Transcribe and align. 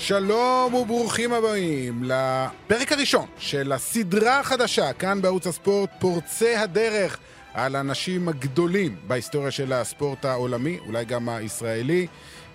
שלום 0.00 0.74
וברוכים 0.74 1.32
הבאים 1.32 2.02
לפרק 2.04 2.92
הראשון 2.92 3.26
של 3.38 3.72
הסדרה 3.72 4.40
החדשה 4.40 4.92
כאן 4.92 5.22
בערוץ 5.22 5.46
הספורט 5.46 5.90
פורצי 5.98 6.56
הדרך 6.56 7.18
על 7.54 7.76
האנשים 7.76 8.28
הגדולים 8.28 8.96
בהיסטוריה 9.06 9.50
של 9.50 9.72
הספורט 9.72 10.24
העולמי, 10.24 10.78
אולי 10.86 11.04
גם 11.04 11.28
הישראלי. 11.28 12.06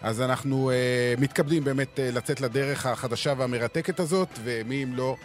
אז 0.02 0.22
אנחנו 0.22 0.72
uh, 0.72 1.22
מתכבדים 1.22 1.64
באמת 1.64 2.00
uh, 2.00 2.16
לצאת 2.16 2.42
לדרך 2.42 2.86
החדשה 2.86 3.34
והמרתקת 3.38 4.00
הזאת, 4.00 4.30
ומי 4.44 4.84
אם 4.84 4.96
לא 4.96 5.16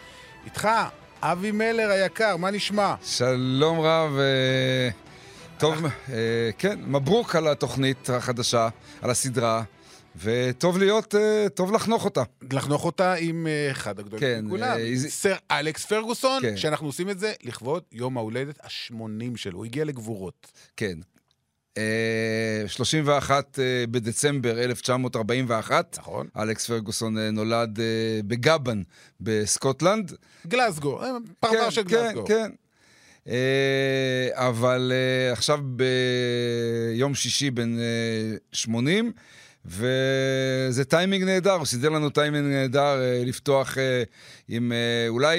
איתך, 0.45 0.68
אבי 1.23 1.50
מלר 1.50 1.91
היקר, 1.91 2.37
מה 2.37 2.50
נשמע? 2.50 2.95
שלום 3.05 3.80
רב, 3.80 4.10
uh, 4.10 5.59
טוב, 5.59 5.84
uh, 5.84 6.10
כן, 6.59 6.78
מברוק 6.87 7.37
על 7.37 7.48
התוכנית 7.48 8.10
החדשה, 8.10 8.68
על 9.02 9.10
הסדרה. 9.10 9.62
וטוב 10.16 10.78
להיות, 10.78 11.14
uh, 11.14 11.48
טוב 11.48 11.73
לחנוך 11.73 12.05
אותה. 12.05 12.23
לחנוך 12.52 12.84
אותה 12.84 13.14
עם 13.14 13.46
uh, 13.46 13.73
אחד 13.73 13.98
הגדולים 13.98 14.20
כן, 14.20 14.45
מכולם, 14.45 14.77
uh, 14.77 15.09
סר 15.09 15.34
אלכס 15.50 15.86
פרגוסון, 15.86 16.42
כן. 16.42 16.56
שאנחנו 16.56 16.86
עושים 16.86 17.10
את 17.10 17.19
זה 17.19 17.33
לכבוד 17.42 17.83
יום 17.92 18.16
ההולדת 18.16 18.60
ה-80 18.64 19.36
שלו. 19.36 19.59
הוא 19.59 19.64
הגיע 19.64 19.84
לגבורות. 19.84 20.52
כן. 20.77 20.98
Uh, 21.74 22.69
31 22.69 23.59
uh, 23.59 23.86
בדצמבר 23.91 24.60
1941. 24.60 25.98
נכון. 25.98 26.27
אלכס 26.36 26.66
פרגוסון 26.66 27.19
נולד 27.19 27.78
בגבן 28.27 28.83
בסקוטלנד. 29.20 30.12
גלסגו, 30.47 31.00
פרבר 31.41 31.64
כן, 31.64 31.70
של. 31.70 31.83
כן, 31.88 32.14
כן. 32.27 32.50
Uh, 33.27 33.30
אבל 34.33 34.92
עכשיו 35.33 35.61
ביום 36.92 37.14
שישי 37.14 37.50
בן 37.50 37.77
אה, 37.77 38.56
80, 38.56 39.12
וזה 39.64 40.84
טיימינג 40.89 41.25
נהדר, 41.25 41.53
הוא 41.53 41.66
סידר 41.66 41.89
לנו 41.89 42.11
טיימינג 42.11 42.47
נהדר 42.47 43.00
אה, 43.00 43.22
לפתוח 43.27 43.78
אה, 43.78 44.03
עם 44.48 44.72
אה, 44.72 45.08
אולי 45.08 45.39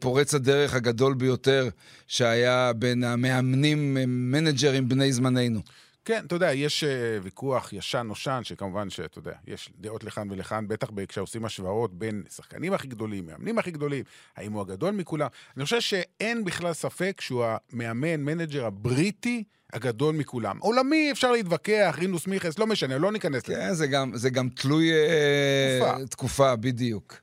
פורץ 0.00 0.34
הדרך 0.34 0.74
הגדול 0.74 1.14
ביותר 1.14 1.68
שהיה 2.06 2.72
בין 2.72 3.04
המאמנים, 3.04 3.96
מנג'רים 4.08 4.88
בני 4.88 5.12
זמננו. 5.12 5.60
כן, 6.04 6.24
אתה 6.26 6.34
יודע, 6.34 6.52
יש 6.52 6.84
ויכוח 7.22 7.72
ישן-נושן, 7.72 8.40
שכמובן 8.44 8.90
שאתה 8.90 9.18
יודע, 9.18 9.32
יש 9.46 9.70
דעות 9.78 10.04
לכאן 10.04 10.30
ולכאן, 10.30 10.68
בטח 10.68 10.88
כשעושים 11.08 11.44
השוואות 11.44 11.94
בין 11.94 12.22
שחקנים 12.34 12.72
הכי 12.72 12.88
גדולים, 12.88 13.26
מאמנים 13.26 13.58
הכי 13.58 13.70
גדולים, 13.70 14.04
האם 14.36 14.52
הוא 14.52 14.60
הגדול 14.60 14.94
מכולם. 14.94 15.28
אני 15.56 15.64
חושב 15.64 15.80
שאין 15.80 16.44
בכלל 16.44 16.72
ספק 16.72 17.20
שהוא 17.20 17.44
המאמן, 17.72 18.20
מנג'ר 18.20 18.66
הבריטי, 18.66 19.44
הגדול 19.72 20.14
מכולם. 20.14 20.58
עולמי 20.58 21.08
אפשר 21.12 21.32
להתווכח, 21.32 21.94
רינוס 21.98 22.26
מיכלס, 22.26 22.58
לא 22.58 22.66
משנה, 22.66 22.98
לא 22.98 23.12
ניכנס 23.12 23.48
לזה. 23.48 23.54
כן, 23.54 23.74
זה 23.74 23.86
גם, 23.86 24.12
זה 24.14 24.30
גם 24.30 24.48
תלוי 24.48 24.92
אה, 24.92 25.78
תקופה. 25.80 26.06
תקופה, 26.06 26.56
בדיוק. 26.56 27.16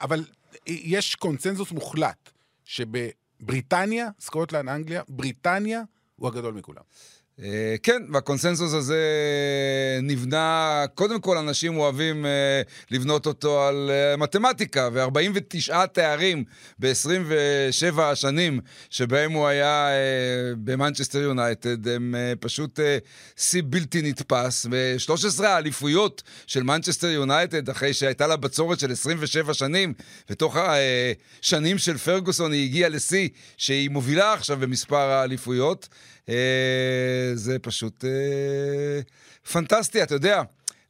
אבל 0.00 0.24
יש 0.66 1.14
קונצנזוס 1.14 1.72
מוחלט 1.72 2.30
שבבריטניה, 2.64 4.08
סקוטלנד, 4.20 4.68
אנגליה, 4.68 5.02
בריטניה 5.08 5.82
הוא 6.16 6.28
הגדול 6.28 6.54
מכולם. 6.54 6.82
אה, 7.42 7.74
כן, 7.82 8.02
והקונסנזוס 8.12 8.74
הזה 8.74 9.00
נבנה, 10.02 10.84
קודם 10.94 11.20
כל 11.20 11.38
אנשים 11.38 11.76
אוהבים 11.76 12.26
אה, 12.26 12.62
לבנות 12.90 13.26
אותו 13.26 13.62
על 13.62 13.90
אה, 13.90 14.16
מתמטיקה, 14.16 14.88
ו-49 14.92 15.86
תארים 15.86 16.44
ב-27 16.78 18.00
השנים 18.02 18.60
שבהם 18.90 19.32
הוא 19.32 19.46
היה 19.46 19.88
במנצ'סטר 20.64 21.18
יונייטד, 21.18 21.88
הם 21.88 22.14
פשוט 22.40 22.80
שיא 23.36 23.62
בלתי 23.66 24.02
נתפס, 24.02 24.66
ו-13 24.70 25.44
האליפויות 25.44 26.22
של 26.46 26.62
מנצ'סטר 26.62 27.06
יונייטד, 27.06 27.70
אחרי 27.70 27.92
שהייתה 27.92 28.26
לה 28.26 28.36
בצורת 28.36 28.80
של 28.80 28.92
27 28.92 29.54
שנים, 29.54 29.92
ותוך 30.30 30.56
השנים 30.56 31.78
של 31.78 31.98
פרגוסון 31.98 32.52
היא 32.52 32.64
הגיעה 32.64 32.88
לשיא 32.88 33.28
שהיא 33.56 33.90
מובילה 33.90 34.32
עכשיו 34.32 34.56
במספר 34.56 34.96
האליפויות. 34.96 35.88
אה, 36.30 37.30
זה 37.34 37.58
פשוט 37.58 38.04
אה, 38.04 39.00
פנטסטי, 39.52 40.02
אתה 40.02 40.14
יודע. 40.14 40.42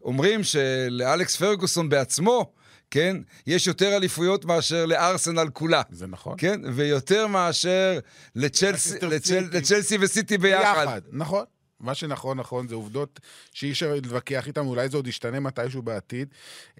אומרים 0.04 0.40
שלאלכס 0.44 1.36
פרגוסון 1.36 1.88
בעצמו, 1.88 2.52
כן? 2.90 3.16
יש 3.46 3.66
יותר 3.66 3.96
אליפויות 3.96 4.44
מאשר 4.44 4.86
לארסנל 4.86 5.48
כולה. 5.52 5.82
זה 5.90 6.06
נכון. 6.06 6.34
כן? 6.38 6.60
ויותר 6.74 7.26
מאשר 7.26 7.98
לצ'לסי, 8.34 8.98
לצ'ל, 9.02 9.44
לצ'לסי 9.52 9.96
וסיטי 10.00 10.38
ביחד. 10.38 10.84
ביחד, 10.84 11.00
נכון. 11.12 11.44
מה 11.80 11.94
שנכון, 11.94 12.38
נכון, 12.38 12.68
זה 12.68 12.74
עובדות 12.74 13.20
שאי 13.52 13.70
אפשר 13.70 13.94
להתווכח 13.94 14.46
איתן, 14.46 14.66
אולי 14.66 14.88
זה 14.88 14.96
עוד 14.96 15.06
ישתנה 15.06 15.40
מתישהו 15.40 15.82
בעתיד. 15.82 16.28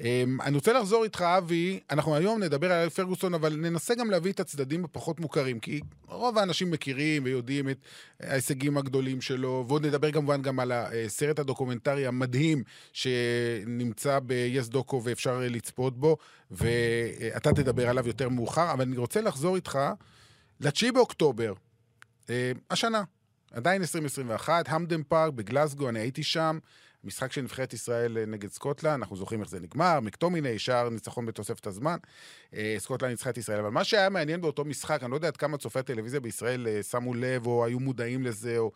אמ, 0.00 0.38
אני 0.41 0.55
רוצה 0.55 0.72
לחזור 0.72 1.05
איתך, 1.05 1.22
אבי, 1.22 1.81
אנחנו 1.91 2.16
היום 2.16 2.43
נדבר 2.43 2.72
על 2.72 2.88
פרגוסון, 2.88 3.34
אבל 3.34 3.56
ננסה 3.56 3.94
גם 3.94 4.11
להביא 4.11 4.33
את 4.33 4.41
הצדדים 4.41 4.84
הפחות 4.84 5.21
מוכרים, 5.21 5.61
כי 5.61 5.81
רוב 6.06 6.38
האנשים 6.38 6.71
מכירים 6.71 7.25
ויודעים 7.25 7.69
את 7.69 7.78
ההישגים 8.21 8.77
הגדולים 8.77 9.21
שלו, 9.21 9.65
ועוד 9.69 9.87
נדבר 9.87 10.12
כמובן 10.12 10.43
גם 10.43 10.61
על 10.61 10.72
הסרט 10.72 11.38
הדוקומנטרי 11.38 12.06
המדהים 12.06 12.62
שנמצא 12.93 14.19
ב-yes 14.27 14.71
דוקו 14.71 15.03
ואפשר 15.05 15.38
לצפות 15.41 15.99
בו, 15.99 16.17
ואתה 16.50 17.53
תדבר 17.53 17.88
עליו 17.88 18.06
יותר 18.06 18.28
מאוחר, 18.28 18.72
אבל 18.72 18.82
אני 18.82 18.97
רוצה 18.97 19.21
לחזור 19.21 19.56
איתך 19.56 19.78
ל-9 20.61 20.93
באוקטובר, 20.93 21.53
אה, 22.31 22.53
השנה. 22.71 23.03
עדיין 23.50 23.83
2021, 23.83 24.65
המדן 24.69 25.03
פארק 25.03 25.33
בגלסגו, 25.33 25.88
אני 25.88 25.99
הייתי 25.99 26.22
שם. 26.22 26.59
משחק 27.05 27.33
של 27.33 27.41
נבחרת 27.41 27.72
ישראל 27.72 28.19
אה, 28.19 28.27
נגד 28.27 28.50
סקוטלנד, 28.50 28.93
אנחנו 28.93 29.16
זוכרים 29.16 29.41
איך 29.41 29.50
זה 29.50 29.61
נגמר, 29.61 30.00
מקטומיני, 30.00 30.59
שער 30.59 30.88
ניצחון 30.88 31.27
בתוספת 31.27 31.66
הזמן. 31.66 31.97
אה, 32.55 32.77
סקוטלנד 32.78 33.11
ניצחה 33.11 33.31
את 33.31 33.38
ישראל, 33.38 33.59
אבל 33.59 33.69
מה 33.69 33.84
שהיה 33.84 34.09
מעניין 34.09 34.41
באותו 34.41 34.65
משחק, 34.65 35.03
אני 35.03 35.11
לא 35.11 35.16
יודע 35.16 35.28
עד 35.28 35.37
כמה 35.37 35.59
צופי 35.59 35.78
הטלוויזיה 35.78 36.21
בישראל 36.21 36.66
אה, 36.69 36.83
שמו 36.83 37.15
לב 37.15 37.47
או 37.47 37.65
היו 37.65 37.81
מודעים 37.81 38.25
לזה, 38.25 38.59
או... 38.59 38.72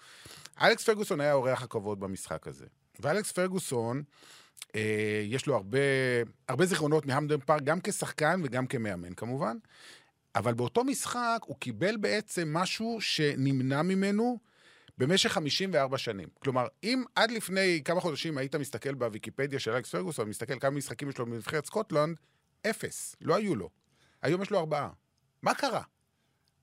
אלכס 0.62 0.85
פרגוסון 0.85 1.21
היה 1.21 1.33
אורח 1.33 1.62
הכבוד 1.62 2.01
במשחק 2.01 2.47
הזה. 2.47 2.67
ואלכס 3.01 3.33
פרגוסון, 3.33 4.03
יש 5.25 5.47
לו 5.47 5.55
הרבה, 5.55 5.79
הרבה 6.49 6.67
זיכרונות 6.67 7.06
מהמדן 7.06 7.41
פארק, 7.41 7.62
גם 7.62 7.81
כשחקן 7.81 8.41
וגם 8.45 8.67
כמאמן 8.67 9.15
כמובן, 9.15 9.56
אבל 10.35 10.55
באותו 10.55 10.85
משחק 10.85 11.39
הוא 11.47 11.56
קיבל 11.59 11.97
בעצם 11.97 12.53
משהו 12.53 12.99
שנמנע 13.01 13.83
ממנו, 13.83 14.39
במשך 14.99 15.32
54 15.32 15.99
שנים. 15.99 16.28
כלומר, 16.38 16.66
אם 16.84 17.05
עד 17.15 17.31
לפני 17.31 17.82
כמה 17.84 18.00
חודשים 18.00 18.38
היית 18.38 18.55
מסתכל 18.55 18.94
בוויקיפדיה 18.94 19.59
של 19.59 19.71
אלכס 19.71 19.91
פרגוסון, 19.91 20.28
מסתכל 20.28 20.59
כמה 20.59 20.71
משחקים 20.71 21.09
יש 21.09 21.19
לו 21.19 21.27
בנבחרת 21.27 21.66
סקוטלנד, 21.66 22.16
אפס, 22.71 23.16
לא 23.21 23.34
היו 23.37 23.56
לו. 23.56 23.71
היום 24.22 24.43
יש 24.43 24.50
לו 24.50 24.59
ארבעה. 24.59 24.88
מה 25.43 25.55
קרה? 25.55 25.82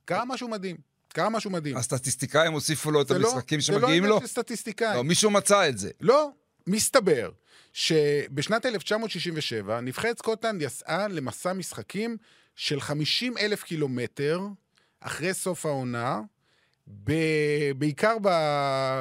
קרה 0.05 0.25
משהו 0.25 0.47
מדהים. 0.47 0.77
קרה 1.07 1.29
משהו 1.29 1.51
מדהים. 1.51 1.77
הסטטיסטיקאים 1.77 2.53
הוסיפו 2.53 2.91
לו 2.91 3.01
את 3.01 3.11
המשחקים 3.11 3.57
לא, 3.57 3.61
שמגיעים 3.61 4.03
לו? 4.03 4.07
זה 4.07 4.09
לא 4.09 4.15
עניין 4.15 4.27
של 4.27 4.27
סטטיסטיקאים. 4.27 4.95
לא, 4.95 5.03
מישהו 5.03 5.31
מצא 5.31 5.69
את 5.69 5.77
זה. 5.77 5.91
לא, 6.01 6.31
מסתבר 6.67 7.31
שבשנת 7.73 8.65
1967 8.65 9.81
נבחרת 9.81 10.17
סקוטלנד 10.17 10.61
יצאה 10.61 11.07
למסע 11.07 11.53
משחקים 11.53 12.17
של 12.55 12.81
50 12.81 13.37
אלף 13.37 13.63
קילומטר 13.63 14.41
אחרי 14.99 15.33
סוף 15.33 15.65
העונה, 15.65 16.21
ב... 16.87 17.11
בעיקר 17.77 18.17
ב... 18.21 18.29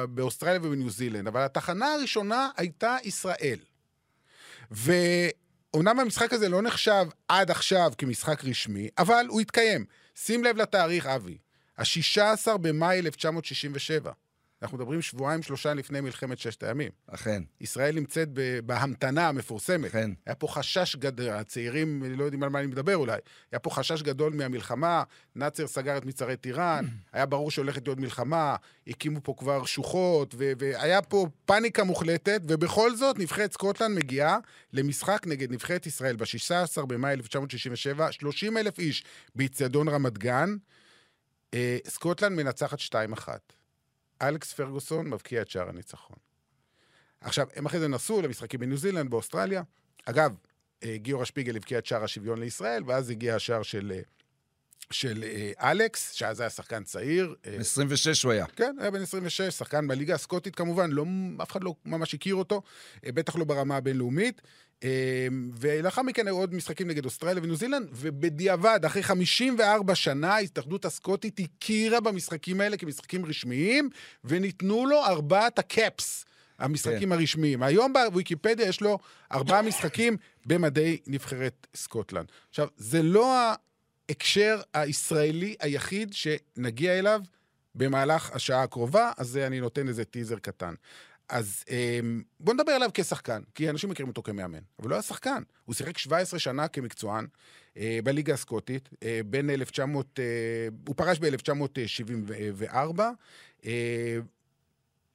באוסטרליה 0.09 0.59
ובניו 0.63 0.89
זילנד, 0.89 1.27
אבל 1.27 1.41
התחנה 1.41 1.93
הראשונה 1.93 2.49
הייתה 2.57 2.97
ישראל. 3.03 3.59
ואומנם 4.71 5.99
המשחק 5.99 6.33
הזה 6.33 6.49
לא 6.49 6.61
נחשב 6.61 7.05
עד 7.27 7.51
עכשיו 7.51 7.91
כמשחק 7.97 8.45
רשמי, 8.45 8.89
אבל 8.97 9.25
הוא 9.29 9.41
התקיים. 9.41 9.85
שים 10.15 10.43
לב 10.43 10.57
לתאריך, 10.57 11.05
אבי, 11.05 11.37
ה-16 11.77 12.57
במאי 12.57 12.99
1967. 12.99 14.11
אנחנו 14.61 14.77
מדברים 14.77 15.01
שבועיים, 15.01 15.43
שלושה 15.43 15.73
לפני 15.73 16.01
מלחמת 16.01 16.39
ששת 16.39 16.63
הימים. 16.63 16.91
אכן. 17.07 17.43
ישראל 17.61 17.95
נמצאת 17.95 18.29
בהמתנה 18.65 19.27
המפורסמת. 19.27 19.89
אכן. 19.89 20.11
היה 20.25 20.35
פה 20.35 20.47
חשש 20.47 20.95
גדול, 20.95 21.29
הצעירים 21.29 22.03
לא 22.17 22.23
יודעים 22.23 22.43
על 22.43 22.49
מה 22.49 22.59
אני 22.59 22.67
מדבר 22.67 22.95
אולי. 22.95 23.17
היה 23.51 23.59
פה 23.59 23.69
חשש 23.69 24.01
גדול 24.01 24.33
מהמלחמה, 24.33 25.03
נאצר 25.35 25.67
סגר 25.67 25.97
את 25.97 26.05
מצרי 26.05 26.37
טיראן, 26.37 26.85
היה 27.13 27.25
ברור 27.25 27.51
שהולכת 27.51 27.87
להיות 27.87 27.99
מלחמה, 27.99 28.55
הקימו 28.87 29.19
פה 29.23 29.33
כבר 29.37 29.65
שוחות, 29.65 30.35
ו- 30.37 30.51
והיה 30.57 31.01
פה 31.01 31.27
פאניקה 31.45 31.83
מוחלטת, 31.83 32.41
ובכל 32.47 32.95
זאת 32.95 33.19
נבחרת 33.19 33.53
סקוטלנד 33.53 33.97
מגיעה 33.97 34.37
למשחק 34.73 35.27
נגד 35.27 35.51
נבחרת 35.51 35.85
ישראל 35.85 36.15
ב-16 36.15 36.85
במאי 36.85 37.13
1967, 37.13 38.11
30 38.11 38.57
אלף 38.57 38.79
איש 38.79 39.03
באיצטדיון 39.35 39.89
רמת 39.89 40.17
גן. 40.17 40.55
אה, 41.53 41.77
סקוטלנד 41.87 42.37
מנצחת 42.37 42.79
2-1. 42.79 43.27
אלכס 44.21 44.53
פרגוסון 44.53 45.09
מבקיע 45.09 45.41
את 45.41 45.49
שער 45.49 45.69
הניצחון. 45.69 46.17
עכשיו, 47.21 47.47
הם 47.55 47.65
אחרי 47.65 47.79
זה 47.79 47.87
נסעו 47.87 48.21
למשחקים 48.21 48.59
בניו 48.59 48.77
זילנד, 48.77 49.09
באוסטרליה. 49.09 49.63
אגב, 50.05 50.35
אה, 50.83 50.97
גיורא 50.97 51.25
שפיגל 51.25 51.55
הבקיע 51.55 51.79
את 51.79 51.85
שער 51.85 52.03
השוויון 52.03 52.39
לישראל, 52.39 52.83
ואז 52.85 53.09
הגיע 53.09 53.35
השער 53.35 53.63
של, 53.63 53.91
אה, 53.95 54.01
של 54.91 55.23
אה, 55.23 55.71
אלכס, 55.71 56.11
שאז 56.11 56.39
היה 56.39 56.49
שחקן 56.49 56.83
צעיר. 56.83 57.35
26 57.43 58.23
הוא 58.23 58.31
היה. 58.31 58.45
כן, 58.45 58.75
היה 58.79 58.91
בן 58.91 59.01
26, 59.01 59.41
שחקן 59.41 59.87
בליגה 59.87 60.15
הסקוטית 60.15 60.55
כמובן, 60.55 60.91
לא, 60.91 61.05
אף 61.41 61.51
אחד 61.51 61.63
לא 61.63 61.75
ממש 61.85 62.13
הכיר 62.13 62.35
אותו, 62.35 62.61
בטח 63.03 63.35
לא 63.35 63.43
ברמה 63.43 63.77
הבינלאומית. 63.77 64.41
ולאחר 65.59 66.01
מכן 66.01 66.27
היו 66.27 66.37
עוד 66.37 66.53
משחקים 66.53 66.87
נגד 66.87 67.05
אוסטרליה 67.05 67.43
וניו 67.43 67.55
זילנד, 67.55 67.87
ובדיעבד, 67.91 68.79
אחרי 68.85 69.03
54 69.03 69.95
שנה, 69.95 70.35
ההתאחדות 70.35 70.85
הסקוטית 70.85 71.39
הכירה 71.39 71.99
במשחקים 71.99 72.61
האלה 72.61 72.77
כמשחקים 72.77 73.25
רשמיים, 73.25 73.89
וניתנו 74.23 74.85
לו 74.85 75.05
ארבעת 75.05 75.59
ה 75.59 75.70
caps. 75.70 76.25
המשחקים 76.59 77.09
כן. 77.09 77.11
הרשמיים. 77.11 77.63
היום 77.63 77.93
בוויקיפדיה 77.93 78.67
יש 78.67 78.81
לו 78.81 78.99
ארבעה 79.31 79.61
משחקים 79.61 80.17
במדי 80.45 80.97
נבחרת 81.07 81.67
סקוטלנד. 81.75 82.25
עכשיו, 82.49 82.67
זה 82.77 83.03
לא 83.03 83.53
ההקשר 84.09 84.61
הישראלי 84.73 85.55
היחיד 85.59 86.13
שנגיע 86.13 86.99
אליו 86.99 87.21
במהלך 87.75 88.31
השעה 88.31 88.63
הקרובה, 88.63 89.11
אז 89.17 89.37
אני 89.37 89.59
נותן 89.59 89.87
איזה 89.87 90.05
טיזר 90.05 90.39
קטן. 90.39 90.73
אז 91.31 91.63
אמ, 91.69 92.21
בואו 92.39 92.55
נדבר 92.55 92.71
עליו 92.71 92.89
כשחקן, 92.93 93.41
כי 93.55 93.69
אנשים 93.69 93.89
מכירים 93.89 94.09
אותו 94.09 94.23
כמאמן, 94.23 94.59
אבל 94.79 94.89
הוא 94.89 94.95
היה 94.95 95.01
שחקן. 95.01 95.43
הוא 95.65 95.75
שיחק 95.75 95.97
17 95.97 96.39
שנה 96.39 96.67
כמקצוען 96.67 97.27
אה, 97.77 97.99
בליגה 98.03 98.33
הסקוטית, 98.33 98.89
אה, 99.03 99.19
בין 99.25 99.49
1900, 99.49 100.19
אה, 100.19 100.23
הוא 100.87 100.95
פרש 100.95 101.19
ב-1974, 101.19 103.01
אה, 103.65 104.17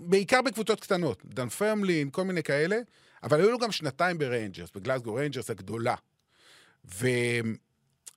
בעיקר 0.00 0.42
בקבוצות 0.42 0.80
קטנות, 0.80 1.22
דנפרמלין, 1.24 2.10
כל 2.10 2.24
מיני 2.24 2.42
כאלה, 2.42 2.76
אבל 3.22 3.40
היו 3.40 3.50
לו 3.50 3.58
גם 3.58 3.72
שנתיים 3.72 4.18
בריינג'רס, 4.18 4.70
בגלסגו 4.74 5.14
ריינג'רס 5.14 5.50
הגדולה. 5.50 5.94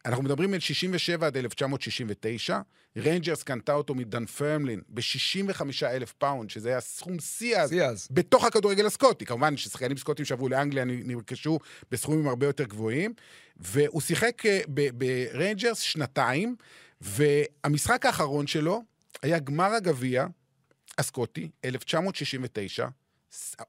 ואנחנו 0.06 0.24
מדברים 0.24 0.52
בין 0.52 0.60
67 0.60 1.28
עד 1.28 1.38
1969, 1.38 2.60
ריינג'רס 2.98 3.44
קנתה 3.44 3.74
אותו 3.74 3.96
מדנפרמלין 3.96 4.82
ב-65 4.90 5.62
אלף 5.84 6.12
פאונד, 6.12 6.50
שזה 6.50 6.70
היה 6.70 6.82
סכום 6.82 7.20
שיא 7.20 7.58
אז, 7.58 7.72
בתוך 8.12 8.46
הכדורגל 8.46 8.86
הסקוטי. 8.86 9.26
כמובן 9.26 9.58
ששחקנים 9.58 9.98
סקוטים 9.98 10.26
שעברו 10.26 10.50
לאנגליה 10.50 10.84
נרכשו 10.86 11.60
בסכומים 11.92 12.28
הרבה 12.28 12.46
יותר 12.46 12.64
גבוהים, 12.64 13.14
והוא 13.58 14.02
שיחק 14.02 14.46
אה, 14.46 14.62
בריינג'רס 14.94 15.80
שנתיים, 15.80 16.56
והמשחק 17.02 18.06
האחרון 18.06 18.48
שלו 18.48 18.84
היה 19.22 19.40
גמר 19.40 19.74
הגביע 19.74 20.26
הסקוטי, 20.98 21.50
1969, 21.66 22.88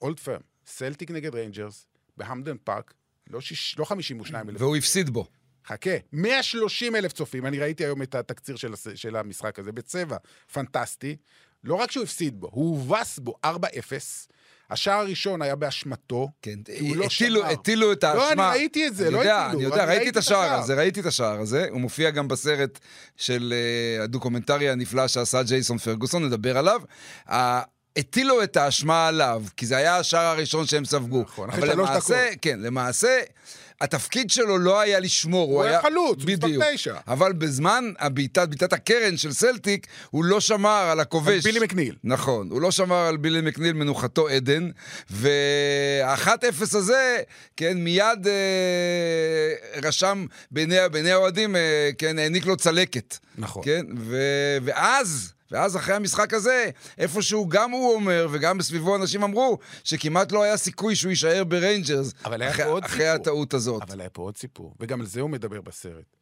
Old 0.03 0.21
Firm, 0.21 0.41
סלטיק 0.67 1.11
נגד 1.11 1.35
ריינג'רס, 1.35 1.87
בהמדן 2.17 2.57
פארק, 2.65 2.95
לא, 3.31 3.41
שיש, 3.41 3.79
לא 3.79 3.85
52 3.85 4.49
אלף. 4.49 4.61
והוא 4.61 4.77
הפסיד 4.77 5.11
בו. 5.11 5.27
חכה, 5.67 5.91
130 6.13 6.97
אלף 6.97 7.13
צופים, 7.13 7.47
אני 7.47 7.59
ראיתי 7.59 7.85
היום 7.85 8.03
את 8.03 8.15
התקציר 8.15 8.57
של, 8.57 8.75
של 8.95 9.17
המשחק 9.17 9.59
הזה 9.59 9.73
בצבע, 9.73 10.17
פנטסטי. 10.53 11.17
לא 11.65 11.75
רק 11.75 11.91
שהוא 11.91 12.05
הפסיד 12.05 12.41
בו, 12.41 12.49
הוא 12.53 12.71
הובס 12.71 13.19
בו 13.19 13.35
4-0. 13.47 13.49
השער 14.71 14.99
הראשון 14.99 15.43
היה 15.43 15.57
באשמתו, 15.57 16.29
כן, 16.43 16.59
הוא 16.81 16.97
לא 16.97 17.09
שמר. 17.09 17.47
הטילו 17.47 17.93
את 17.93 18.05
האשמה. 18.05 18.21
לא, 18.21 18.33
אני 18.33 18.59
ראיתי 18.59 18.87
את 18.87 18.95
זה, 18.97 19.11
לא 19.11 19.19
יודע, 19.19 19.47
הטילו. 19.47 19.61
אני 19.61 19.71
יודע, 19.71 19.85
ראיתי 19.85 20.09
את 20.09 20.17
השער 20.17 20.53
הזה, 20.53 20.75
ראיתי 20.75 21.01
את 21.01 21.07
השער 21.07 21.41
הזה. 21.41 21.67
הוא 21.71 21.81
מופיע 21.81 22.11
גם 22.11 22.29
בסרט 22.29 22.79
של 23.17 23.55
uh, 24.01 24.03
הדוקומנטרי 24.03 24.71
הנפלא 24.71 25.09
שעשה 25.09 25.43
ג'ייסון 25.43 25.79
פרגוסון, 25.79 26.25
נדבר 26.25 26.59
עליו. 26.59 26.83
הטילו 27.97 28.43
את 28.43 28.57
האשמה 28.57 29.09
עליו, 29.09 29.43
כי 29.57 29.67
זה 29.67 29.77
היה 29.77 29.97
השער 29.97 30.27
הראשון 30.27 30.67
שהם 30.67 30.85
ספגו. 30.85 31.23
נכון, 31.23 31.51
אחרי 31.51 31.69
שלוש 31.69 31.91
דקות. 31.91 32.17
כן, 32.43 32.61
למעשה, 32.61 33.21
התפקיד 33.81 34.31
שלו 34.31 34.59
לא 34.59 34.81
היה 34.81 35.01
לשמור, 35.01 35.49
הוא, 35.49 35.55
הוא 35.55 35.63
היה 35.63 35.83
חלוץ, 35.83 36.25
בדיוק. 36.25 36.65
תשע. 36.75 36.95
אבל 37.09 37.33
בזמן 37.33 37.93
הבעיטת, 37.99 38.49
בעיטת 38.49 38.73
הקרן 38.73 39.17
של 39.17 39.33
סלטיק, 39.33 39.87
הוא 40.11 40.25
לא 40.25 40.41
שמר 40.41 40.89
על 40.91 41.01
הכובש. 41.01 41.35
על 41.35 41.41
בילי 41.41 41.61
מקניל. 41.61 41.95
נכון, 42.05 42.51
הוא 42.51 42.61
לא 42.61 42.71
שמר 42.71 43.07
על 43.07 43.17
בילי 43.17 43.41
מקניל, 43.41 43.73
מנוחתו 43.73 44.29
עדן, 44.29 44.71
והאחת 45.11 46.45
אפס 46.45 46.75
הזה, 46.75 47.19
כן, 47.57 47.79
מיד 47.79 48.27
אה, 48.27 49.81
רשם 49.83 50.27
בעיני 50.51 51.11
האוהדים, 51.11 51.57
אה, 51.57 51.91
כן, 51.99 52.19
העניק 52.19 52.47
לו 52.47 52.57
צלקת. 52.57 53.17
נכון. 53.39 53.63
כן, 53.65 53.87
ו, 53.99 54.17
ואז... 54.63 55.33
ואז 55.51 55.77
אחרי 55.77 55.95
המשחק 55.95 56.35
הזה, 56.35 56.71
איפשהו 56.99 57.49
גם 57.49 57.71
הוא 57.71 57.95
אומר, 57.95 58.29
וגם 58.31 58.59
בסביבו 58.59 58.97
אנשים 58.97 59.23
אמרו, 59.23 59.59
שכמעט 59.85 60.33
לא 60.33 60.43
היה 60.43 60.57
סיכוי 60.57 60.97
שהוא 60.97 61.11
יישאר 61.11 61.45
בריינג'רס 61.45 62.13
אחרי, 62.23 62.65
אחרי 62.83 63.09
הטעות 63.09 63.55
הזאת. 63.55 63.83
אבל 63.83 64.01
היה 64.01 64.11
פה 64.11 64.23
עוד 64.23 64.37
סיפור, 64.37 64.75
וגם 64.81 65.01
על 65.01 65.07
זה 65.07 65.21
הוא 65.21 65.31
מדבר 65.31 65.61
בסרט. 65.61 66.20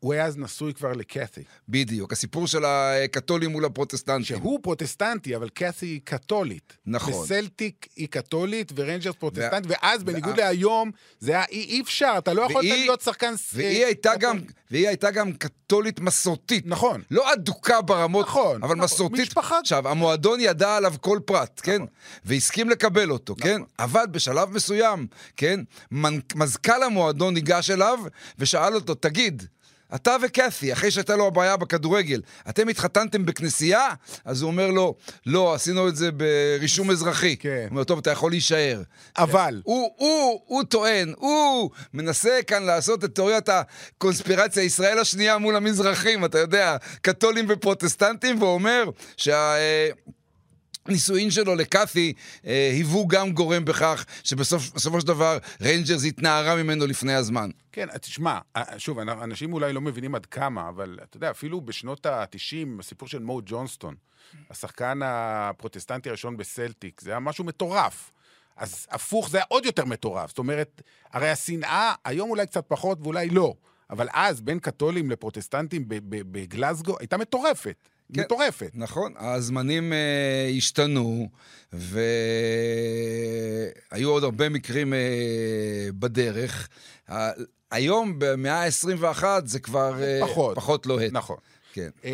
הוא 0.00 0.12
היה 0.12 0.24
אז 0.24 0.36
נשוי 0.38 0.74
כבר 0.74 0.92
לקת'י. 0.92 1.42
בדיוק, 1.68 2.12
הסיפור 2.12 2.46
של 2.46 2.64
הקתולים 2.64 3.50
מול 3.50 3.64
הפרוטסטנטים. 3.64 4.24
שהוא 4.24 4.60
פרוטסטנטי, 4.62 5.36
אבל 5.36 5.48
קת'י 5.48 5.86
היא 5.86 6.00
קתולית. 6.04 6.76
נכון. 6.86 7.14
וסלטיק 7.14 7.86
היא 7.96 8.08
קתולית 8.08 8.72
וריינג'רס 8.76 9.14
פרוטסטנט, 9.14 9.66
ו... 9.66 9.68
ואז 9.68 10.02
בניגוד 10.04 10.38
וה... 10.38 10.44
להיום, 10.44 10.90
זה 11.20 11.32
היה 11.32 11.44
אי, 11.50 11.80
אפשר, 11.80 12.14
אתה 12.18 12.32
לא 12.32 12.42
יכולת 12.42 12.56
והיא... 12.56 12.72
להיות 12.72 13.00
שחקן... 13.00 13.34
והיא 13.54 13.84
הייתה, 13.84 14.12
גם, 14.16 14.38
והיא 14.70 14.88
הייתה 14.88 15.10
גם 15.10 15.32
קתולית 15.32 16.00
מסורתית. 16.00 16.66
נכון. 16.66 17.02
לא 17.10 17.32
אדוקה 17.32 17.80
ברמות, 17.80 18.26
נכון, 18.26 18.62
אבל 18.62 18.74
נכון. 18.74 18.84
מסורתית. 18.84 19.20
משפחה. 19.20 19.58
עכשיו, 19.58 19.88
המועדון 19.88 20.40
ידע 20.40 20.76
עליו 20.76 20.94
כל 21.00 21.18
פרט, 21.24 21.60
כן? 21.62 21.74
נכון. 21.74 21.86
כן? 21.86 21.92
והסכים 22.24 22.70
לקבל 22.70 23.10
אותו, 23.10 23.34
נכון. 23.38 23.50
כן? 23.50 23.62
אבל 23.78 24.04
בשלב 24.10 24.50
מסוים, 24.50 25.06
כן? 25.36 25.60
מזכ"ל 26.34 26.82
המועדון 26.82 27.34
ניגש 27.34 27.70
אליו 27.70 27.98
ושאל 28.38 28.74
אותו, 28.74 28.94
תגיד, 28.94 29.42
אתה 29.94 30.16
וקת'י, 30.22 30.72
אחרי 30.72 30.90
שהייתה 30.90 31.16
לו 31.16 31.26
הבעיה 31.26 31.56
בכדורגל, 31.56 32.22
אתם 32.48 32.68
התחתנתם 32.68 33.26
בכנסייה? 33.26 33.88
אז 34.24 34.42
הוא 34.42 34.50
אומר 34.50 34.70
לו, 34.70 34.94
לא, 35.26 35.54
עשינו 35.54 35.88
את 35.88 35.96
זה 35.96 36.10
ברישום 36.12 36.90
אזרחי. 36.90 37.36
כן. 37.36 37.58
הוא 37.60 37.70
אומר, 37.70 37.84
טוב, 37.84 37.98
אתה 37.98 38.10
יכול 38.10 38.30
להישאר. 38.30 38.82
אבל... 39.18 39.60
הוא, 39.64 39.90
הוא, 39.96 40.40
הוא 40.46 40.62
טוען, 40.62 41.14
הוא 41.18 41.70
מנסה 41.94 42.38
כאן 42.46 42.62
לעשות 42.62 43.04
את 43.04 43.14
תיאוריית 43.14 43.48
הקונספירציה, 43.48 44.62
ישראל 44.62 44.98
השנייה 44.98 45.38
מול 45.38 45.56
המזרחים, 45.56 46.24
אתה 46.24 46.38
יודע, 46.38 46.76
קתולים 47.02 47.46
ופרוטסטנטים, 47.48 48.42
והוא 48.42 48.54
אומר 48.54 48.84
שה... 49.16 49.54
הנישואין 50.86 51.30
שלו 51.30 51.54
לקאתי 51.54 52.12
אה, 52.46 52.70
היוו 52.72 53.08
גם 53.08 53.32
גורם 53.32 53.64
בכך 53.64 54.04
שבסופו 54.24 55.00
של 55.00 55.06
דבר 55.06 55.38
ריינג'רס 55.60 56.04
התנערה 56.04 56.56
ממנו 56.56 56.86
לפני 56.86 57.14
הזמן. 57.14 57.50
כן, 57.72 57.98
תשמע, 57.98 58.38
אה, 58.56 58.78
שוב, 58.78 58.98
אנשים 58.98 59.52
אולי 59.52 59.72
לא 59.72 59.80
מבינים 59.80 60.14
עד 60.14 60.26
כמה, 60.26 60.68
אבל 60.68 60.98
אתה 61.02 61.16
יודע, 61.16 61.30
אפילו 61.30 61.60
בשנות 61.60 62.06
ה-90, 62.06 62.80
הסיפור 62.80 63.08
של 63.08 63.18
מו 63.18 63.40
ג'ונסטון, 63.46 63.94
השחקן 64.50 65.00
הפרוטסטנטי 65.04 66.08
הראשון 66.08 66.36
בסלטיק, 66.36 67.00
זה 67.00 67.10
היה 67.10 67.20
משהו 67.20 67.44
מטורף. 67.44 68.10
אז 68.56 68.86
הפוך 68.90 69.30
זה 69.30 69.36
היה 69.36 69.44
עוד 69.48 69.66
יותר 69.66 69.84
מטורף. 69.84 70.28
זאת 70.28 70.38
אומרת, 70.38 70.82
הרי 71.12 71.30
השנאה, 71.30 71.94
היום 72.04 72.30
אולי 72.30 72.46
קצת 72.46 72.64
פחות 72.68 72.98
ואולי 73.02 73.28
לא, 73.28 73.54
אבל 73.90 74.08
אז 74.12 74.40
בין 74.40 74.58
קתולים 74.58 75.10
לפרוטסטנטים 75.10 75.84
בגלזגו 76.08 76.96
הייתה 76.98 77.16
מטורפת. 77.16 77.88
כן, 78.14 78.20
מטורפת. 78.20 78.70
נכון, 78.74 79.14
הזמנים 79.16 79.92
uh, 79.92 79.96
השתנו, 80.56 81.28
והיו 83.92 84.10
עוד 84.10 84.24
הרבה 84.24 84.48
מקרים 84.48 84.92
uh, 84.92 84.96
בדרך. 85.92 86.68
Uh, 87.08 87.12
היום, 87.70 88.14
במאה 88.18 88.64
ה-21, 88.64 89.24
זה 89.44 89.60
כבר 89.60 89.94
uh, 89.94 90.26
פחות, 90.28 90.56
פחות 90.56 90.86
לוהט. 90.86 91.12
נכון. 91.12 91.36
כן. 91.72 91.88
Um, 92.02 92.06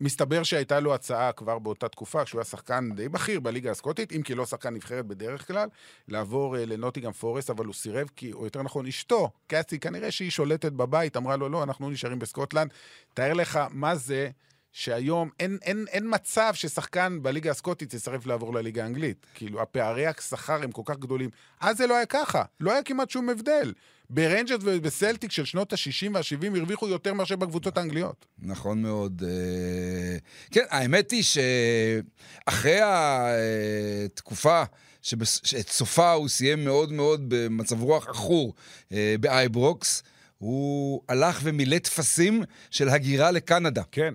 מסתבר 0.00 0.42
שהייתה 0.42 0.80
לו 0.80 0.94
הצעה 0.94 1.32
כבר 1.32 1.58
באותה 1.58 1.88
תקופה, 1.88 2.24
כשהוא 2.24 2.38
היה 2.38 2.44
שחקן 2.44 2.88
די 2.94 3.08
בכיר 3.08 3.40
בליגה 3.40 3.70
הסקוטית, 3.70 4.12
אם 4.12 4.22
כי 4.22 4.34
לא 4.34 4.46
שחקן 4.46 4.74
נבחרת 4.74 5.06
בדרך 5.06 5.46
כלל, 5.46 5.68
לעבור 6.08 6.56
uh, 6.56 6.58
לנוטיגם 6.58 7.12
פורסט, 7.12 7.50
אבל 7.50 7.64
הוא 7.64 7.74
סירב, 7.74 8.08
כי, 8.16 8.32
או 8.32 8.44
יותר 8.44 8.62
נכון, 8.62 8.86
אשתו, 8.86 9.30
קאסי, 9.46 9.78
כנראה 9.78 10.10
שהיא 10.10 10.30
שולטת 10.30 10.72
בבית, 10.72 11.16
אמרה 11.16 11.36
לו, 11.36 11.48
לא, 11.48 11.62
אנחנו 11.62 11.90
נשארים 11.90 12.18
בסקוטלנד. 12.18 12.70
תאר 13.14 13.32
לך 13.32 13.60
מה 13.70 13.96
זה 13.96 14.30
שהיום 14.72 15.30
אין, 15.40 15.58
אין, 15.62 15.84
אין 15.88 16.04
מצב 16.14 16.50
ששחקן 16.54 17.18
בליגה 17.22 17.50
הסקוטית 17.50 17.94
יסרב 17.94 18.26
לעבור 18.26 18.54
לליגה 18.54 18.82
האנגלית. 18.82 19.26
כאילו, 19.34 19.62
הפערי 19.62 20.06
השכר 20.06 20.62
הם 20.62 20.72
כל 20.72 20.82
כך 20.84 20.96
גדולים. 20.96 21.30
אז 21.60 21.76
זה 21.76 21.86
לא 21.86 21.96
היה 21.96 22.06
ככה, 22.06 22.42
לא 22.60 22.72
היה 22.72 22.82
כמעט 22.82 23.10
שום 23.10 23.28
הבדל. 23.28 23.72
בריינג'רס 24.10 24.60
ובסלטיק 24.64 25.32
של 25.32 25.44
שנות 25.44 25.72
ה-60 25.72 26.10
וה-70 26.14 26.56
הרוויחו 26.56 26.88
יותר 26.88 27.14
מאשר 27.14 27.36
בקבוצות 27.36 27.78
האנגליות. 27.78 28.26
נכון 28.38 28.82
מאוד. 28.82 29.22
אה, 29.26 30.18
כן, 30.50 30.64
האמת 30.70 31.10
היא 31.10 31.22
שאחרי 31.22 32.80
התקופה... 32.82 34.62
שאת 35.02 35.68
סופה 35.68 36.12
הוא 36.12 36.28
סיים 36.28 36.64
מאוד 36.64 36.92
מאוד 36.92 37.24
במצב 37.28 37.82
רוח 37.82 38.08
עכור 38.08 38.54
אה, 38.92 39.14
באייברוקס, 39.20 40.02
הוא 40.38 41.02
הלך 41.08 41.40
ומילא 41.42 41.78
טפסים 41.78 42.42
של 42.70 42.88
הגירה 42.88 43.30
לקנדה. 43.30 43.82
כן. 43.92 44.14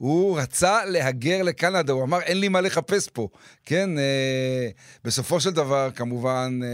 הוא 0.00 0.40
רצה 0.40 0.84
להגר 0.84 1.42
לקנדה, 1.42 1.92
הוא 1.92 2.02
אמר, 2.02 2.20
אין 2.20 2.40
לי 2.40 2.48
מה 2.48 2.60
לחפש 2.60 3.08
פה. 3.08 3.28
כן, 3.64 3.98
אה, 3.98 4.68
בסופו 5.04 5.40
של 5.40 5.50
דבר, 5.50 5.90
כמובן, 5.94 6.60
אה, 6.62 6.68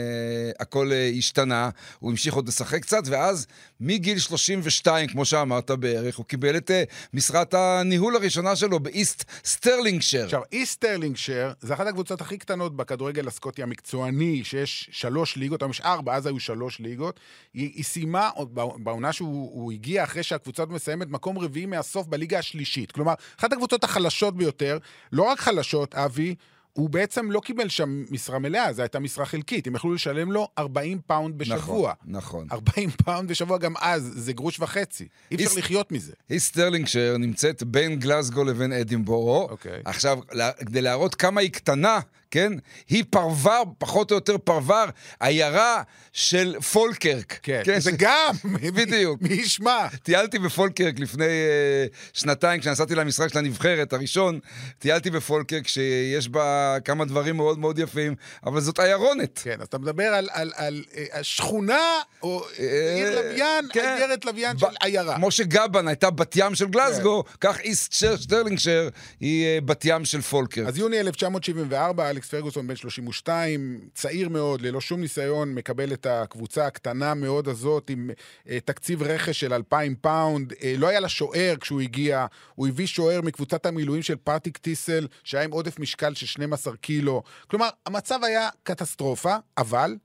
הכל 0.60 0.92
אה, 0.92 1.10
השתנה, 1.18 1.70
הוא 1.98 2.10
המשיך 2.10 2.34
עוד 2.34 2.48
לשחק 2.48 2.82
קצת, 2.82 3.02
ואז 3.06 3.46
מגיל 3.80 4.18
32, 4.18 5.08
כמו 5.08 5.24
שאמרת 5.24 5.70
בערך, 5.70 6.16
הוא 6.16 6.26
קיבל 6.26 6.56
את 6.56 6.70
אה, 6.70 6.84
משרת 7.14 7.54
הניהול 7.54 8.16
הראשונה 8.16 8.56
שלו 8.56 8.80
באיסט 8.80 9.24
סטרלינגשר. 9.44 10.24
עכשיו, 10.24 10.42
איסט 10.52 10.72
סטרלינגשר 10.72 11.52
זה 11.60 11.74
אחת 11.74 11.86
הקבוצות 11.86 12.20
הכי 12.20 12.38
קטנות 12.38 12.76
בכדורגל 12.76 13.28
הסקוטי 13.28 13.62
המקצועני, 13.62 14.44
שיש 14.44 14.88
שלוש 14.92 15.36
ליגות, 15.36 15.62
היום 15.62 15.70
יש 15.70 15.80
ארבע, 15.80 16.14
אז 16.14 16.26
היו 16.26 16.40
שלוש 16.40 16.80
ליגות. 16.80 17.20
היא, 17.54 17.72
היא 17.74 17.84
סיימה, 17.84 18.30
בעונה 18.78 19.12
שהוא 19.12 19.50
הוא 19.52 19.72
הגיע 19.72 20.04
אחרי 20.04 20.22
שהקבוצה 20.22 20.64
מסיימת, 20.66 21.08
מקום 21.10 21.38
רביעי 21.38 21.66
מהסוף 21.66 22.06
בליגה 22.06 22.38
השלישית. 22.38 22.92
כלומר, 22.92 23.15
אחת 23.38 23.52
הקבוצות 23.52 23.84
החלשות 23.84 24.36
ביותר, 24.36 24.78
לא 25.12 25.22
רק 25.22 25.40
חלשות, 25.40 25.94
אבי, 25.94 26.34
הוא 26.76 26.90
בעצם 26.90 27.30
לא 27.30 27.40
קיבל 27.40 27.68
שם 27.68 28.04
משרה 28.10 28.38
מלאה, 28.38 28.72
זו 28.72 28.82
הייתה 28.82 28.98
משרה 28.98 29.26
חלקית. 29.26 29.66
הם 29.66 29.74
יכלו 29.74 29.94
לשלם 29.94 30.32
לו 30.32 30.48
40 30.58 30.98
פאונד 31.06 31.38
בשבוע. 31.38 31.92
נכון, 32.04 32.46
נכון. 32.46 32.46
40 32.52 32.90
פאונד 32.90 33.30
בשבוע 33.30 33.58
גם 33.58 33.74
אז, 33.80 34.12
זה 34.16 34.32
גרוש 34.32 34.60
וחצי. 34.60 35.08
אי 35.30 35.36
אפשר 35.44 35.58
לחיות 35.58 35.92
מזה. 35.92 36.12
איסט 36.28 36.38
סטרלינגשר 36.38 37.16
נמצאת 37.18 37.62
בין 37.62 37.98
גלסגו 37.98 38.44
לבין 38.44 38.72
אדינבורו. 38.72 39.48
אוקיי. 39.50 39.80
עכשיו, 39.84 40.18
כדי 40.66 40.82
להראות 40.82 41.14
כמה 41.14 41.40
היא 41.40 41.50
קטנה, 41.50 42.00
כן? 42.30 42.52
היא 42.88 43.04
פרבר, 43.10 43.62
פחות 43.78 44.10
או 44.10 44.16
יותר 44.16 44.38
פרבר, 44.38 44.84
עיירה 45.20 45.82
של 46.12 46.56
פולקרק. 46.72 47.38
כן, 47.42 47.62
זה 47.78 47.90
גם, 47.98 48.34
בדיוק. 48.74 49.22
מי 49.22 49.34
ישמע? 49.34 49.88
טיילתי 50.02 50.38
בפולקרק 50.38 50.98
לפני 50.98 51.24
אה, 51.24 51.96
שנתיים, 52.12 52.60
כשנסעתי 52.60 52.94
למשחק 52.94 53.28
של 53.28 53.38
הנבחרת 53.38 53.92
הראשון, 53.92 54.38
טיילתי 54.78 55.10
בפולקרק 55.10 55.68
שיש 55.68 56.28
בה 56.28 56.76
כמה 56.84 57.04
דברים 57.04 57.36
מאוד 57.36 57.58
מאוד 57.58 57.78
יפים, 57.78 58.14
אבל 58.46 58.60
זאת 58.60 58.78
עיירונת. 58.78 59.40
כן, 59.44 59.56
אז 59.60 59.66
אתה 59.66 59.78
מדבר 59.78 60.04
על, 60.04 60.28
על, 60.32 60.52
על, 60.56 60.84
אה, 60.96 61.04
השכונה, 61.20 61.80
או 62.22 62.44
אה, 62.58 62.94
עיר 62.94 63.20
לוויין, 63.20 63.68
כן. 63.72 63.94
עיירת 63.98 64.24
לוויין 64.24 64.56
ב- 64.56 64.60
של 64.60 64.66
עיירה. 64.80 65.16
כמו 65.16 65.30
שגובאן 65.30 65.88
הייתה 65.88 66.10
בת 66.10 66.34
ים 66.36 66.54
של 66.54 66.66
גלסגו, 66.66 67.24
כך 67.40 67.60
איסט 67.60 67.92
שר- 67.92 68.16
שטרלינגשר 68.16 68.88
היא 69.20 69.60
בת 69.64 69.84
ים 69.84 70.04
של 70.04 70.20
פולקרק. 70.20 70.66
אז 70.68 70.78
יוני 70.78 71.00
1974, 71.00 72.08
אלכס 72.16 72.28
פרגוסון 72.28 72.66
בן 72.66 72.76
32, 72.76 73.80
צעיר 73.94 74.28
מאוד, 74.28 74.60
ללא 74.60 74.80
שום 74.80 75.00
ניסיון, 75.00 75.54
מקבל 75.54 75.92
את 75.92 76.06
הקבוצה 76.06 76.66
הקטנה 76.66 77.14
מאוד 77.14 77.48
הזאת 77.48 77.90
עם 77.90 78.10
אה, 78.48 78.58
תקציב 78.64 79.02
רכש 79.02 79.40
של 79.40 79.52
2,000 79.52 79.94
פאונד. 79.94 80.52
אה, 80.62 80.74
לא 80.78 80.88
היה 80.88 81.00
לה 81.00 81.08
שוער 81.08 81.54
כשהוא 81.60 81.80
הגיע, 81.80 82.26
הוא 82.54 82.68
הביא 82.68 82.86
שוער 82.86 83.20
מקבוצת 83.20 83.66
המילואים 83.66 84.02
של 84.02 84.16
פרטיק 84.16 84.58
טיסל, 84.58 85.06
שהיה 85.24 85.44
עם 85.44 85.50
עודף 85.50 85.78
משקל 85.78 86.14
של 86.14 86.26
12 86.26 86.76
קילו. 86.76 87.22
כלומר, 87.46 87.68
המצב 87.86 88.24
היה 88.24 88.48
קטסטרופה, 88.62 89.36
אבל 89.58 89.96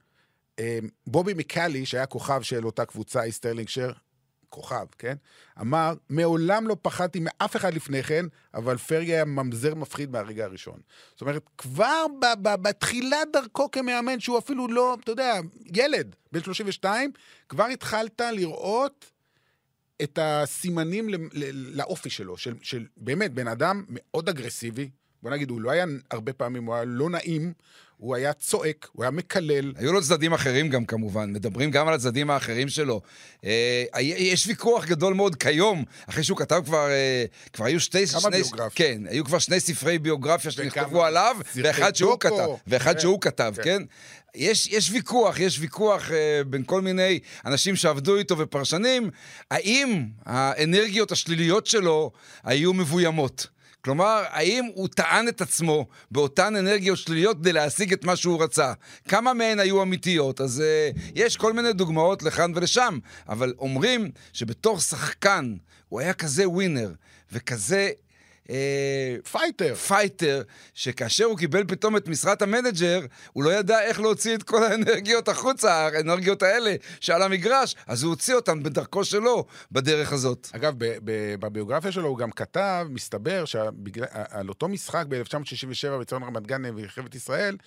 אה, 0.60 0.80
בובי 1.08 1.34
מקאלי, 1.34 1.86
שהיה 1.86 2.06
כוכב 2.06 2.42
של 2.42 2.66
אותה 2.66 2.86
קבוצה, 2.86 3.24
אי 3.24 3.32
סטרלינגשר, 3.32 3.92
כוכב, 4.52 4.86
כן? 4.98 5.16
אמר, 5.62 5.94
מעולם 6.10 6.68
לא 6.68 6.76
פחדתי 6.82 7.20
מאף 7.22 7.56
אחד 7.56 7.74
לפני 7.74 8.04
כן, 8.04 8.26
אבל 8.54 8.78
פרגי 8.78 9.14
היה 9.14 9.26
ממזר 9.26 9.76
מפחיד 9.76 10.12
מהרגע 10.12 10.46
הראשון. 10.46 10.80
זאת 11.12 11.22
אומרת, 11.22 11.44
כבר 11.58 12.06
ב- 12.22 12.48
ב- 12.48 12.62
בתחילת 12.62 13.28
דרכו 13.34 13.72
כמאמן, 13.72 14.20
שהוא 14.20 14.38
אפילו 14.38 14.68
לא, 14.68 14.98
אתה 15.04 15.12
יודע, 15.12 15.40
ילד, 15.76 16.16
בן 16.32 16.44
32, 16.44 17.12
כבר 17.50 17.66
התחלת 17.66 18.22
לראות 18.22 19.06
את 20.04 20.20
הסימנים 20.22 21.10
ל- 21.10 21.16
ל- 21.16 21.78
לאופי 21.78 22.10
שלו, 22.10 22.38
של, 22.38 22.54
של 22.62 22.86
באמת 22.98 23.34
בן 23.34 23.48
אדם 23.48 23.84
מאוד 23.90 24.30
אגרסיבי. 24.30 24.90
בוא 25.24 25.32
נגיד, 25.32 25.50
הוא 25.50 25.62
לא 25.62 25.72
היה 25.72 25.86
הרבה 26.12 26.34
פעמים, 26.34 26.66
הוא 26.66 26.76
היה 26.76 26.84
לא 26.86 27.10
נעים, 27.10 27.54
הוא 28.02 28.16
היה 28.16 28.34
צועק, 28.34 28.88
הוא 28.92 29.04
היה 29.04 29.12
מקלל. 29.12 29.74
היו 29.78 29.94
לו 29.94 30.02
צדדים 30.02 30.34
אחרים 30.34 30.70
גם 30.70 30.86
כמובן, 30.86 31.34
מדברים 31.34 31.72
גם 31.72 31.88
על 31.88 31.94
הצדדים 31.94 32.30
האחרים 32.30 32.70
שלו. 32.70 33.02
אה, 33.46 33.84
יש 34.02 34.48
ויכוח 34.48 34.86
גדול 34.86 35.14
מאוד 35.14 35.36
כיום, 35.36 35.84
אחרי 36.10 36.24
שהוא 36.24 36.38
כתב 36.38 36.62
כבר, 36.66 36.90
אה, 36.90 37.26
כבר 37.54 37.66
היו 37.66 37.80
שתי... 37.80 38.08
כמה 38.08 38.22
שני, 38.22 38.32
ביוגרפיות. 38.32 38.74
כן, 38.76 39.02
היו 39.08 39.26
כבר 39.26 39.40
שני 39.40 39.60
ספרי 39.60 40.00
ביוגרפיה 40.00 40.52
שנכתבו 40.52 41.06
עליו, 41.06 41.36
ואחד 41.56 41.96
שהוא 41.96 42.12
דוקו. 42.12 42.28
כתב, 42.28 42.48
ואחד 42.68 42.94
כן, 42.94 43.00
שהוא 43.00 43.22
כתב, 43.22 43.54
כן. 43.56 43.64
כן? 43.64 43.84
יש, 44.36 44.68
יש 44.68 44.92
ויכוח, 44.92 45.40
יש 45.40 45.60
ויכוח 45.60 46.12
אה, 46.12 46.42
בין 46.48 46.64
כל 46.66 46.82
מיני 46.82 47.20
אנשים 47.46 47.76
שעבדו 47.76 48.18
איתו 48.18 48.38
ופרשנים, 48.38 49.10
האם 49.52 50.06
האנרגיות 50.26 51.12
השליליות 51.12 51.68
שלו 51.68 52.12
היו 52.44 52.74
מבוימות. 52.74 53.48
כלומר, 53.84 54.24
האם 54.30 54.66
הוא 54.76 54.88
טען 54.88 55.28
את 55.28 55.42
עצמו 55.42 55.88
באותן 56.12 56.56
אנרגיות 56.56 56.98
שליליות 56.98 57.38
כדי 57.38 57.54
להשיג 57.54 57.94
את 57.94 58.04
מה 58.04 58.16
שהוא 58.16 58.44
רצה? 58.44 58.74
כמה 59.08 59.34
מהן 59.34 59.60
היו 59.60 59.82
אמיתיות? 59.82 60.42
אז 60.42 60.64
אה, 60.96 61.00
יש 61.16 61.38
כל 61.38 61.54
מיני 61.54 61.74
דוגמאות 61.74 62.24
לכאן 62.24 62.52
ולשם, 62.56 63.00
אבל 63.30 63.54
אומרים 63.60 64.12
שבתור 64.34 64.80
שחקן 64.80 65.56
הוא 65.90 66.00
היה 66.00 66.14
כזה 66.14 66.50
ווינר 66.50 66.92
וכזה... 67.32 67.90
אה, 68.52 69.16
פייטר. 69.32 69.76
פייטר, 69.76 70.42
שכאשר 70.74 71.26
הוא 71.26 71.38
קיבל 71.38 71.64
פתאום 71.68 71.98
את 71.98 72.08
משרת 72.08 72.42
המנג'ר, 72.42 73.00
הוא 73.34 73.44
לא 73.44 73.50
ידע 73.50 73.82
איך 73.82 74.00
להוציא 74.00 74.36
את 74.36 74.44
כל 74.44 74.64
האנרגיות 74.64 75.28
החוצה, 75.28 75.74
האנרגיות 75.74 76.44
האלה 76.44 76.76
שעל 77.00 77.22
המגרש, 77.22 77.76
אז 77.88 78.04
הוא 78.04 78.10
הוציא 78.10 78.36
אותן 78.36 78.64
בדרכו 78.64 79.06
שלו, 79.06 79.46
בדרך 79.72 80.14
הזאת. 80.14 80.48
אגב, 80.52 80.74
בביוגרפיה 81.40 81.92
שלו 81.92 82.08
הוא 82.08 82.18
גם 82.18 82.32
כתב, 82.32 82.88
מסתבר, 82.90 83.46
שבגלל, 83.46 84.08
על 84.12 84.50
אותו 84.50 84.68
משחק 84.68 85.06
ב-1967 85.08 86.00
בציון 86.00 86.24
רמת 86.24 86.48
גן 86.48 86.64
במלחמת 86.64 87.16
ישראל, 87.16 87.58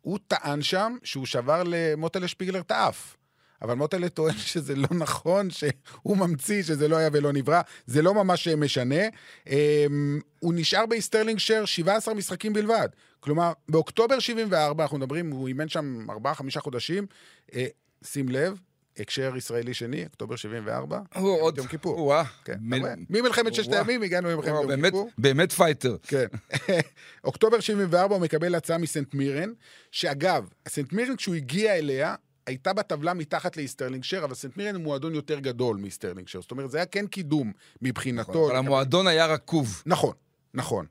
הוא 0.00 0.18
טען 0.28 0.62
שם 0.62 0.96
שהוא 1.04 1.26
שבר 1.26 1.62
למוטלה 1.66 2.28
שפיגלר 2.28 2.60
את 2.60 2.70
האף. 2.70 3.16
אבל 3.64 3.74
מוטלה 3.74 4.08
טוען 4.08 4.36
שזה 4.38 4.76
לא 4.76 4.88
נכון, 4.90 5.50
שהוא 5.50 6.16
ממציא 6.16 6.62
שזה 6.62 6.88
לא 6.88 6.96
היה 6.96 7.08
ולא 7.12 7.32
נברא, 7.32 7.60
זה 7.86 8.02
לא 8.02 8.14
ממש 8.14 8.48
משנה. 8.48 9.04
אמ, 9.46 10.20
הוא 10.40 10.54
נשאר 10.56 10.86
באיסטרלינגשר 10.86 11.64
17 11.64 12.14
משחקים 12.14 12.52
בלבד. 12.52 12.88
כלומר, 13.20 13.52
באוקטובר 13.68 14.18
74, 14.18 14.82
אנחנו 14.82 14.98
מדברים, 14.98 15.30
הוא 15.30 15.48
אימן 15.48 15.68
שם 15.68 16.06
4-5 16.10 16.60
חודשים, 16.60 17.06
אה, 17.54 17.66
שים 18.04 18.28
לב, 18.28 18.58
הקשר 18.98 19.36
ישראלי 19.36 19.74
שני, 19.74 20.04
אוקטובר 20.04 20.36
74, 20.36 21.00
הוא 21.14 21.40
עוד... 21.40 21.58
יום 21.58 21.66
כיפור. 21.66 21.98
וואה. 22.00 22.24
כן, 22.44 22.58
רואה? 22.80 22.94
ממלחמת 23.10 23.54
ששת. 23.54 23.72
הימים 23.72 24.02
הגענו 24.02 24.30
למלחמת 24.30 24.54
יום 24.54 24.66
באמת, 24.66 24.84
כיפור. 24.84 25.10
באמת 25.18 25.52
פייטר. 25.52 25.96
כן. 26.02 26.26
אוקטובר 27.24 27.60
74 27.60 28.14
הוא 28.14 28.22
מקבל 28.22 28.54
הצעה 28.54 28.78
מסנט 28.78 29.14
מירן, 29.14 29.52
שאגב, 29.90 30.48
סנט 30.68 30.92
מירן 30.92 31.16
כשהוא 31.16 31.34
הגיע 31.34 31.74
אליה, 31.74 32.14
הייתה 32.46 32.72
בטבלה 32.72 33.14
מתחת 33.14 33.56
לאיסט 33.56 33.77
סטרלינגשר, 33.77 34.24
אבל 34.24 34.34
סנט 34.34 34.56
מירן 34.56 34.74
הוא 34.74 34.82
מועדון 34.84 35.14
יותר 35.14 35.38
גדול 35.38 35.76
מאיסט 35.76 35.96
סטרלינגשר. 35.96 36.40
זאת 36.40 36.50
אומרת, 36.50 36.70
זה 36.70 36.78
היה 36.78 36.86
כן 36.86 37.06
קידום 37.06 37.52
מבחינתו. 37.82 38.46
אבל 38.48 38.56
המועדון 38.56 39.06
היה 39.06 39.26
רקוב. 39.26 39.82
נכון, 39.86 40.14
נכון. 40.54 40.86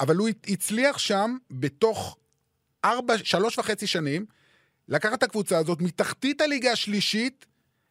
אבל 0.00 0.16
הוא 0.16 0.28
הצליח 0.48 0.98
שם 0.98 1.36
בתוך 1.50 2.16
ארבע, 2.84 3.14
שלוש 3.18 3.58
וחצי 3.58 3.86
שנים, 3.86 4.26
לקחת 4.88 5.18
את 5.18 5.22
הקבוצה 5.22 5.58
הזאת 5.58 5.80
מתחתית 5.80 6.40
הליגה 6.40 6.72
השלישית 6.72 7.46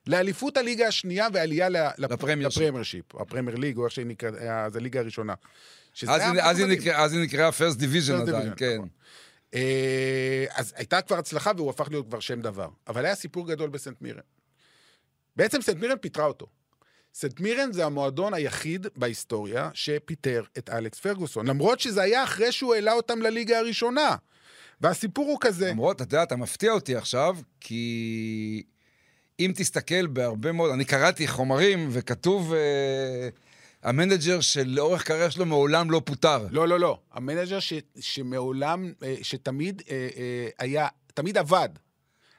לאליפות 0.07 0.57
הליגה 0.57 0.87
השנייה 0.87 1.27
ועלייה 1.33 1.69
ל- 1.69 1.77
לפ- 1.97 2.11
לפרמיירשיפ. 2.11 2.61
לפרמיירשיפ, 2.61 3.13
או 3.13 3.21
הפרמייר 3.21 3.57
ליג, 3.57 3.77
או 3.77 3.85
איך 3.85 3.93
שהיא 3.93 4.05
נקראת, 4.05 4.33
אז 4.33 4.75
הליגה 4.75 4.99
הראשונה. 4.99 5.33
אז 6.07 6.21
היא- 7.11 7.19
נקראה 7.23 7.51
First 7.51 7.77
Division 7.79 8.15
עדיין, 8.21 8.53
כן. 8.57 8.75
נכון. 8.77 8.89
אה, 9.53 10.45
אז 10.49 10.73
הייתה 10.77 11.01
כבר 11.01 11.17
הצלחה 11.17 11.51
והוא 11.57 11.69
הפך 11.69 11.87
להיות 11.89 12.07
כבר 12.07 12.19
שם 12.19 12.41
דבר. 12.41 12.69
אבל 12.87 13.05
היה 13.05 13.15
סיפור 13.15 13.47
גדול 13.47 13.69
בסנט 13.69 14.01
מירן. 14.01 14.19
בעצם 15.35 15.61
סנט 15.61 15.77
מירן 15.77 15.97
פיטרה 15.97 16.25
אותו. 16.25 16.47
סנט 17.13 17.39
מירן 17.39 17.73
זה 17.73 17.85
המועדון 17.85 18.33
היחיד 18.33 18.87
בהיסטוריה 18.95 19.69
שפיטר 19.73 20.43
את 20.57 20.69
אלכס 20.69 20.99
פרגוסון, 20.99 21.47
למרות 21.47 21.79
שזה 21.79 22.01
היה 22.01 22.23
אחרי 22.23 22.51
שהוא 22.51 22.75
העלה 22.75 22.93
אותם 22.93 23.21
לליגה 23.21 23.59
הראשונה. 23.59 24.15
והסיפור 24.81 25.25
הוא 25.27 25.37
כזה, 25.41 25.69
למרות, 25.69 25.95
אתה 25.95 26.03
יודע, 26.03 26.23
אתה 26.23 26.35
מפתיע 26.35 26.71
אותי 26.71 26.95
עכשיו, 26.95 27.37
כי 27.59 28.63
אם 29.39 29.51
תסתכל 29.55 30.07
בהרבה 30.07 30.51
מאוד, 30.51 30.71
אני 30.71 30.85
קראתי 30.85 31.27
חומרים 31.27 31.87
וכתוב, 31.91 32.53
אה, 32.53 33.29
המנג'ר 33.83 34.41
שלאורך 34.41 35.03
קריירה 35.03 35.31
שלו 35.31 35.45
מעולם 35.45 35.91
לא 35.91 36.01
פוטר. 36.05 36.47
לא, 36.51 36.67
לא, 36.67 36.79
לא, 36.79 36.99
המנג'ר 37.13 37.59
ש, 37.59 37.73
שמעולם, 37.99 38.93
אה, 39.03 39.15
שתמיד 39.21 39.81
אה, 39.89 40.07
אה, 40.17 40.47
היה, 40.59 40.87
תמיד 41.13 41.37
עבד, 41.37 41.69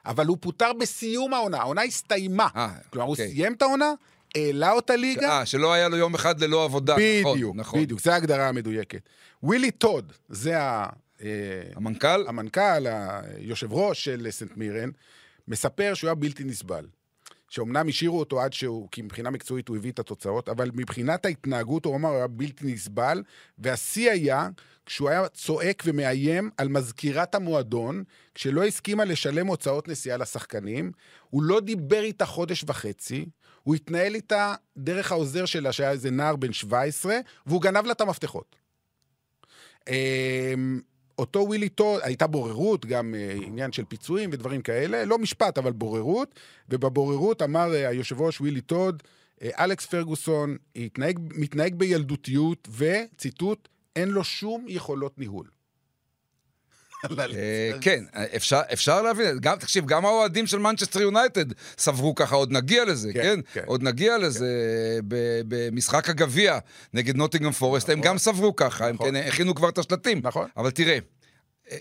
אבל 0.07 0.27
הוא 0.27 0.37
פוטר 0.41 0.73
בסיום 0.73 1.35
העונה, 1.35 1.59
העונה 1.59 1.83
הסתיימה. 1.83 2.49
אה, 2.57 2.69
כלומר, 2.91 3.07
הוא 3.07 3.13
אוקיי. 3.13 3.29
סיים 3.29 3.53
את 3.53 3.63
העונה, 3.63 3.93
העלה 4.35 4.73
אותה 4.73 4.97
ליגה, 4.97 5.39
אה, 5.39 5.47
שלא 5.47 5.73
היה 5.73 5.89
לו 5.89 5.97
יום 5.97 6.15
אחד 6.15 6.41
ללא 6.41 6.65
עבודה. 6.65 6.97
נכון, 7.21 7.35
בדיוק, 7.35 7.57
נכון. 7.57 7.83
בדיוק, 7.83 8.01
זו 8.01 8.11
ההגדרה 8.11 8.49
המדויקת. 8.49 9.01
ווילי 9.43 9.71
טוד, 9.71 10.13
זה 10.29 10.63
ה... 10.63 10.87
המנכ"ל? 11.77 12.25
המנכ"ל, 12.29 12.87
היושב 12.87 13.73
ראש 13.73 14.05
של 14.05 14.27
סנט 14.31 14.57
מירן, 14.57 14.91
מספר 15.49 15.95
שהוא 15.95 16.09
היה 16.09 16.15
בלתי 16.15 16.45
נסבל. 16.45 16.87
שאומנם 17.49 17.89
השאירו 17.89 18.19
אותו 18.19 18.41
עד 18.41 18.53
שהוא, 18.53 18.89
כי 18.91 19.03
מבחינה 19.03 19.31
מקצועית 19.31 19.69
הוא 19.69 19.77
הביא 19.77 19.93
את 19.93 19.99
התוצאות, 19.99 20.49
אבל 20.49 20.71
מבחינת 20.75 21.25
ההתנהגות, 21.25 21.85
הוא 21.85 21.97
אמר, 21.97 22.09
הוא 22.09 22.17
היה 22.17 22.27
בלתי 22.27 22.73
נסבל, 22.73 23.23
והשיא 23.59 24.11
היה 24.11 24.49
כשהוא 24.87 25.09
היה 25.09 25.29
צועק 25.29 25.83
ומאיים 25.87 26.51
על 26.57 26.69
מזכירת 26.69 27.35
המועדון, 27.35 28.05
כשלא 28.35 28.65
הסכימה 28.65 29.05
לשלם 29.05 29.47
הוצאות 29.47 29.89
נסיעה 29.89 30.17
לשחקנים, 30.17 30.93
הוא 31.31 31.43
לא 31.43 31.61
דיבר 31.61 32.03
איתה 32.03 32.27
חודש 32.27 32.65
וחצי, 32.67 33.27
הוא 33.63 33.75
התנהל 33.75 34.15
איתה 34.15 34.55
דרך 34.77 35.13
העוזר 35.13 35.45
שלה, 35.45 35.73
שהיה 35.73 35.91
איזה 35.91 36.11
נער 36.11 36.37
בן 36.37 36.53
17, 36.53 37.19
והוא 37.47 37.63
גנב 37.63 37.87
לה 37.87 37.93
את 37.93 38.01
המפתחות. 38.01 38.57
אותו 41.19 41.41
ווילי 41.41 41.69
טוד, 41.69 42.01
הייתה 42.03 42.27
בוררות, 42.27 42.87
גם 42.87 43.15
אה, 43.15 43.37
עניין 43.47 43.73
של 43.73 43.85
פיצויים 43.85 44.31
ודברים 44.33 44.63
כאלה, 44.63 45.05
לא 45.05 45.19
משפט, 45.19 45.59
אבל 45.59 45.73
בוררות, 45.73 46.35
ובבוררות 46.69 47.43
אמר 47.43 47.75
אה, 47.75 47.89
היושב 47.89 48.21
ראש 48.21 48.41
ווילי 48.41 48.61
טוד, 48.61 49.03
אה, 49.43 49.65
אלכס 49.65 49.87
פרגוסון 49.87 50.57
התנהג, 50.77 51.19
מתנהג 51.35 51.75
בילדותיות, 51.75 52.69
וציטוט, 52.71 53.69
אין 53.97 54.09
לו 54.09 54.25
שום 54.25 54.65
יכולות 54.69 55.19
ניהול. 55.19 55.47
אה, 57.05 57.71
כן, 57.81 58.05
אפשר, 58.37 58.61
אפשר 58.73 59.03
להבין, 59.03 59.39
גם, 59.41 59.57
תקשיב, 59.57 59.87
גם 59.87 60.05
האוהדים 60.05 60.47
של 60.47 60.59
מנצ'סטר 60.59 61.01
יונייטד 61.01 61.45
סברו 61.79 62.15
ככה, 62.15 62.37
עוד 62.37 62.53
נגיע 62.53 62.85
לזה, 62.85 63.13
כן? 63.13 63.23
כן? 63.23 63.41
כן. 63.53 63.63
עוד 63.67 63.83
נגיע 63.83 64.17
כן. 64.17 64.21
לזה 64.21 64.49
במשחק 65.49 66.09
הגביע 66.09 66.59
נגד 66.95 67.17
נוטינגרם 67.17 67.53
פורסט, 67.53 67.91
נכון. 67.91 67.99
הם 67.99 68.05
גם 68.05 68.19
סברו 68.19 68.57
ככה, 68.57 68.93
נכון. 68.93 69.07
הם 69.09 69.23
כן 69.23 69.29
הכינו 69.29 69.55
כבר 69.55 69.69
את 69.69 69.79
השלטים. 69.79 70.21
נכון. 70.23 70.49
אבל 70.57 70.71
תראה, 70.71 70.99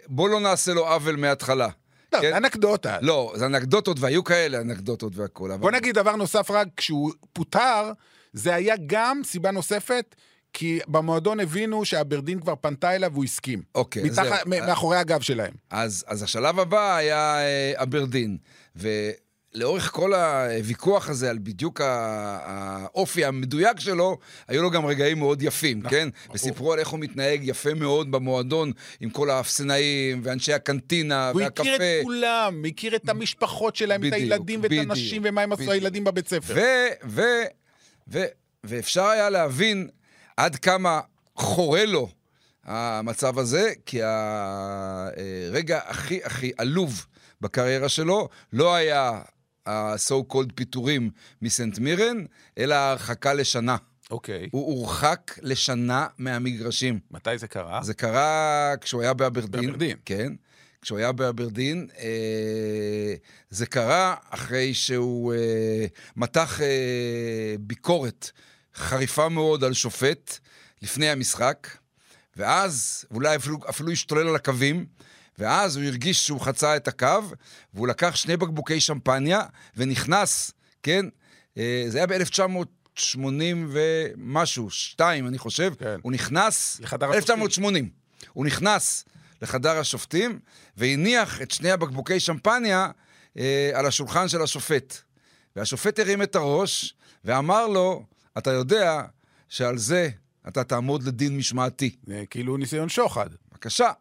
בוא 0.08 0.30
לא 0.30 0.40
נעשה 0.40 0.74
לו 0.74 0.88
עוול 0.88 1.16
מההתחלה. 1.16 1.70
לא, 2.14 2.22
כן? 2.22 2.30
זה 2.32 2.38
אנקדוטה. 2.38 2.98
לא, 3.02 3.34
זה 3.36 3.46
אנקדוטות, 3.46 4.00
והיו 4.00 4.24
כאלה 4.24 4.62
אנקדוטות 4.62 5.16
והכול. 5.16 5.52
אבל... 5.52 5.62
בוא 5.62 5.72
נגיד 5.72 5.96
דבר 5.96 6.16
נוסף 6.16 6.52
רק, 6.52 6.68
כשהוא 6.78 7.12
פוטר, 7.34 7.92
זה 8.34 8.56
היה 8.56 8.76
גם 8.86 9.22
סיבה 9.24 9.52
נוספת 9.52 10.16
כי 10.58 10.80
במועדון 10.88 11.40
הבינו 11.40 11.86
שאברדין 11.86 12.40
כבר 12.40 12.54
פנתה 12.62 12.96
אליו 12.96 13.12
והוא 13.14 13.24
הסכים. 13.24 13.62
אוקיי. 13.76 14.04
מתח... 14.04 14.24
זה... 14.24 14.62
מאחורי 14.68 14.98
הגב 14.98 15.22
שלהם. 15.22 15.54
אז, 15.70 16.06
אז 16.08 16.24
השלב 16.24 16.60
הבא 16.60 16.96
היה 16.96 17.38
אה, 17.38 17.74
אברדין. 17.76 18.38
ולאורך 18.76 19.92
כל 19.92 20.14
הוויכוח 20.14 21.10
הזה 21.10 21.30
על 21.30 21.38
בדיוק 21.38 21.82
האופי 21.84 23.26
המדויק 23.26 23.80
שלו, 23.80 24.18
היו 24.48 24.62
לו 24.64 24.72
גם 24.72 24.86
רגעים 24.86 25.20
מאוד 25.20 25.42
יפים, 25.42 25.80
נכון, 25.80 25.90
כן? 25.90 26.10
וסיפרו 26.34 26.74
על 26.74 26.80
איך 26.80 26.88
הוא 26.88 27.00
מתנהג 27.00 27.42
יפה 27.44 27.74
מאוד 27.74 28.12
במועדון, 28.12 28.72
עם 29.00 29.10
כל 29.10 29.30
האפסנאים 29.30 30.22
ואנשי 30.24 30.54
הקנטינה 30.54 31.30
הוא 31.30 31.42
והקפה. 31.42 31.64
הוא 31.64 31.76
הכיר 31.76 32.00
את 32.00 32.04
כולם, 32.04 32.64
הכיר 32.68 32.96
את 32.96 33.10
המשפחות 33.10 33.76
שלהם, 33.76 34.02
בדיוק, 34.02 34.16
את 34.16 34.20
הילדים 34.20 34.60
ואת 34.62 34.72
בדיוק, 34.72 34.90
הנשים, 34.90 35.22
ומה 35.26 35.42
הם 35.42 35.52
עשו 35.52 35.72
הילדים 35.72 36.04
בבית 36.04 36.28
ספר. 36.28 36.54
ו... 36.56 36.62
ו... 37.08 37.22
ו... 38.08 38.24
ואפשר 38.64 39.06
היה 39.06 39.30
להבין 39.30 39.88
עד 40.38 40.56
כמה 40.56 41.02
חורה 41.36 41.86
לו 41.86 42.10
המצב 42.64 43.40
הזה, 43.40 43.74
כי 43.86 44.00
הרגע 44.04 45.80
הכי 45.86 46.20
הכי 46.24 46.52
עלוב 46.58 47.06
בקריירה 47.42 47.90
שלו 47.90 48.30
לא 48.54 48.76
היה 48.76 49.22
ה-so 49.66 50.34
called 50.34 50.54
פיטורים 50.56 51.10
מסנט 51.42 51.80
מירן, 51.80 52.26
אלא 52.58 52.76
הרחקה 52.76 53.34
לשנה. 53.34 53.78
אוקיי. 54.12 54.44
Okay. 54.46 54.50
הוא 54.52 54.68
הורחק 54.68 55.40
לשנה 55.42 56.08
מהמגרשים. 56.18 57.00
מתי 57.12 57.38
זה 57.38 57.48
קרה? 57.48 57.80
זה 57.84 57.94
קרה 57.94 58.74
כשהוא 58.82 59.02
היה 59.02 59.14
באברדין. 59.14 59.62
באברדין. 59.62 59.98
כן. 60.06 60.34
כשהוא 60.82 60.98
היה 61.00 61.12
באברדין, 61.12 61.88
אה, 62.00 63.16
זה 63.50 63.66
קרה 63.66 64.16
אחרי 64.30 64.74
שהוא 64.74 65.34
אה, 65.34 65.86
מתח 66.16 66.62
אה, 66.62 67.56
ביקורת 67.60 68.32
חריפה 68.78 69.30
מאוד 69.30 69.64
על 69.64 69.74
שופט 69.74 70.38
לפני 70.82 71.10
המשחק, 71.10 71.68
ואז 72.36 73.06
אולי 73.12 73.36
אפילו, 73.36 73.58
אפילו 73.70 73.92
השתולל 73.92 74.28
על 74.28 74.36
הקווים, 74.36 74.86
ואז 75.38 75.76
הוא 75.78 75.86
הרגיש 75.86 76.28
שהוא 76.28 76.42
חצה 76.42 76.76
את 76.76 76.88
הקו, 76.88 77.20
והוא 77.74 77.88
לקח 77.88 78.16
שני 78.16 78.38
בקבוקי 78.38 78.80
שמפניה 78.80 79.42
ונכנס, 79.78 80.52
כן? 80.84 81.06
אה, 81.58 81.86
זה 81.88 81.98
היה 81.98 82.08
ב-1980 82.08 83.20
ומשהו, 83.72 84.70
שתיים, 84.70 85.28
אני 85.28 85.38
חושב. 85.38 85.74
כן. 85.80 86.00
הוא 86.02 86.12
נכנס... 86.12 86.80
לחדר 86.82 87.06
השופטים. 87.06 87.18
1980. 87.18 87.90
הוא 88.34 88.46
נכנס 88.46 89.06
לחדר 89.42 89.78
השופטים 89.78 90.40
והניח 90.78 91.42
את 91.42 91.52
שני 91.52 91.72
הבקבוקי 91.72 92.20
שמפניה 92.20 92.90
אה, 93.38 93.72
על 93.74 93.86
השולחן 93.86 94.28
של 94.28 94.42
השופט. 94.42 94.98
והשופט 95.56 96.00
הרים 96.00 96.22
את 96.22 96.36
הראש 96.36 96.96
ואמר 97.26 97.68
לו, 97.68 98.06
אתה 98.38 98.52
יודע 98.52 99.04
שעל 99.50 99.78
זה 99.78 100.10
אתה 100.48 100.64
תעמוד 100.64 101.04
לדין 101.04 101.38
משמעתי. 101.38 101.96
זה 102.08 102.24
כאילו 102.30 102.58
ניסיון 102.58 102.90
שוחד. 102.90 103.30
בבקשה. 103.52 103.92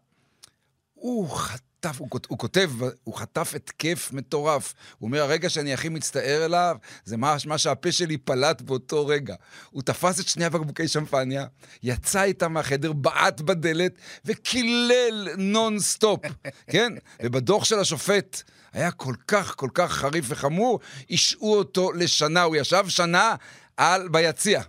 הוא 0.94 1.30
חטף, 1.30 1.98
הוא, 1.98 2.08
הוא 2.28 2.38
כותב, 2.38 2.70
הוא 3.04 3.14
חטף 3.14 3.52
התקף 3.56 4.10
מטורף. 4.12 4.74
הוא 4.98 5.06
אומר, 5.06 5.22
הרגע 5.22 5.48
שאני 5.48 5.74
הכי 5.74 5.88
מצטער 5.88 6.44
אליו, 6.44 6.76
זה 7.04 7.16
מה, 7.16 7.36
מה 7.46 7.58
שהפה 7.58 7.92
שלי 7.92 8.16
פלט 8.16 8.62
באותו 8.62 9.06
רגע. 9.06 9.34
הוא 9.70 9.82
תפס 9.82 10.20
את 10.20 10.28
שני 10.28 10.44
הבקבוקי 10.44 10.88
שמפניה, 10.88 11.46
יצא 11.82 12.22
איתם 12.22 12.52
מהחדר, 12.52 12.92
בעט 12.92 13.40
בדלת, 13.40 13.92
וקילל 14.24 15.28
נונסטופ, 15.38 16.20
כן? 16.72 16.92
ובדוח 17.22 17.64
של 17.64 17.78
השופט, 17.78 18.42
היה 18.72 18.90
כל 18.90 19.14
כך, 19.28 19.54
כל 19.56 19.70
כך 19.74 19.92
חריף 19.92 20.24
וחמור, 20.28 20.80
השעו 21.10 21.56
אותו 21.56 21.92
לשנה. 21.92 22.42
הוא 22.42 22.56
ישב 22.56 22.84
שנה 22.88 23.34
על, 23.76 24.08
ביציע. 24.08 24.62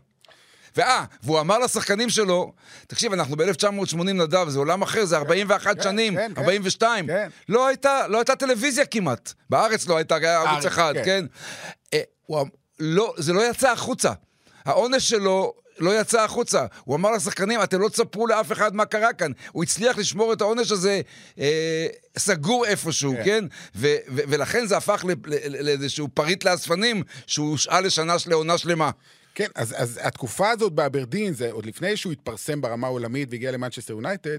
ואה, 0.75 1.05
והוא 1.23 1.39
אמר 1.39 1.59
לשחקנים 1.59 2.09
שלו, 2.09 2.53
תקשיב, 2.87 3.13
אנחנו 3.13 3.35
ב-1980 3.37 4.03
נדב, 4.03 4.49
זה 4.49 4.59
עולם 4.59 4.81
אחר, 4.81 5.05
זה 5.05 5.17
41 5.17 5.75
כן, 5.77 5.83
שנים, 5.83 6.15
כן, 6.15 6.31
42. 6.37 7.07
כן. 7.07 7.29
לא, 7.49 7.67
הייתה, 7.67 8.07
לא 8.07 8.17
הייתה 8.17 8.35
טלוויזיה 8.35 8.85
כמעט. 8.85 9.33
בארץ 9.49 9.87
לא 9.87 9.97
הייתה, 9.97 10.15
היה 10.15 10.41
ערוץ 10.41 10.65
אחד, 10.65 10.93
כן? 10.95 11.03
כן? 11.05 11.25
אה, 11.93 12.01
הוא, 12.25 12.41
אמ- 12.41 12.47
לא, 12.79 13.13
זה 13.17 13.33
לא 13.33 13.49
יצא 13.49 13.71
החוצה. 13.71 14.11
העונש 14.65 15.09
שלו 15.09 15.53
לא 15.79 16.01
יצא 16.01 16.23
החוצה. 16.23 16.65
הוא 16.83 16.95
אמר 16.95 17.11
לשחקנים, 17.11 17.63
אתם 17.63 17.81
לא 17.81 17.89
תספרו 17.89 18.27
לאף 18.27 18.51
אחד 18.51 18.75
מה 18.75 18.85
קרה 18.85 19.13
כאן. 19.13 19.31
הוא 19.51 19.63
הצליח 19.63 19.97
לשמור 19.97 20.33
את 20.33 20.41
העונש 20.41 20.71
הזה 20.71 21.01
אה, 21.39 21.87
סגור 22.17 22.65
איפשהו, 22.65 23.13
כן? 23.15 23.23
כן? 23.25 23.45
ו- 23.75 23.95
ו- 24.09 24.21
ולכן 24.27 24.65
זה 24.65 24.77
הפך 24.77 25.05
לאיזשהו 25.45 26.07
פריט 26.13 26.43
לאספנים, 26.43 27.03
שהוא 27.27 27.49
הושעה 27.51 27.81
לשנה, 27.81 28.15
לעונה 28.27 28.57
שלמה. 28.57 28.91
כן, 29.35 29.47
אז, 29.55 29.75
אז 29.77 29.99
התקופה 30.03 30.49
הזאת 30.49 30.73
באברדין, 30.73 31.33
זה 31.33 31.51
עוד 31.51 31.65
לפני 31.65 31.97
שהוא 31.97 32.11
התפרסם 32.11 32.61
ברמה 32.61 32.87
העולמית 32.87 33.27
והגיע 33.31 33.51
למנצ'סטר 33.51 33.93
יונייטד, 33.93 34.37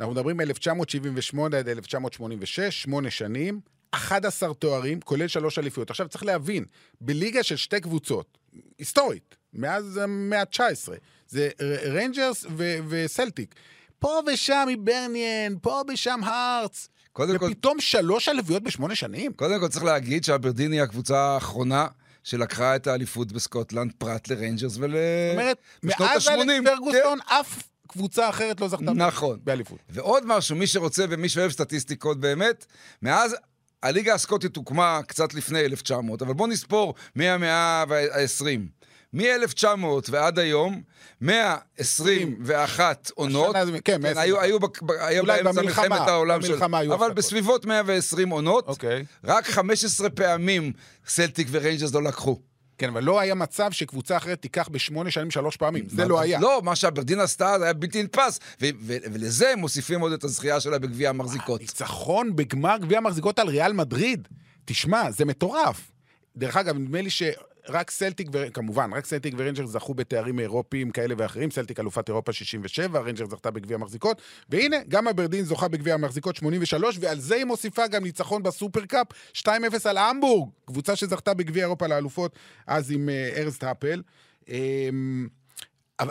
אנחנו 0.00 0.14
מדברים 0.14 0.36
מ-1978 0.36 1.56
עד 1.56 1.68
1986, 1.68 2.82
שמונה 2.82 3.10
שנים, 3.10 3.60
11 3.90 4.54
תוארים, 4.54 5.00
כולל 5.00 5.28
שלוש 5.28 5.58
אליפויות. 5.58 5.90
עכשיו 5.90 6.08
צריך 6.08 6.24
להבין, 6.24 6.64
בליגה 7.00 7.42
של 7.42 7.56
שתי 7.56 7.80
קבוצות, 7.80 8.38
היסטורית, 8.78 9.36
מאז 9.54 9.96
המאה 9.96 10.40
ה-19, 10.40 10.88
זה 11.28 11.48
ריינג'רס 11.84 12.46
וסלטיק. 12.88 13.54
פה 13.98 14.20
ושם 14.32 14.68
היברניאן, 14.68 15.54
פה 15.62 15.82
ושם 15.92 16.20
הארטס. 16.24 16.88
קודם 17.12 17.36
ופתאום 17.36 17.74
כל... 17.74 17.80
שלוש 17.80 18.28
אליפויות 18.28 18.62
בשמונה 18.62 18.94
שנים? 18.94 19.32
קודם 19.32 19.60
כל 19.60 19.68
צריך 19.68 19.84
להגיד 19.84 20.24
שאברדין 20.24 20.72
היא 20.72 20.82
הקבוצה 20.82 21.18
האחרונה 21.18 21.86
שלקחה 22.24 22.76
את 22.76 22.86
האליפות 22.86 23.32
בסקוטלנד, 23.32 23.92
פרט 23.98 24.28
לריינג'רס 24.28 24.76
ול... 24.76 24.90
זאת 24.90 25.38
אומרת, 25.38 25.58
מאז 25.82 26.28
אלכס 26.28 26.28
פרגוסון 26.64 27.18
כן. 27.20 27.34
אף 27.34 27.62
קבוצה 27.88 28.28
אחרת 28.28 28.60
לא 28.60 28.68
זכתה 28.68 28.92
נכון. 28.92 29.38
באליפות. 29.44 29.78
ועוד 29.88 30.22
משהו, 30.26 30.56
מי 30.56 30.66
שרוצה 30.66 31.04
ומי 31.10 31.28
שאוהב 31.28 31.50
סטטיסטיקות 31.50 32.20
באמת, 32.20 32.66
מאז 33.02 33.36
הליגה 33.82 34.14
הסקוטית 34.14 34.56
הוקמה 34.56 35.00
קצת 35.06 35.34
לפני 35.34 35.60
1900, 35.60 36.22
אבל 36.22 36.34
בואו 36.34 36.48
נספור 36.48 36.94
מהמאה 37.14 37.82
ה-20. 37.82 38.83
מ-1900 39.14 39.86
ועד 40.10 40.38
היום, 40.38 40.82
121 41.20 43.10
עונות, 43.14 43.56
כן, 43.84 44.02
כן 44.02 44.18
היו, 44.18 44.40
היו, 44.40 44.58
היו 44.88 45.24
באמצע 45.24 45.62
מלחמת 45.62 46.00
העולם 46.00 46.42
של... 46.42 46.62
אבל 46.94 47.12
בסביבות 47.12 47.64
120 47.64 48.28
עונות, 48.28 48.68
אוקיי. 48.68 49.04
רק 49.24 49.46
15 49.46 50.10
פעמים 50.10 50.72
סלטיק 51.06 51.48
וריינג'רס 51.50 51.94
לא 51.94 52.02
לקחו. 52.02 52.40
כן, 52.78 52.88
אבל 52.88 53.04
לא 53.04 53.20
היה 53.20 53.34
מצב 53.34 53.72
שקבוצה 53.72 54.16
אחרת 54.16 54.42
תיקח 54.42 54.68
בשמונה 54.68 55.10
שנים 55.10 55.30
שלוש 55.30 55.56
פעמים, 55.56 55.84
זה 55.88 56.08
לא 56.08 56.20
היה. 56.20 56.40
לא, 56.40 56.60
מה 56.64 56.76
שאברדין 56.76 57.20
עשתה 57.20 57.54
זה 57.58 57.64
היה 57.64 57.72
בלתי 57.72 58.02
נתפס, 58.02 58.40
ולזה 58.60 59.52
מוסיפים 59.56 60.00
עוד 60.00 60.12
את 60.12 60.24
הזכייה 60.24 60.60
שלה 60.60 60.78
בגביע 60.78 61.10
המחזיקות. 61.10 61.60
ניצחון 61.60 62.36
בגמר 62.36 62.76
גביע 62.80 62.98
המחזיקות 62.98 63.38
על 63.38 63.48
ריאל 63.48 63.72
מדריד, 63.72 64.28
תשמע, 64.64 65.10
זה 65.10 65.24
מטורף. 65.24 65.90
דרך 66.36 66.56
אגב, 66.56 66.78
נדמה 66.78 67.02
לי 67.02 67.10
ש... 67.10 67.22
רק 67.68 67.90
סלטיק, 67.90 68.28
ו... 68.32 68.52
כמובן, 68.52 68.92
רק 68.92 69.06
סלטיק 69.06 69.34
וריינג'רס 69.36 69.66
זכו 69.66 69.94
בתארים 69.94 70.40
אירופיים 70.40 70.90
כאלה 70.90 71.14
ואחרים, 71.18 71.50
סלטיק 71.50 71.80
אלופת 71.80 72.08
אירופה 72.08 72.32
67, 72.32 73.00
ריינג'רס 73.00 73.26
זכתה 73.26 73.50
בגביע 73.50 73.76
המחזיקות, 73.76 74.22
והנה, 74.48 74.76
גם 74.88 75.08
אברדין 75.08 75.44
זוכה 75.44 75.68
בגביע 75.68 75.94
המחזיקות 75.94 76.36
83, 76.36 76.98
ועל 77.00 77.20
זה 77.20 77.34
היא 77.34 77.44
מוסיפה 77.44 77.86
גם 77.86 78.04
ניצחון 78.04 78.42
בסופרקאפ, 78.42 79.06
2-0 79.32 79.48
על 79.84 79.98
המבורג, 79.98 80.50
קבוצה 80.64 80.96
שזכתה 80.96 81.34
בגביע 81.34 81.64
אירופה 81.64 81.86
לאלופות, 81.86 82.36
אז 82.66 82.90
עם 82.90 83.08
אה, 83.08 83.30
ארנסט 83.36 83.64
האפל. 83.64 84.02
אמ, 84.48 85.28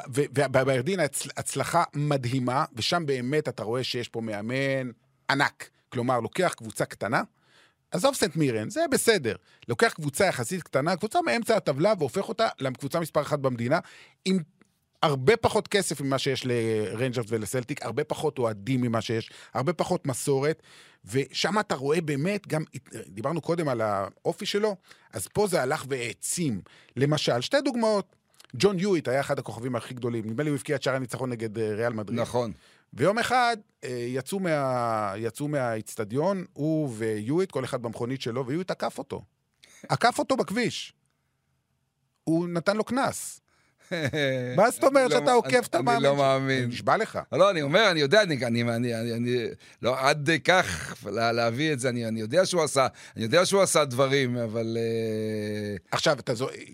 ובאברדין 0.07 0.99
הצלחה 1.37 1.83
מדהימה, 1.93 2.65
ושם 2.75 3.05
באמת 3.05 3.49
אתה 3.49 3.63
רואה 3.63 3.83
שיש 3.83 4.09
פה 4.09 4.21
מאמן 4.21 4.91
ענק. 5.29 5.69
כלומר, 5.89 6.19
לוקח 6.19 6.53
קבוצה 6.57 6.85
קטנה, 6.85 7.21
עזוב 7.93 8.15
סנט 8.15 8.35
מירן, 8.35 8.69
זה 8.69 8.81
בסדר. 8.91 9.35
לוקח 9.67 9.93
קבוצה 9.93 10.25
יחסית 10.25 10.63
קטנה, 10.63 10.95
קבוצה 10.95 11.21
מאמצע 11.21 11.57
הטבלה, 11.57 11.93
והופך 11.99 12.29
אותה 12.29 12.47
לקבוצה 12.59 12.99
מספר 12.99 13.21
אחת 13.21 13.39
במדינה, 13.39 13.79
עם 14.25 14.39
הרבה 15.03 15.37
פחות 15.37 15.67
כסף 15.67 16.01
ממה 16.01 16.17
שיש 16.17 16.45
לרנג'רס 16.45 17.25
ולסלטיק, 17.29 17.85
הרבה 17.85 18.03
פחות 18.03 18.39
אוהדים 18.39 18.81
ממה 18.81 19.01
שיש, 19.01 19.31
הרבה 19.53 19.73
פחות 19.73 20.07
מסורת, 20.07 20.63
ושם 21.05 21.59
אתה 21.59 21.75
רואה 21.75 22.01
באמת, 22.01 22.47
גם 22.47 22.63
דיברנו 23.07 23.41
קודם 23.41 23.67
על 23.67 23.81
האופי 23.81 24.45
שלו, 24.45 24.75
אז 25.13 25.27
פה 25.27 25.47
זה 25.47 25.61
הלך 25.61 25.85
והעצים. 25.87 26.61
למשל, 26.97 27.41
שתי 27.41 27.61
דוגמאות. 27.61 28.15
ג'ון 28.55 28.79
יואיט 28.79 29.07
היה 29.07 29.19
אחד 29.19 29.39
הכוכבים 29.39 29.75
הכי 29.75 29.93
גדולים, 29.93 30.25
נדמה 30.25 30.43
לי 30.43 30.49
הוא 30.49 30.55
הבקיע 30.55 30.75
את 30.75 30.83
שער 30.83 30.95
הניצחון 30.95 31.29
נגד 31.29 31.57
אה, 31.57 31.75
ריאל 31.75 31.93
מדריד. 31.93 32.19
נכון. 32.19 32.51
ויום 32.93 33.19
אחד 33.19 33.57
אה, 33.83 33.89
יצאו, 33.89 34.39
מה, 34.39 35.13
יצאו 35.17 35.47
מהאיצטדיון, 35.47 36.45
הוא 36.53 36.89
ויואיט, 36.97 37.51
כל 37.51 37.65
אחד 37.65 37.81
במכונית 37.81 38.21
שלו, 38.21 38.47
ויואיט 38.47 38.71
עקף 38.71 38.97
אותו. 38.97 39.21
עקף 39.89 40.19
אותו 40.19 40.37
בכביש. 40.37 40.93
הוא 42.23 42.47
נתן 42.47 42.77
לו 42.77 42.83
קנס. 42.83 43.41
מה 44.57 44.71
זאת 44.71 44.83
אומרת 44.83 45.11
לא 45.11 45.19
שאתה 45.19 45.31
עוקף 45.31 45.67
את 45.69 45.75
המאמן? 45.75 45.95
אני 45.95 46.03
לא 46.03 46.15
מאמין. 46.15 46.69
נשבע 46.69 46.97
לך. 46.97 47.19
לא, 47.31 47.49
אני 47.49 47.61
אומר, 47.61 47.91
אני 47.91 47.99
יודע, 47.99 48.21
אני, 48.21 48.63
לא 49.81 49.95
עד 49.99 50.29
כך 50.43 50.95
לה, 51.05 51.31
להביא 51.31 51.73
את 51.73 51.79
זה, 51.79 51.89
אני, 51.89 52.19
יודע 52.19 52.45
שהוא 52.45 52.63
עשה, 52.63 52.87
אני 53.15 53.23
יודע 53.23 53.45
שהוא 53.45 53.61
עשה 53.61 53.85
דברים, 53.85 54.37
אבל... 54.37 54.77
אה, 54.79 55.75
עכשיו, 55.91 56.17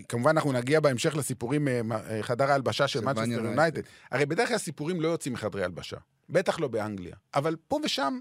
כמובן 0.09 0.29
אנחנו 0.29 0.51
נגיע 0.51 0.79
בהמשך 0.79 1.15
לסיפורים 1.15 1.67
מחדר 1.83 2.45
אה, 2.45 2.51
ההלבשה 2.51 2.87
של 2.87 3.01
מנצ'סטר 3.01 3.31
יונייטד. 3.31 3.81
הרי 4.11 4.25
בדרך 4.25 4.49
כלל 4.49 4.57
סיפורים 4.57 5.01
לא 5.01 5.07
יוצאים 5.07 5.33
מחדרי 5.33 5.63
הלבשה. 5.63 5.97
בטח 6.29 6.59
לא 6.59 6.67
באנגליה. 6.67 7.15
אבל 7.35 7.55
פה 7.67 7.79
ושם 7.83 8.19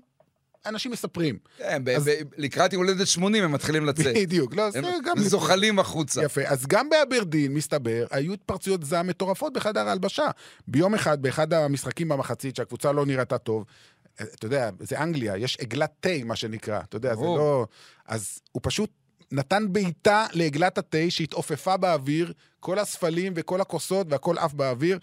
אנשים 0.66 0.92
מספרים. 0.92 1.38
כן, 1.58 1.82
אז... 1.96 2.10
לקראת 2.36 2.72
יום 2.72 2.82
הולדת 2.84 3.06
80 3.06 3.44
הם 3.44 3.52
מתחילים 3.52 3.86
לצאת. 3.86 4.14
בדיוק, 4.16 4.54
לא, 4.54 4.70
זה 4.70 4.80
גם... 5.04 5.18
הם 5.18 5.24
זוחלים 5.24 5.78
החוצה. 5.78 6.22
יפה, 6.22 6.42
אז 6.46 6.66
גם 6.66 6.88
באברדין, 6.90 7.54
מסתבר, 7.54 8.06
היו 8.10 8.32
התפרצויות 8.32 8.84
זעם 8.84 9.06
מטורפות 9.06 9.52
בחדר 9.52 9.88
ההלבשה. 9.88 10.26
ביום 10.68 10.94
אחד, 10.94 11.22
באחד 11.22 11.52
המשחקים 11.52 12.08
במחצית, 12.08 12.56
שהקבוצה 12.56 12.92
לא 12.92 13.06
נראתה 13.06 13.38
טוב, 13.38 13.64
אתה 14.22 14.46
יודע, 14.46 14.70
זה 14.80 15.02
אנגליה, 15.02 15.36
יש 15.36 15.56
עגלת 15.60 15.90
תה, 16.00 16.24
מה 16.24 16.36
שנקרא, 16.36 16.80
אתה 16.80 16.96
יודע, 16.96 17.14
זה 17.14 17.24
לא... 17.24 17.66
אז 18.06 18.40
הוא 18.52 18.60
פשוט 18.64 18.90
נתן 19.32 19.72
בעיטה 19.72 20.26
לעגלת 20.32 20.78
התה 20.78 20.98
שהתעופפה 21.08 21.76
באוויר, 21.76 22.32
כל 22.60 22.78
הספלים 22.78 23.32
וכל 23.36 23.60
הכוסות 23.60 24.06
והכל 24.10 24.38
עף 24.38 24.52
באוויר, 24.52 24.98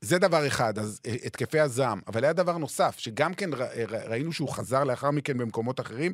זה 0.00 0.18
דבר 0.18 0.46
אחד, 0.46 0.78
אז 0.78 1.00
אה, 1.06 1.14
התקפי 1.24 1.60
הזעם. 1.60 2.00
אבל 2.06 2.24
היה 2.24 2.32
דבר 2.32 2.58
נוסף, 2.58 2.98
שגם 2.98 3.34
כן 3.34 3.54
אה, 3.54 3.84
ראינו 3.86 4.32
שהוא 4.32 4.48
חזר 4.48 4.84
לאחר 4.84 5.10
מכן 5.10 5.38
במקומות 5.38 5.80
אחרים, 5.80 6.12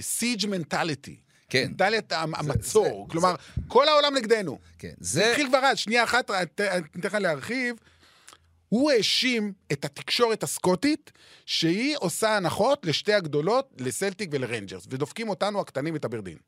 סיג' 0.00 0.46
מנטליטי. 0.46 1.20
כן. 1.48 1.68
מנטליית 1.68 2.12
המצור. 2.12 3.06
זה, 3.08 3.12
כלומר, 3.12 3.34
זה... 3.56 3.62
כל 3.68 3.88
העולם 3.88 4.14
נגדנו. 4.14 4.58
כן. 4.78 4.92
זה... 5.00 5.30
התחיל 5.30 5.48
כבר 5.48 5.58
אז, 5.58 5.78
שנייה 5.78 6.04
אחת, 6.04 6.30
אני 6.30 6.82
אתן 7.00 7.08
לך 7.08 7.14
להרחיב. 7.14 7.76
הוא 8.68 8.90
האשים 8.90 9.52
את 9.72 9.84
התקשורת 9.84 10.42
הסקוטית 10.42 11.12
שהיא 11.46 11.96
עושה 12.00 12.36
הנחות 12.36 12.86
לשתי 12.86 13.14
הגדולות, 13.14 13.72
לסלטיק 13.78 14.30
ולרנג'רס, 14.32 14.86
ודופקים 14.90 15.28
אותנו 15.28 15.60
הקטנים 15.60 15.96
את 15.96 16.04
אברדין. 16.04 16.38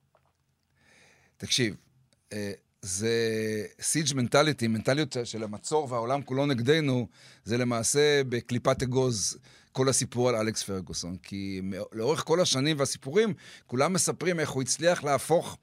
תקשיב, 1.37 1.77
אה, 2.33 2.53
זה 2.83 3.11
siege 3.81 4.15
mentality, 4.15 4.69
מנטליות 4.69 5.17
של 5.25 5.43
המצור 5.43 5.93
והעולם 5.93 6.23
כולו 6.23 6.47
נגדנו, 6.47 7.09
זה 7.45 7.59
למעשה 7.59 8.23
בקליפת 8.29 8.83
אגוז 8.83 9.39
כל 9.73 9.89
הסיפור 9.89 10.29
על 10.29 10.35
אלכס 10.35 10.63
פרגוסון. 10.63 11.17
כי 11.23 11.63
לאורך 11.93 12.25
כל 12.25 12.41
השנים 12.41 12.79
והסיפורים, 12.79 13.35
כולם 13.67 13.93
מספרים 13.93 14.41
איך 14.41 14.51
הוא 14.51 14.63
הצליח 14.63 15.05
להפוך, 15.05 15.59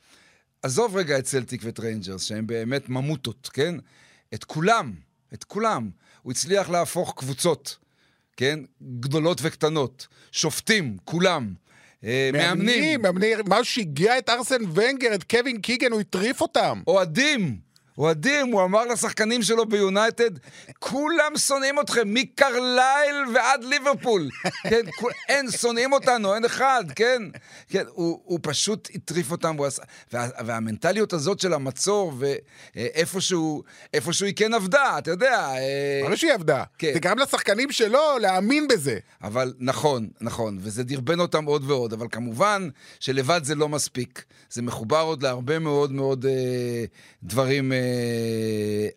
עזוב 0.64 0.96
רגע 0.96 1.20
את 1.20 1.26
סלטיק 1.26 1.62
ואת 1.64 1.80
ריינג'רס, 1.80 2.24
שהם 2.24 2.48
באמת 2.48 2.90
ממותות, 2.90 3.50
כן? 3.54 3.76
את 4.34 4.44
כולם, 4.44 4.94
את 5.34 5.44
כולם. 5.44 5.90
הוא 6.22 6.32
הצליח 6.32 6.70
להפוך 6.70 7.14
קבוצות, 7.18 7.78
כן? 8.38 8.60
גדולות 9.00 9.40
וקטנות, 9.42 10.08
שופטים, 10.32 10.98
כולם. 11.06 11.54
אה, 12.06 12.30
מאמנים. 12.34 13.02
מאמנים, 13.02 13.38
משהו 13.48 13.74
שהגיע 13.74 14.18
את 14.18 14.30
ארסן 14.30 14.62
ונגר, 14.74 15.14
את 15.16 15.24
קווין 15.24 15.62
קיגן, 15.62 15.92
הוא 15.92 16.00
הטריף 16.00 16.42
אותם. 16.42 16.82
אוהדים. 16.88 17.58
אוהדים, 17.98 18.48
הוא 18.48 18.64
אמר 18.64 18.86
לשחקנים 18.86 19.42
שלו 19.42 19.66
ביונייטד, 19.66 20.32
כולם 20.80 21.38
שונאים 21.38 21.80
אתכם, 21.80 22.14
מקרלייל 22.14 23.16
ועד 23.36 23.64
ליברפול. 23.64 24.30
כן, 24.70 24.82
כול, 25.00 25.12
אין, 25.30 25.52
שונאים 25.52 25.94
אותנו, 25.94 26.36
אין 26.36 26.46
אחד, 26.46 26.84
כן? 26.96 27.22
כן, 27.70 27.84
הוא, 27.90 28.20
הוא 28.24 28.40
פשוט 28.42 28.90
הטריף 28.96 29.32
אותם, 29.32 29.56
עשה, 29.62 29.84
וה, 30.14 30.28
והמנטליות 30.46 31.14
הזאת 31.14 31.40
של 31.40 31.54
המצור, 31.54 32.14
ואיפשהו, 32.76 33.64
איפשהו 33.94 34.26
היא 34.26 34.34
כן 34.36 34.54
עבדה, 34.54 34.98
אתה 34.98 35.12
יודע. 35.12 35.48
ברור 36.00 36.12
אה, 36.12 36.18
שהיא 36.18 36.34
עבדה. 36.34 36.64
כן. 36.78 36.94
זה 36.94 37.00
גרם 37.00 37.20
לשחקנים 37.20 37.72
שלו 37.72 38.18
להאמין 38.22 38.68
בזה. 38.68 38.98
אבל 39.24 39.54
נכון, 39.60 40.08
נכון, 40.22 40.58
וזה 40.62 40.84
דרבן 40.84 41.20
אותם 41.20 41.46
עוד 41.46 41.72
ועוד, 41.72 41.94
אבל 41.94 42.08
כמובן 42.12 42.70
שלבד 43.00 43.42
זה 43.44 43.56
לא 43.56 43.70
מספיק. 43.70 44.24
זה 44.50 44.62
מחובר 44.62 45.02
עוד 45.02 45.24
להרבה 45.24 45.60
מאוד 45.60 45.92
מאוד 45.92 46.26
אה, 46.26 46.86
דברים 47.24 47.74
אה, 47.74 47.85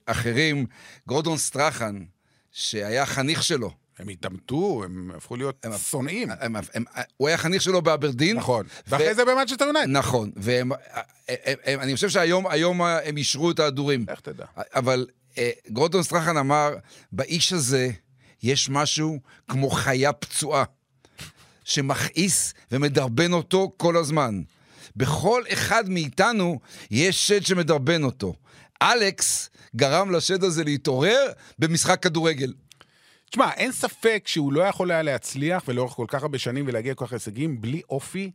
אחרים. 0.06 0.66
גורדון 1.06 1.38
סטרחן, 1.38 2.04
שהיה 2.52 3.06
חניך 3.06 3.42
שלו. 3.42 3.70
הם 3.98 4.08
התעמתו, 4.08 4.82
הם 4.84 5.10
הפכו 5.16 5.36
להיות 5.36 5.66
הם, 5.66 5.72
שונאים. 5.78 6.30
הם, 6.30 6.56
הם, 6.56 6.64
הם, 6.74 6.84
הוא 7.16 7.28
היה 7.28 7.38
חניך 7.38 7.62
שלו 7.62 7.82
באברדין. 7.82 8.36
נכון. 8.36 8.66
ו... 8.66 8.90
ואחרי 8.90 9.14
זה 9.14 9.24
במאצ'סטר 9.24 9.64
יונייטד. 9.64 9.90
נכון. 9.90 10.30
ואני 10.36 11.94
חושב 11.94 12.08
שהיום 12.08 12.46
היום 12.46 12.82
הם 12.82 13.16
אישרו 13.16 13.50
את 13.50 13.58
ההדורים. 13.58 14.04
איך 14.08 14.20
תדע. 14.20 14.44
אבל 14.56 15.06
אה, 15.38 15.50
גורדון 15.68 16.02
סטרחן 16.02 16.36
אמר, 16.36 16.74
באיש 17.12 17.52
הזה 17.52 17.90
יש 18.42 18.70
משהו 18.70 19.18
כמו 19.48 19.70
חיה 19.70 20.12
פצועה, 20.12 20.64
שמכעיס 21.64 22.54
ומדרבן 22.72 23.32
אותו 23.32 23.72
כל 23.76 23.96
הזמן. 23.96 24.42
בכל 24.96 25.42
אחד 25.52 25.90
מאיתנו 25.90 26.60
יש 26.90 27.28
שד 27.28 27.46
שמדרבן 27.46 28.04
אותו. 28.04 28.34
אלכס 28.82 29.50
גרם 29.76 30.10
לשד 30.10 30.44
הזה 30.44 30.64
להתעורר 30.64 31.32
במשחק 31.58 32.02
כדורגל. 32.02 32.52
תשמע, 33.30 33.52
אין 33.52 33.72
ספק 33.72 34.22
שהוא 34.26 34.52
לא 34.52 34.62
יכול 34.62 34.90
היה 34.90 35.02
להצליח 35.02 35.62
ולאורך 35.68 35.92
כל 35.92 36.06
כך 36.08 36.22
הרבה 36.22 36.38
שנים 36.38 36.64
ולהגיע 36.68 36.92
לכל 36.92 37.06
כך 37.06 37.12
הישגים 37.12 37.60
בלי 37.60 37.82
אופי 37.90 38.30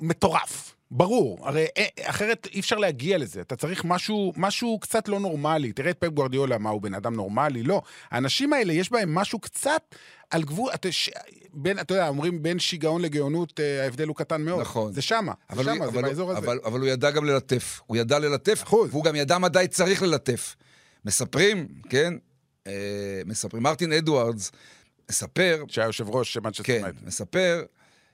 מטורף. 0.00 0.74
ברור, 0.90 1.48
הרי 1.48 1.66
אה, 1.76 1.86
אחרת 2.02 2.48
אי 2.52 2.60
אפשר 2.60 2.76
להגיע 2.76 3.18
לזה. 3.18 3.40
אתה 3.40 3.56
צריך 3.56 3.84
משהו, 3.84 4.32
משהו 4.36 4.78
קצת 4.78 5.08
לא 5.08 5.20
נורמלי. 5.20 5.72
תראה 5.72 5.90
את 5.90 5.98
פפ 5.98 6.08
גוורדיולה, 6.08 6.58
מה 6.58 6.70
הוא 6.70 6.82
בן 6.82 6.94
אדם 6.94 7.14
נורמלי? 7.14 7.62
לא. 7.62 7.82
האנשים 8.10 8.52
האלה, 8.52 8.72
יש 8.72 8.92
בהם 8.92 9.14
משהו 9.14 9.38
קצת 9.38 9.94
על 10.30 10.42
גבול, 10.42 10.70
אתה, 10.74 10.92
ש... 10.92 11.10
בין, 11.54 11.78
אתה 11.78 11.94
יודע, 11.94 12.08
אומרים 12.08 12.42
בין 12.42 12.58
שיגעון 12.58 13.02
לגאונות, 13.02 13.60
אה, 13.60 13.84
ההבדל 13.84 14.08
הוא 14.08 14.16
קטן 14.16 14.42
מאוד. 14.42 14.60
נכון. 14.60 14.92
זה 14.92 15.02
שמה, 15.02 15.32
זה 15.54 15.64
שמה, 15.64 15.84
הוא, 15.84 15.92
זה 15.92 16.02
באזור 16.02 16.30
הזה. 16.30 16.38
אבל, 16.38 16.60
אבל 16.64 16.80
הוא 16.80 16.88
ידע 16.88 17.10
גם 17.10 17.24
ללטף. 17.24 17.80
הוא 17.86 17.96
ידע 17.96 18.18
ללטף, 18.18 18.62
אחוז. 18.62 18.90
והוא 18.90 19.04
גם 19.04 19.16
ידע 19.16 19.38
מתי 19.38 19.68
צריך 19.68 20.02
ללטף. 20.02 20.56
מספרים, 21.04 21.68
כן? 21.88 22.14
אה, 22.66 23.22
מספרים, 23.26 23.62
מרטין 23.62 23.92
אדוארדס 23.92 24.52
מספר... 25.10 25.64
שהיה 25.68 25.86
יושב 25.86 26.08
ראש 26.08 26.32
של 26.32 26.40
מנצ'סטר 26.40 26.62
כן, 26.64 26.82
מספר 27.06 27.62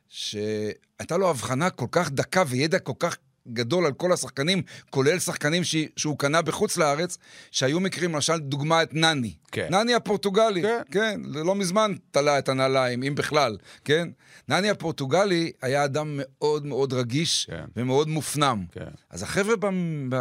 שהייתה 0.09 1.17
לו 1.17 1.31
הבחנה 1.31 1.71
כל 1.71 1.87
כך 1.91 2.11
דקה 2.11 2.43
וידע 2.47 2.79
כל 2.79 2.93
כך 2.99 3.17
גדול 3.49 3.87
על 3.87 3.93
כל 3.93 4.13
השחקנים, 4.13 4.63
כולל 4.91 5.19
שחקנים 5.19 5.65
ש... 5.65 5.77
שהוא 5.97 6.19
קנה 6.19 6.43
בחוץ 6.43 6.77
לארץ, 6.77 7.19
שהיו 7.51 7.81
מקרים, 7.81 8.13
למשל, 8.13 8.39
דוגמה 8.39 8.83
את 8.83 8.95
נני. 8.95 9.35
כן. 9.53 9.67
נני 9.71 9.95
הפורטוגלי, 9.95 10.63
כן. 10.63 10.83
כן, 10.91 11.21
לא 11.25 11.55
מזמן 11.55 11.95
תלה 12.11 12.39
את 12.39 12.49
הנעליים, 12.49 13.03
אם 13.03 13.15
בכלל, 13.15 13.57
כן? 13.85 14.09
נני 14.49 14.71
הפורטוגלי 14.71 15.53
היה 15.63 15.85
אדם 15.85 16.21
מאוד 16.23 16.67
מאוד 16.67 16.93
רגיש 16.93 17.47
כן. 17.51 17.65
ומאוד 17.77 18.09
מופנם. 18.09 18.65
כן. 18.73 18.91
אז 19.11 19.23
החבר'ה 19.23 19.57
ב... 19.57 19.67
ב... 20.09 20.17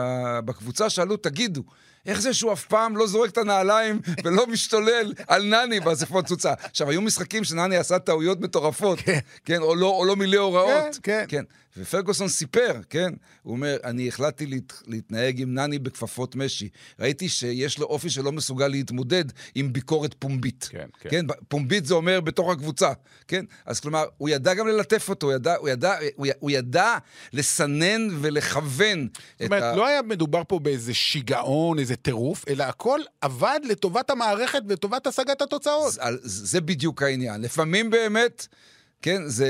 בקבוצה 0.45 0.89
שאלו, 0.89 1.17
תגידו, 1.17 1.63
איך 2.05 2.21
זה 2.21 2.33
שהוא 2.33 2.53
אף 2.53 2.65
פעם 2.65 2.97
לא 2.97 3.07
זורק 3.07 3.29
את 3.29 3.37
הנעליים 3.37 3.99
ולא 4.23 4.47
משתולל 4.47 5.13
על 5.27 5.43
נני 5.43 5.79
באספות 5.79 6.25
תצוצה? 6.25 6.53
עכשיו, 6.63 6.89
היו 6.89 7.01
משחקים 7.01 7.43
שנני 7.43 7.77
עשה 7.77 7.99
טעויות 7.99 8.41
מטורפות, 8.41 8.99
כן, 8.99 9.19
כן 9.45 9.61
או, 9.61 9.75
לא, 9.75 9.87
או 9.87 10.05
לא 10.05 10.15
מילא 10.15 10.37
הוראות. 10.37 10.99
כן, 11.03 11.25
כן. 11.27 11.27
כן. 11.27 11.43
ופרגוסון 11.77 12.27
סיפר, 12.27 12.81
כן? 12.89 13.13
הוא 13.43 13.53
אומר, 13.53 13.77
אני 13.83 14.07
החלטתי 14.07 14.45
להת, 14.45 14.73
להתנהג 14.87 15.41
עם 15.41 15.53
נני 15.53 15.79
בכפפות 15.79 16.35
משי. 16.35 16.69
ראיתי 16.99 17.29
שיש 17.29 17.79
לו 17.79 17.85
אופי 17.85 18.09
שלא 18.09 18.31
מסוגל 18.31 18.67
להתמודד 18.67 19.25
עם 19.55 19.73
ביקורת 19.73 20.15
פומבית. 20.19 20.69
כן, 20.71 20.87
כן. 20.99 21.09
כן? 21.09 21.25
פומבית 21.47 21.85
זה 21.85 21.93
אומר 21.93 22.21
בתוך 22.21 22.51
הקבוצה, 22.51 22.91
כן? 23.27 23.45
אז 23.65 23.79
כלומר, 23.79 24.05
הוא 24.17 24.29
ידע 24.29 24.53
גם 24.53 24.67
ללטף 24.67 25.09
אותו, 25.09 25.27
הוא 25.27 25.33
ידע, 25.33 25.55
הוא 25.55 25.69
ידע, 25.69 25.95
הוא, 26.15 26.27
הוא 26.39 26.51
ידע 26.51 26.97
לסנן 27.33 28.07
ולכוון 28.21 29.07
זאת 29.39 29.45
אומרת, 29.45 29.63
ה... 29.63 29.75
לא 29.75 29.87
היה 29.87 30.01
מדובר 30.01 30.41
פה 30.47 30.59
באיזה 30.59 30.93
שיגעון, 30.93 31.79
איזה 31.79 31.95
טירוף, 31.95 32.45
אלא 32.47 32.63
הכל 32.63 32.99
עבד 33.21 33.59
לטובת 33.63 34.09
המערכת 34.09 34.61
ולטובת 34.67 35.07
השגת 35.07 35.41
התוצאות. 35.41 35.93
זה, 35.93 36.01
זה 36.23 36.61
בדיוק 36.61 37.03
העניין. 37.03 37.41
לפעמים 37.41 37.89
באמת... 37.89 38.47
כן, 39.03 39.21
זה 39.27 39.47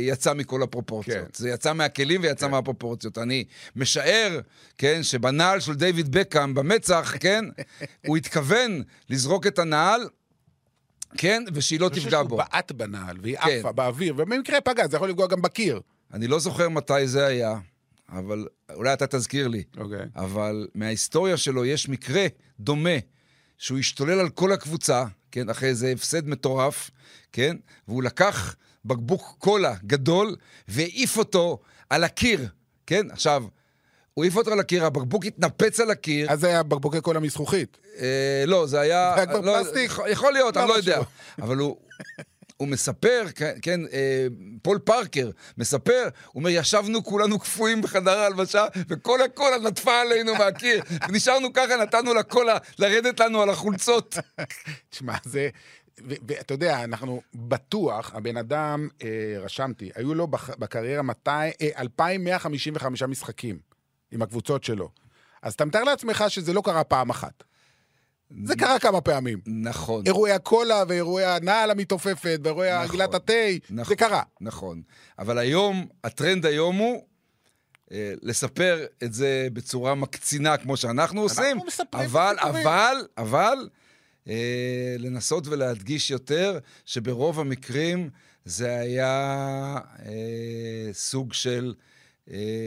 יצא 0.00 0.34
מכל 0.34 0.62
הפרופורציות. 0.62 1.16
כן. 1.16 1.24
זה 1.34 1.50
יצא 1.50 1.72
מהכלים 1.72 2.20
ויצא 2.22 2.46
כן. 2.46 2.50
מהפרופורציות. 2.50 3.18
אני 3.18 3.44
משער, 3.76 4.40
כן, 4.78 5.02
שבנעל 5.02 5.60
של 5.60 5.74
דיוויד 5.74 6.12
בקאם 6.12 6.54
במצח, 6.54 7.14
כן, 7.20 7.44
הוא 8.06 8.16
התכוון 8.16 8.82
לזרוק 9.10 9.46
את 9.46 9.58
הנעל, 9.58 10.08
כן, 11.16 11.44
ושהיא 11.54 11.80
לא 11.80 11.88
תפגע 11.88 12.02
בו. 12.02 12.06
אני 12.06 12.28
חושב 12.28 12.28
שהוא 12.28 12.38
בעט 12.38 12.72
בנעל, 12.72 13.16
והיא 13.22 13.38
כן. 13.38 13.58
עפה 13.58 13.72
באוויר, 13.72 14.14
ובמקרה 14.16 14.60
פגע, 14.60 14.88
זה 14.88 14.96
יכול 14.96 15.08
לפגוע 15.08 15.26
גם 15.26 15.42
בקיר. 15.42 15.80
אני 16.14 16.26
לא 16.26 16.38
זוכר 16.38 16.68
מתי 16.68 17.06
זה 17.06 17.26
היה, 17.26 17.58
אבל 18.08 18.46
אולי 18.74 18.92
אתה 18.92 19.06
תזכיר 19.06 19.48
לי. 19.48 19.62
אוקיי. 19.76 20.06
אבל 20.16 20.68
מההיסטוריה 20.74 21.36
שלו 21.36 21.64
יש 21.64 21.88
מקרה 21.88 22.26
דומה, 22.60 22.98
שהוא 23.58 23.78
השתולל 23.78 24.20
על 24.20 24.28
כל 24.28 24.52
הקבוצה, 24.52 25.04
כן, 25.32 25.48
אחרי 25.48 25.68
איזה 25.68 25.92
הפסד 25.92 26.28
מטורף, 26.28 26.90
כן, 27.32 27.56
והוא 27.88 28.02
לקח 28.02 28.56
בקבוק 28.84 29.36
קולה 29.38 29.74
גדול 29.86 30.36
והעיף 30.68 31.16
אותו 31.16 31.58
על 31.90 32.04
הקיר, 32.04 32.48
כן? 32.86 33.10
עכשיו, 33.10 33.44
הוא 34.14 34.24
העיף 34.24 34.36
אותו 34.36 34.52
על 34.52 34.60
הקיר, 34.60 34.84
הבקבוק 34.84 35.24
התנפץ 35.24 35.80
על 35.80 35.90
הקיר. 35.90 36.32
אז 36.32 36.40
זה 36.40 36.46
היה 36.46 36.62
בקבוקי 36.62 37.00
קולה 37.00 37.20
מזכוכית. 37.20 37.78
אה, 37.98 38.44
לא, 38.46 38.66
זה 38.66 38.80
היה... 38.80 39.12
זה 39.14 39.20
היה 39.20 39.26
כבר 39.26 39.40
לא, 39.40 39.62
פלסטיק? 39.62 39.92
יכול 40.10 40.32
להיות, 40.32 40.56
אני 40.56 40.68
לא 40.68 40.74
לא 40.74 40.78
יודע. 40.78 41.00
אבל 41.42 41.56
הוא... 41.56 41.76
הוא 42.58 42.68
מספר, 42.68 43.24
כן, 43.34 43.54
כן 43.62 43.80
אה, 43.92 44.26
פול 44.62 44.78
פארקר 44.78 45.30
מספר, 45.58 46.08
הוא 46.26 46.40
אומר, 46.40 46.50
ישבנו 46.50 47.04
כולנו 47.04 47.38
קפואים 47.38 47.82
בחדר 47.82 48.18
ההלבשה, 48.18 48.66
וכל 48.88 49.22
הקולה 49.22 49.58
נטפה 49.58 50.00
עלינו 50.00 50.34
מהקיר, 50.34 50.82
ונשארנו 51.08 51.52
ככה, 51.52 51.76
נתנו 51.76 52.14
לקולה 52.14 52.56
לרדת 52.78 53.20
לנו 53.20 53.42
על 53.42 53.50
החולצות. 53.50 54.16
תשמע, 54.90 55.14
זה... 55.24 55.48
ואתה 55.98 56.54
יודע, 56.54 56.84
אנחנו 56.84 57.22
בטוח, 57.34 58.14
הבן 58.14 58.36
אדם, 58.36 58.88
אה, 59.02 59.08
רשמתי, 59.38 59.90
היו 59.94 60.14
לו 60.14 60.26
בח, 60.26 60.50
בקריירה 60.58 61.02
200, 61.02 61.52
אה, 61.60 61.68
2,155 61.78 63.02
משחקים 63.02 63.58
עם 64.12 64.22
הקבוצות 64.22 64.64
שלו. 64.64 64.90
אז 65.42 65.52
אתה 65.52 65.64
מתאר 65.64 65.84
לעצמך 65.84 66.24
שזה 66.28 66.52
לא 66.52 66.62
קרה 66.64 66.84
פעם 66.84 67.10
אחת. 67.10 67.44
זה 68.44 68.56
קרה 68.56 68.78
כמה 68.78 69.00
פעמים. 69.00 69.40
נכון. 69.46 70.06
אירועי 70.06 70.32
הקולה 70.32 70.84
ואירועי 70.88 71.24
הנעל 71.24 71.70
המתעופפת 71.70 72.40
ואירועי 72.42 72.70
נכון, 72.72 72.88
עגלת 72.88 73.14
התה, 73.14 73.32
נכון, 73.70 73.88
זה 73.88 73.96
קרה. 73.96 74.22
נכון. 74.40 74.82
אבל 75.18 75.38
היום, 75.38 75.86
הטרנד 76.04 76.46
היום 76.46 76.76
הוא 76.76 77.02
אה, 77.92 78.12
לספר 78.22 78.86
את 79.04 79.12
זה 79.12 79.48
בצורה 79.52 79.94
מקצינה 79.94 80.56
כמו 80.56 80.76
שאנחנו 80.76 81.20
עושים, 81.20 81.56
מספרים 81.66 82.04
אבל, 82.04 82.34
סיפורים. 82.38 82.66
אבל, 82.66 82.96
אבל, 83.18 83.68
אה, 84.28 84.96
לנסות 84.98 85.46
ולהדגיש 85.46 86.10
יותר 86.10 86.58
שברוב 86.86 87.40
המקרים 87.40 88.10
זה 88.44 88.78
היה 88.78 89.78
אה, 90.06 90.92
סוג 90.92 91.32
של 91.32 91.74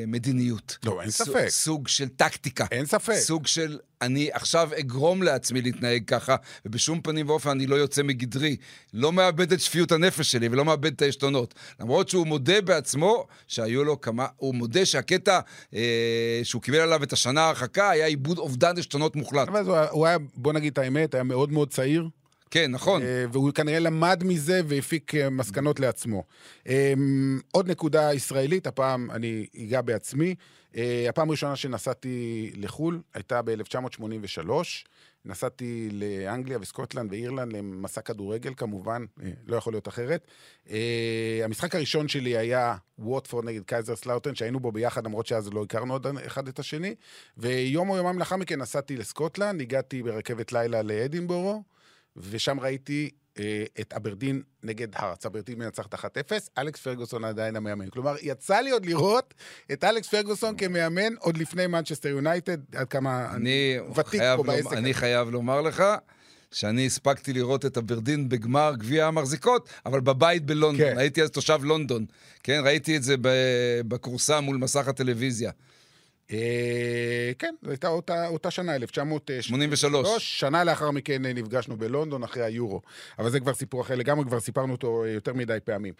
מדיניות. 0.08 0.78
לא, 0.86 1.02
אין 1.02 1.12
סוג- 1.12 1.28
ספק. 1.28 1.47
סוג 1.50 1.88
של 1.88 2.08
טקטיקה. 2.08 2.65
אין 2.71 2.86
ספק. 2.86 3.13
סוג 3.15 3.47
של, 3.47 3.78
אני 4.02 4.30
עכשיו 4.34 4.69
אגרום 4.80 5.24
לעצמי 5.24 5.62
להתנהג 5.62 6.04
ככה, 6.08 6.36
ובשום 6.65 7.02
פנים 7.02 7.30
ואופן 7.30 7.50
אני 7.50 7.67
לא 7.67 7.76
יוצא 7.76 8.04
מגדרי. 8.04 8.56
לא 8.93 9.12
מאבד 9.13 9.52
את 9.52 9.60
שפיות 9.60 9.91
הנפש 9.91 10.32
שלי 10.32 10.47
ולא 10.52 10.65
מאבד 10.65 10.93
את 10.93 11.02
העשתונות. 11.02 11.54
למרות 11.80 12.10
שהוא 12.10 12.28
מודה 12.28 12.62
בעצמו 12.62 13.28
שהיו 13.47 13.84
לו 13.84 14.02
כמה, 14.02 14.28
הוא 14.38 14.56
מודה 14.56 14.86
שהקטע 14.86 15.39
אה, 15.76 15.82
שהוא 16.43 16.62
קיבל 16.62 16.80
עליו 16.80 17.04
את 17.04 17.13
השנה 17.13 17.41
ההרחקה 17.41 17.89
היה 17.89 18.06
איבוד 18.06 18.38
אובדן 18.38 18.78
עשתונות 18.78 19.15
מוחלט. 19.15 19.47
אבל 19.47 19.65
הוא 19.65 19.76
היה- 19.76 19.89
הוא 19.89 20.06
היה, 20.08 20.17
בוא 20.36 20.54
נגיד 20.54 20.71
את 20.71 20.78
האמת, 20.78 21.13
היה 21.13 21.24
מאוד 21.24 21.52
מאוד 21.52 21.69
צעיר. 21.69 22.08
כן, 22.52 22.72
נכון. 22.72 23.02
אה, 23.02 23.26
והוא 23.32 23.52
כנראה 23.52 23.80
למד 23.80 24.24
מזה 24.26 24.62
והפיק 24.66 25.16
אה, 25.16 25.30
מסקנות 25.30 25.80
לעצמו. 25.80 26.24
אה, 26.68 26.94
עוד 27.52 27.70
נקודה 27.70 28.14
ישראלית, 28.14 28.68
הפעם 28.68 29.12
אני 29.12 29.46
אגע 29.64 29.82
בעצמי. 29.82 30.36
הפעם 31.10 31.30
הראשונה 31.30 31.56
שנסעתי 31.56 32.52
לחו"ל 32.56 33.02
הייתה 33.14 33.42
ב-1983. 33.42 34.50
נסעתי 35.26 35.90
לאנגליה 35.92 36.58
וסקוטלנד 36.62 37.12
ואירלנד 37.12 37.54
למסע 37.54 38.02
כדורגל, 38.02 38.54
כמובן, 38.58 39.06
לא 39.48 39.56
יכול 39.56 39.74
להיות 39.74 39.88
אחרת. 39.88 40.28
המשחק 41.44 41.76
הראשון 41.76 42.08
שלי 42.08 42.38
היה 42.38 42.76
ווטפורד 43.00 43.46
נגד 43.46 43.64
קייזר 43.64 43.96
סלאוטן, 43.96 44.36
שהיינו 44.36 44.60
בו 44.60 44.72
ביחד, 44.72 45.06
למרות 45.06 45.26
שאז 45.26 45.54
לא 45.54 45.64
הכרנו 45.64 45.94
עוד 45.94 46.08
אחד 46.26 46.48
את 46.48 46.60
השני. 46.60 46.96
ויום 47.38 47.90
או 47.90 47.98
יומיים 47.98 48.20
לאחר 48.20 48.36
מכן 48.36 48.62
נסעתי 48.62 48.98
לסקוטלנד, 48.98 49.62
הגעתי 49.62 50.04
ברכבת 50.04 50.52
לילה 50.52 50.82
לאדינבורו. 50.82 51.64
ושם 52.17 52.60
ראיתי 52.60 53.10
אה, 53.39 53.63
את 53.82 53.93
אברדין 53.93 54.41
נגד 54.63 54.88
הארטס. 54.95 55.26
אברדין 55.26 55.60
מנצחת 55.60 55.93
1-0, 55.93 56.06
אלכס 56.58 56.82
פרגוסון 56.82 57.24
עדיין 57.26 57.56
המאמן. 57.56 57.89
כלומר, 57.89 58.15
יצא 58.21 58.60
לי 58.60 58.71
עוד 58.71 58.86
לראות 58.86 59.34
את 59.71 59.84
אלכס 59.84 60.08
פרגוסון 60.08 60.58
כמאמן 60.58 61.13
עוד 61.19 61.38
לפני 61.38 61.67
מנצ'סטר 61.67 62.10
יונייטד, 62.10 62.58
עד 62.76 62.88
כמה 62.88 63.36
אני, 63.36 63.78
ותיק 63.95 64.06
חייב 64.06 64.38
פה 64.38 64.43
לומר, 64.43 64.56
בעסק. 64.56 64.74
אני 64.74 64.89
הזה. 64.89 65.00
חייב 65.00 65.30
לומר 65.30 65.62
לך 65.62 65.84
שאני 66.52 66.86
הספקתי 66.86 67.34
לראות 67.34 67.65
את 67.65 67.78
אברדין 67.78 68.30
בגמר 68.30 68.74
גביע 68.78 69.06
המחזיקות, 69.06 69.69
אבל 69.86 70.00
בבית 70.00 70.45
בלונדון. 70.45 70.89
כן. 70.89 70.97
הייתי 70.97 71.24
אז 71.24 71.30
תושב 71.30 71.60
לונדון. 71.63 72.06
כן, 72.43 72.62
ראיתי 72.63 72.97
את 72.97 73.04
זה 73.04 73.15
בכורסה 73.88 74.41
מול 74.41 74.58
מסך 74.58 74.88
הטלוויזיה. 74.88 75.52
אה, 76.32 77.32
כן, 77.39 77.56
זו 77.62 77.70
הייתה 77.70 77.88
אותה, 77.88 78.28
אותה 78.28 78.52
שנה, 78.52 78.76
1983. 78.76 79.48
83. 79.48 80.39
שנה 80.39 80.63
לאחר 80.63 80.91
מכן 80.91 81.26
אה, 81.26 81.34
נפגשנו 81.34 81.78
בלונדון 81.78 82.24
אחרי 82.24 82.44
היורו. 82.44 82.82
אבל 83.20 83.30
זה 83.30 83.39
כבר 83.39 83.54
סיפור 83.54 83.82
אחר 83.82 83.96
לגמרי, 83.96 84.26
כבר 84.26 84.39
סיפרנו 84.39 84.72
אותו 84.72 85.04
אה, 85.04 85.10
יותר 85.10 85.34
מדי 85.34 85.58
פעמים. 85.63 85.94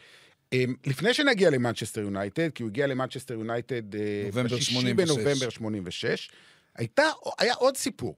לפני 0.86 1.14
שנגיע 1.14 1.50
למנצ'סטר 1.50 2.02
יונייטד, 2.02 2.50
כי 2.50 2.64
הוא 2.64 2.70
הגיע 2.70 2.88
למנצ'סטר 2.88 3.34
יונייטד 3.34 3.96
אה, 3.96 4.24
נובמבר 4.26 4.56
בשישי 4.56 4.74
86. 4.74 5.18
בנובמבר 5.18 5.50
86, 5.50 6.30
הייתה, 6.76 7.04
היה 7.40 7.54
עוד 7.54 7.78
סיפור. 7.78 8.16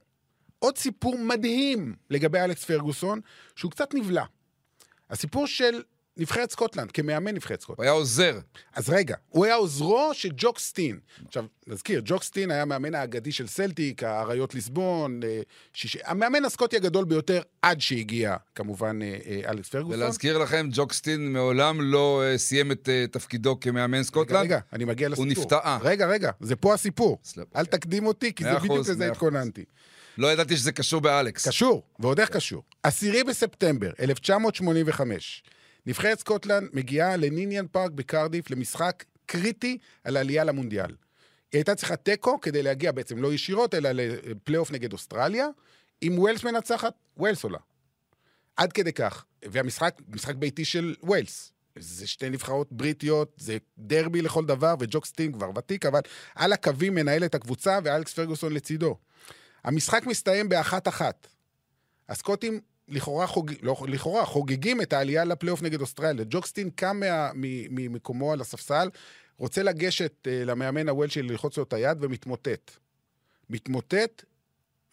עוד 0.60 0.78
סיפור 0.78 1.18
מדהים 1.18 1.96
לגבי 2.10 2.40
אלכס 2.40 2.64
פרגוסון, 2.64 3.20
שהוא 3.56 3.72
קצת 3.72 3.94
נבלע. 3.94 4.24
הסיפור 5.10 5.48
של 5.48 5.82
נבחרת 6.18 6.52
סקוטלנד, 6.52 6.92
כמאמן 6.92 7.36
נבחרת 7.36 7.62
סקוטלנד. 7.62 7.78
הוא 7.78 7.84
היה 7.84 8.00
עוזר. 8.00 8.40
אז 8.76 8.90
רגע, 8.90 9.16
הוא 9.30 9.46
היה 9.46 9.56
עוזרו 9.56 10.12
של 10.14 10.30
ג'וק 10.38 10.60
סטין. 10.60 11.00
עכשיו, 11.28 11.46
נזכיר, 11.68 12.02
ג'וק 12.06 12.24
סטין 12.24 12.52
היה 12.52 12.62
המאמן 12.62 12.96
האגדי 12.96 13.32
של 13.32 13.48
סלטיק, 13.48 14.04
האריות 14.04 14.54
מליסבון, 14.56 15.20
אה, 15.24 15.42
שיש... 15.74 15.98
המאמן 16.04 16.46
הסקוטי 16.46 16.76
הגדול 16.76 17.06
ביותר 17.06 17.42
עד 17.62 17.82
שהגיע, 17.82 18.36
כמובן, 18.56 19.00
אה, 19.02 19.18
אה, 19.26 19.52
אלכס 19.52 19.70
פרגוסון. 19.70 20.00
ולהזכיר 20.00 20.38
לכם, 20.38 20.68
ג'וק 20.72 21.03
סטין 21.03 21.34
מעולם 21.34 21.82
לא 21.82 22.24
סיים 22.38 22.72
את 22.72 22.90
תפקידו 23.12 23.60
כמאמן 23.60 23.94
רגע, 23.94 24.04
סקוטלנד. 24.04 24.40
רגע, 24.40 24.60
אני 24.74 24.86
מגיע 24.86 25.10
לסיפור. 25.10 25.26
נפתע. 25.26 25.78
רגע, 25.82 26.08
רגע, 26.08 26.32
זה 26.40 26.56
פה 26.56 26.74
הסיפור. 26.74 27.20
סלב, 27.24 27.46
אל 27.56 27.66
תקדים 27.66 28.08
אותי, 28.08 28.34
כי 28.34 28.44
זה 28.44 28.56
בדיוק 28.60 28.78
לזה. 28.78 29.12
התכוננתי. 29.12 29.64
לא 30.18 30.32
ידעתי 30.32 30.58
שזה 30.58 30.72
קשור 30.72 31.02
באלכס. 31.02 31.48
קשור, 31.48 31.84
ועוד 32.00 32.20
איך 32.20 32.30
קשור. 32.30 32.64
עשירי 32.84 33.24
בספטמבר 33.24 33.92
1985, 34.00 35.44
נבחרת 35.86 36.20
סקוטלנד 36.20 36.70
מגיעה 36.74 37.18
לניניאן 37.18 37.68
פארק 37.72 37.92
בקרדיף 37.92 38.52
למשחק 38.52 39.04
קריטי 39.26 39.78
על 40.04 40.18
העלייה 40.18 40.44
למונדיאל. 40.44 40.96
היא 41.52 41.60
הייתה 41.60 41.76
צריכה 41.76 41.96
תיקו 41.96 42.42
כדי 42.42 42.64
להגיע 42.64 42.92
בעצם 42.92 43.18
לא 43.18 43.34
ישירות, 43.34 43.74
אלא 43.74 43.90
לפלייאוף 43.92 44.72
נגד 44.72 44.94
אוסטרליה. 44.94 45.48
אם 46.04 46.16
ווילס 46.18 46.44
מנצחת, 46.44 46.94
ווילס 47.18 47.44
עולה. 47.44 47.58
עד 48.56 48.74
כדי 48.74 48.94
כך. 48.94 49.26
והמשחק, 49.46 50.02
משחק 50.08 50.36
ביתי 50.36 50.66
של 50.66 50.96
ווילס. 51.04 51.54
זה 51.80 52.08
שתי 52.08 52.30
נבחרות 52.30 52.72
בריטיות, 52.72 53.36
זה 53.38 53.58
דרבי 53.78 54.22
לכל 54.22 54.46
דבר, 54.46 54.76
וג'וק 54.80 55.06
סטין 55.06 55.32
כבר 55.32 55.50
ותיק, 55.58 55.86
אבל 55.86 56.00
על 56.36 56.54
הקווים 56.54 56.96
מנהל 56.96 57.26
את 57.26 57.36
הקבוצה, 57.36 57.80
ואלכס 57.84 58.14
פרגוסון 58.14 58.54
לצידו. 58.54 58.98
המשחק 59.64 60.06
מסתיים 60.06 60.50
באחת-אחת. 60.50 61.28
הסקוטים 62.10 62.60
לכאורה, 62.88 63.28
חוג... 63.28 63.52
לא, 63.62 63.76
לכאורה 63.88 64.26
חוגגים 64.26 64.82
את 64.82 64.94
העלייה 64.94 65.26
לפלייאוף 65.26 65.62
נגד 65.62 65.82
אוסטרליה. 65.82 66.26
ג'וקסטין 66.30 66.70
קם 66.70 67.00
מה... 67.00 67.32
מ- 67.34 67.76
ממקומו 67.76 68.34
על 68.34 68.42
הספסל, 68.42 68.90
רוצה 69.38 69.64
לגשת 69.64 70.14
uh, 70.28 70.46
למאמן 70.46 70.90
הוולשי 70.90 71.22
ללחוץ 71.22 71.58
לו 71.58 71.64
את 71.64 71.74
היד 71.74 71.98
ומתמוטט. 72.02 72.72
מתמוטט 73.50 74.24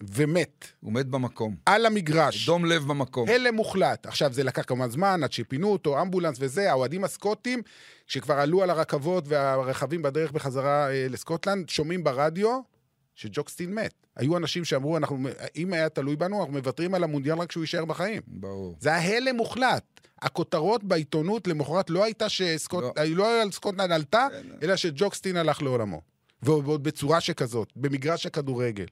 ומת. 0.03 0.67
הוא 0.81 0.93
מת 0.93 1.07
במקום. 1.07 1.57
על 1.67 1.87
המגרש. 1.87 2.47
דום 2.47 2.65
לב 2.65 2.83
במקום. 2.83 3.29
הלם 3.29 3.55
מוחלט. 3.55 4.07
עכשיו, 4.07 4.33
זה 4.33 4.45
לקח 4.45 4.63
כמובן 4.63 4.91
זמן 4.91 5.23
עד 5.23 5.33
שפינו 5.33 5.69
אותו, 5.73 6.03
אמבולנס 6.03 6.37
וזה, 6.41 6.71
האוהדים 6.71 7.05
הסקוטים, 7.05 7.63
שכבר 8.07 8.35
עלו 8.35 8.63
על 8.63 8.71
הרכבות 8.71 9.25
והרכבים 9.29 10.03
בדרך 10.03 10.33
בחזרה 10.33 10.91
אה, 10.91 11.07
לסקוטלנד, 11.09 11.69
שומעים 11.69 12.05
ברדיו 12.05 12.61
שג'וקסטין 13.21 13.75
מת. 13.75 13.95
היו 14.17 14.37
אנשים 14.37 14.65
שאמרו, 14.65 14.97
אנחנו, 14.97 15.19
אם 15.57 15.73
היה 15.73 15.89
תלוי 15.89 16.17
בנו, 16.17 16.41
אנחנו 16.41 16.53
מוותרים 16.53 16.95
על 16.95 17.05
המונדיאל 17.05 17.39
רק 17.39 17.53
שהוא 17.53 17.63
יישאר 17.63 17.85
בחיים. 17.85 18.23
ברור. 18.27 18.77
זה 18.81 18.95
היה 18.95 19.17
הלם 19.17 19.37
מוחלט. 19.37 19.85
הכותרות 20.23 20.85
בעיתונות 20.85 21.47
למחרת 21.47 21.91
לא 21.91 22.05
הייתה 22.05 22.29
שסקוט... 22.29 22.85
לא, 22.85 23.05
לא 23.05 23.43
על 23.43 23.51
סקוטלנד 23.51 23.93
עלתה, 23.93 24.27
כן. 24.31 24.47
אלא 24.63 24.77
שג'וקסטין 24.77 25.37
הלך 25.37 25.63
לעולמו. 25.63 26.01
ועוד 26.43 26.83
בצורה 26.85 27.21
שכזאת, 27.21 27.69
במגרש 27.77 28.27
הכדורגל. 28.27 28.87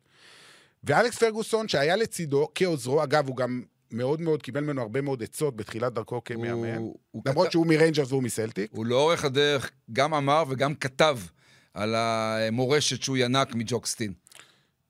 ואלכס 0.85 1.19
פרגוסון, 1.19 1.69
שהיה 1.69 1.97
לצידו 1.97 2.49
כעוזרו, 2.55 3.03
אגב, 3.03 3.29
הוא 3.29 3.37
גם 3.37 3.62
מאוד 3.91 4.21
מאוד 4.21 4.43
קיבל 4.43 4.61
ממנו 4.61 4.83
הרבה 4.83 5.01
מאוד 5.01 5.23
עצות 5.23 5.57
בתחילת 5.57 5.93
דרכו 5.93 6.25
כמאמן, 6.25 6.83
למרות 7.27 7.47
כת... 7.47 7.53
שהוא 7.53 7.67
מריינג'רס 7.67 8.12
והוא 8.12 8.23
מסלטיק. 8.23 8.71
הוא 8.73 8.87
לאורך 8.87 9.25
הדרך 9.25 9.71
גם 9.93 10.14
אמר 10.14 10.45
וגם 10.49 10.75
כתב 10.75 11.19
על 11.79 11.95
המורשת 11.95 13.03
שהוא 13.03 13.17
ינק 13.17 13.55
מג'וק 13.55 13.84
סטין. 13.84 14.12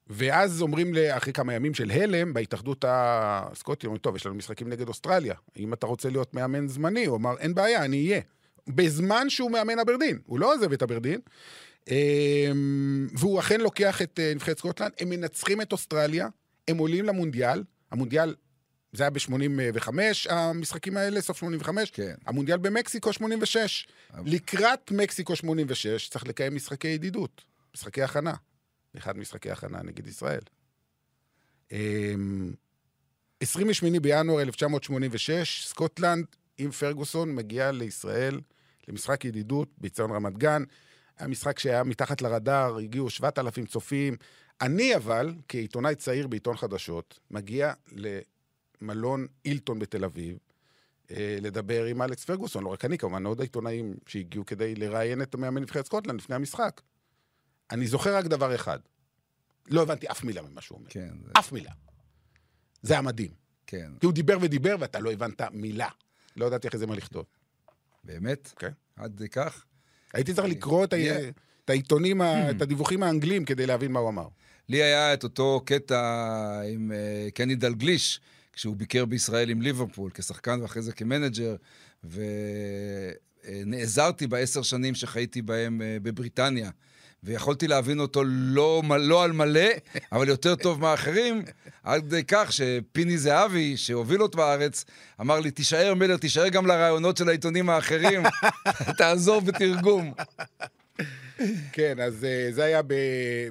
ואז 0.07 0.62
אומרים, 0.62 0.94
אחרי 1.16 1.33
כמה 1.33 1.55
ימים 1.55 1.74
של 1.74 1.90
הלם, 1.90 2.35
בהתאחדות 2.35 2.85
הסקוטית, 2.88 3.85
אומרים, 3.85 3.98
טוב, 3.98 4.16
יש 4.16 4.27
לנו 4.27 4.35
משחקים 4.35 4.68
נגד 4.68 4.88
אוסטרליה. 4.88 5.35
אם 5.59 5.72
אתה 5.72 5.87
רוצה 5.87 6.11
להיות 6.11 6.35
מאמן 6.35 6.68
זמני, 6.68 7.05
הוא 7.05 7.16
אמר, 7.16 7.35
אין 7.38 7.55
בעיה, 7.55 7.85
אני 7.85 8.07
אהיה. 8.07 8.20
בזמן 8.68 9.31
שהוא 9.31 9.51
מאמן 9.51 9.79
אברדין. 9.79 10.18
הוא 10.27 10.38
לא 10.38 10.55
עוזב 10.55 10.72
את 10.72 10.83
אברדין. 10.83 11.20
אמ, 11.90 13.07
והוא 13.12 13.40
אכן 13.40 13.61
לוקח 13.61 14.03
את 14.03 14.20
אה, 14.22 14.33
נבחרת 14.35 14.59
סקוטלנד, 14.59 14.92
הם 15.01 15.09
מנצחים 15.09 15.61
את 15.61 15.72
אוסטרליה, 15.72 16.29
הם 16.68 16.79
עולים 16.79 17.05
למונדיאל, 17.05 17.64
המונדיאל, 17.92 18.35
זה 18.92 19.03
היה 19.03 19.11
ב-85, 19.11 19.88
המשחקים 20.31 20.96
האלה, 20.96 21.20
סוף 21.20 21.38
85, 21.38 21.90
כן. 21.90 22.14
המונדיאל 22.27 22.59
במקסיקו 22.59 23.12
86. 23.12 23.88
אבל... 24.14 24.31
לקראת 24.31 24.90
מקסיקו 24.90 25.37
86 25.37 26.09
צריך 26.09 26.27
לקיים 26.27 26.55
משחקי 26.55 26.88
ידידות, 26.88 27.44
משחקי 27.74 28.03
הכנה. 28.03 28.35
אחד 28.98 29.18
משחקי 29.18 29.51
הכנה 29.51 29.83
נגד 29.83 30.07
ישראל. 30.07 30.40
28 33.40 33.96
אמ, 33.96 34.03
בינואר 34.03 34.42
1986, 34.42 35.66
סקוטלנד 35.66 36.27
עם 36.59 36.70
פרגוסון 36.70 37.35
מגיע 37.35 37.72
לישראל 37.72 38.40
למשחק 38.88 39.24
ידידות 39.24 39.68
באיצטדיון 39.79 40.11
רמת 40.11 40.38
גן. 40.38 40.62
היה 41.18 41.29
משחק 41.29 41.59
שהיה 41.59 41.85
מתחת 41.85 42.22
לרדאר, 42.22 42.79
הגיעו 42.79 43.11
7,000 43.11 43.66
צופים. 43.66 44.16
אני 44.61 44.96
אבל, 44.96 45.35
כעיתונאי 45.48 45.94
צעיר 45.94 46.27
בעיתון 46.27 46.57
חדשות, 46.57 47.18
מגיע 47.31 47.72
למלון 48.82 49.26
אילטון 49.44 49.78
בתל 49.78 50.04
אביב, 50.04 50.38
אה, 51.10 51.38
לדבר 51.40 51.84
עם 51.84 52.02
אלכס 52.02 52.24
פרגוסון, 52.24 52.64
לא 52.64 52.68
רק 52.68 52.84
אני, 52.84 52.98
כמובן, 52.98 53.26
עוד 53.26 53.40
העיתונאים 53.40 53.94
שהגיעו 54.06 54.46
כדי 54.46 54.74
לראיין 54.74 55.22
את 55.22 55.34
המאמן 55.34 55.62
נבחרת 55.62 55.86
סקוטלנד 55.86 56.20
לפני 56.20 56.36
המשחק. 56.36 56.80
אני 57.70 57.86
זוכר 57.86 58.16
רק 58.16 58.24
דבר 58.24 58.54
אחד. 58.54 58.78
לא 59.66 59.82
הבנתי 59.82 60.06
אף 60.10 60.24
מילה 60.24 60.42
ממה 60.42 60.60
שהוא 60.60 60.78
אומר. 60.78 60.90
כן. 60.90 61.14
זה... 61.24 61.32
אף 61.38 61.52
מילה. 61.52 61.70
זה 62.82 62.92
היה 62.94 63.02
מדהים. 63.02 63.30
כן. 63.66 63.92
כי 64.00 64.06
הוא 64.06 64.14
דיבר 64.14 64.38
ודיבר 64.40 64.76
ואתה 64.80 64.98
לא 64.98 65.12
הבנת 65.12 65.42
מילה. 65.52 65.88
לא 66.36 66.46
ידעתי 66.46 66.68
אחרי 66.68 66.80
זה 66.80 66.86
מה 66.86 66.94
לכתוב. 66.96 67.24
באמת? 68.04 68.52
כן. 68.56 68.72
עד 68.96 69.22
כך? 69.32 69.64
הייתי 70.12 70.34
צריך 70.34 70.48
לקרוא 70.48 70.84
את, 70.84 70.92
yeah. 70.92 70.96
את 71.64 71.70
העיתונים, 71.70 72.22
את 72.50 72.62
הדיווחים 72.62 73.02
האנגליים 73.02 73.44
כדי 73.44 73.66
להבין 73.66 73.92
מה 73.92 74.00
הוא 74.00 74.08
אמר. 74.08 74.28
לי 74.68 74.82
היה 74.82 75.14
את 75.14 75.24
אותו 75.24 75.62
קטע 75.64 76.00
עם 76.74 76.92
uh, 76.92 77.30
קני 77.30 77.54
דלגליש, 77.54 78.20
כשהוא 78.59 78.77
ביקר 78.77 79.05
בישראל 79.05 79.51
עם 79.51 79.62
ליברפול 79.62 80.11
כשחקן 80.14 80.62
ואחרי 80.62 80.83
זה 80.83 80.92
כמנג'ר, 80.92 81.57
ונעזרתי 83.44 84.27
בעשר 84.27 84.62
שנים 84.62 84.94
שחייתי 84.94 85.42
בהם 85.42 85.81
uh, 85.81 86.03
בבריטניה. 86.03 86.71
ויכולתי 87.23 87.68
להבין 87.68 88.01
אותו 88.01 88.23
לא, 88.27 88.83
לא 89.01 89.25
על 89.25 89.33
מלא, 89.33 89.68
אבל 90.12 90.29
יותר 90.29 90.55
טוב 90.55 90.81
מאחרים, 90.81 91.42
עד 91.83 92.03
כדי 92.03 92.25
כך 92.29 92.53
שפיני 92.53 93.18
זהבי, 93.18 93.77
שהוביל 93.77 94.23
אותו 94.23 94.38
בארץ, 94.38 94.85
אמר 95.21 95.40
לי, 95.40 95.51
תישאר 95.51 95.94
מלר, 95.94 96.16
תישאר 96.16 96.49
גם 96.49 96.66
לרעיונות 96.66 97.16
של 97.16 97.29
העיתונים 97.29 97.71
האחרים, 97.71 98.23
תעזור 98.99 99.40
בתרגום. 99.40 100.12
כן, 101.72 102.01
אז 102.01 102.24
uh, 102.24 102.55
זה 102.55 102.64
היה 102.64 102.81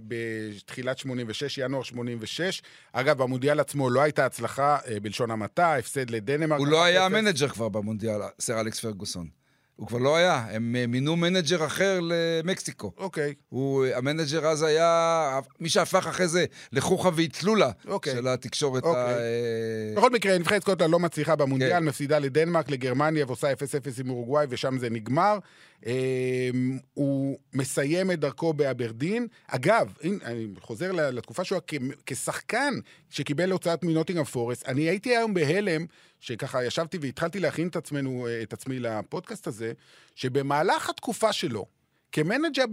בתחילת 0.08 0.98
86, 0.98 1.58
ינואר 1.58 1.84
86. 1.84 2.62
אגב, 2.94 3.18
במונדיאל 3.18 3.60
עצמו 3.60 3.90
לא 3.90 4.02
הייתה 4.02 4.26
הצלחה, 4.26 4.78
uh, 4.78 5.00
בלשון 5.02 5.32
המעטה, 5.32 5.76
הפסד 5.76 6.10
לדנמרק. 6.10 6.60
הוא 6.60 6.68
לא 6.68 6.84
היה 6.84 7.06
המנג'ר 7.06 7.48
כבר 7.48 7.70
במונדיאל, 7.70 8.22
סר 8.40 8.60
אלכס 8.60 8.80
פרגוסון. 8.80 9.28
הוא 9.78 9.88
כבר 9.88 9.98
לא 9.98 10.16
היה, 10.16 10.46
הם 10.50 10.76
אה, 10.76 10.88
מינו 10.88 11.16
מנג'ר 11.16 11.66
אחר 11.66 12.00
למקסיקו. 12.02 12.92
אוקיי. 12.98 13.34
הוא, 13.50 13.86
המנג'ר 13.86 14.46
אז 14.46 14.64
היה 14.64 15.40
מי 15.60 15.70
שהפך 15.70 16.08
אחרי 16.08 16.28
זה 16.28 16.46
לחוכא 16.72 17.10
ואטלולה 17.16 17.72
אוקיי. 17.88 18.14
של 18.14 18.28
התקשורת. 18.28 18.84
אוקיי. 18.84 19.02
ה... 19.02 19.18
אה, 19.18 19.94
בכל 19.96 20.10
מקרה, 20.10 20.38
נבחרת 20.38 20.62
סקוטלנד 20.62 20.92
לא 20.92 21.00
מצליחה 21.00 21.36
במונדיאל, 21.36 21.72
כן. 21.72 21.86
מפסידה 21.86 22.20
לדנמרק, 22.20 22.70
לגרמניה 22.70 23.26
ועושה 23.26 23.54
0-0 23.54 23.56
עם 24.00 24.10
אורוגוואי, 24.10 24.46
ושם 24.50 24.78
זה 24.78 24.90
נגמר. 24.90 25.40
אמ, 25.86 26.80
הוא 26.94 27.38
מסיים 27.54 28.12
את 28.12 28.20
דרכו 28.20 28.54
באברדין. 28.54 29.28
אגב, 29.48 29.94
אני 30.04 30.48
חוזר 30.62 30.92
לתקופה 30.92 31.44
שלו 31.44 31.60
כשחקן 32.06 32.74
שקיבל 33.10 33.52
הוצאת 33.52 33.84
מנוטינגרם 33.84 34.26
פורסט, 34.26 34.66
אני 34.68 34.82
הייתי 34.82 35.16
היום 35.16 35.34
בהלם, 35.34 35.86
שככה 36.20 36.66
ישבתי 36.66 36.98
והתחלתי 37.02 37.40
להכין 37.40 37.68
את, 37.68 37.76
עצמנו, 37.76 38.28
את 38.44 38.54
עצמי 38.54 38.80
לפודקאסט 38.80 39.48
הזה, 39.48 39.74
שבמהלך 40.16 40.90
התקופה 40.90 41.34
שלו, 41.34 41.66
כמנג'ר 42.12 42.66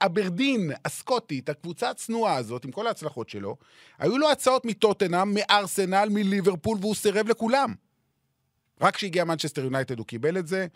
אברדין 0.00 0.70
הסקוטית, 0.84 1.48
הקבוצה 1.48 1.90
הצנועה 1.90 2.36
הזאת, 2.36 2.64
עם 2.64 2.70
כל 2.70 2.86
ההצלחות 2.86 3.28
שלו, 3.28 3.56
היו 3.98 4.18
לו 4.18 4.30
הצעות 4.30 4.64
מטוטנאם, 4.64 5.34
מארסנל, 5.34 6.08
מליברפול, 6.10 6.78
והוא 6.80 6.94
סירב 6.94 7.28
לכולם. 7.28 7.74
רק 8.80 8.94
כשהגיע 8.94 9.24
מנצ'סטר 9.24 9.64
יונייטד 9.64 9.98
הוא 9.98 10.06
קיבל 10.06 10.38
את 10.38 10.46
זה. 10.46 10.66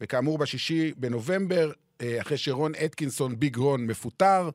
וכאמור, 0.00 0.38
בשישי 0.38 0.92
בנובמבר, 0.96 1.72
אה, 2.00 2.20
אחרי 2.20 2.38
שרון 2.38 2.72
אטקינסון, 2.84 3.38
ביג 3.38 3.56
רון, 3.56 3.86
מפוטר, 3.86 4.50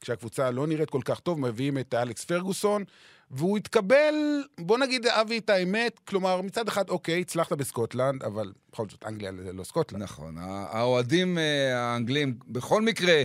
כשהקבוצה 0.00 0.50
לא 0.50 0.66
נראית 0.66 0.90
כל 0.90 1.00
כך 1.04 1.20
טוב, 1.20 1.40
מביאים 1.40 1.78
את 1.78 1.94
אלכס 1.94 2.24
פרגוסון, 2.24 2.84
והוא 3.30 3.58
התקבל, 3.58 4.14
בוא 4.58 4.78
נגיד, 4.78 5.06
אבי, 5.06 5.38
את 5.38 5.50
האמת, 5.50 6.00
כלומר, 6.04 6.40
מצד 6.40 6.68
אחד, 6.68 6.88
אוקיי, 6.88 7.20
הצלחת 7.20 7.52
בסקוטלנד, 7.52 8.22
אבל 8.22 8.52
בכל 8.72 8.86
זאת, 8.88 9.04
אנגליה 9.06 9.32
זה 9.44 9.52
לא 9.52 9.64
סקוטלנד. 9.64 10.02
נכון. 10.02 10.36
האוהדים 10.38 11.38
אה, 11.38 11.78
האנגלים, 11.78 12.34
בכל 12.48 12.82
מקרה, 12.82 13.22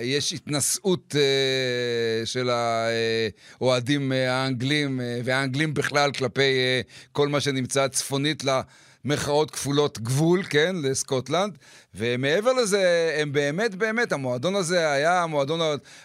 יש 0.00 0.32
התנשאות 0.32 1.16
אה, 1.16 2.26
של 2.26 2.50
האוהדים 3.60 4.12
האנגלים, 4.12 5.00
והאנגלים 5.24 5.74
בכלל, 5.74 6.12
כלפי 6.12 6.52
כל 7.12 7.28
מה 7.28 7.40
שנמצא 7.40 7.88
צפונית 7.88 8.44
ל... 8.44 8.60
מחאות 9.04 9.50
כפולות 9.50 9.98
גבול, 9.98 10.42
כן, 10.42 10.76
לסקוטלנד. 10.82 11.58
ומעבר 11.94 12.52
לזה, 12.52 13.14
הם 13.18 13.32
באמת, 13.32 13.74
באמת, 13.74 14.12
המועדון 14.12 14.54
הזה 14.54 14.92
היה 14.92 15.22
המועדון 15.22 15.60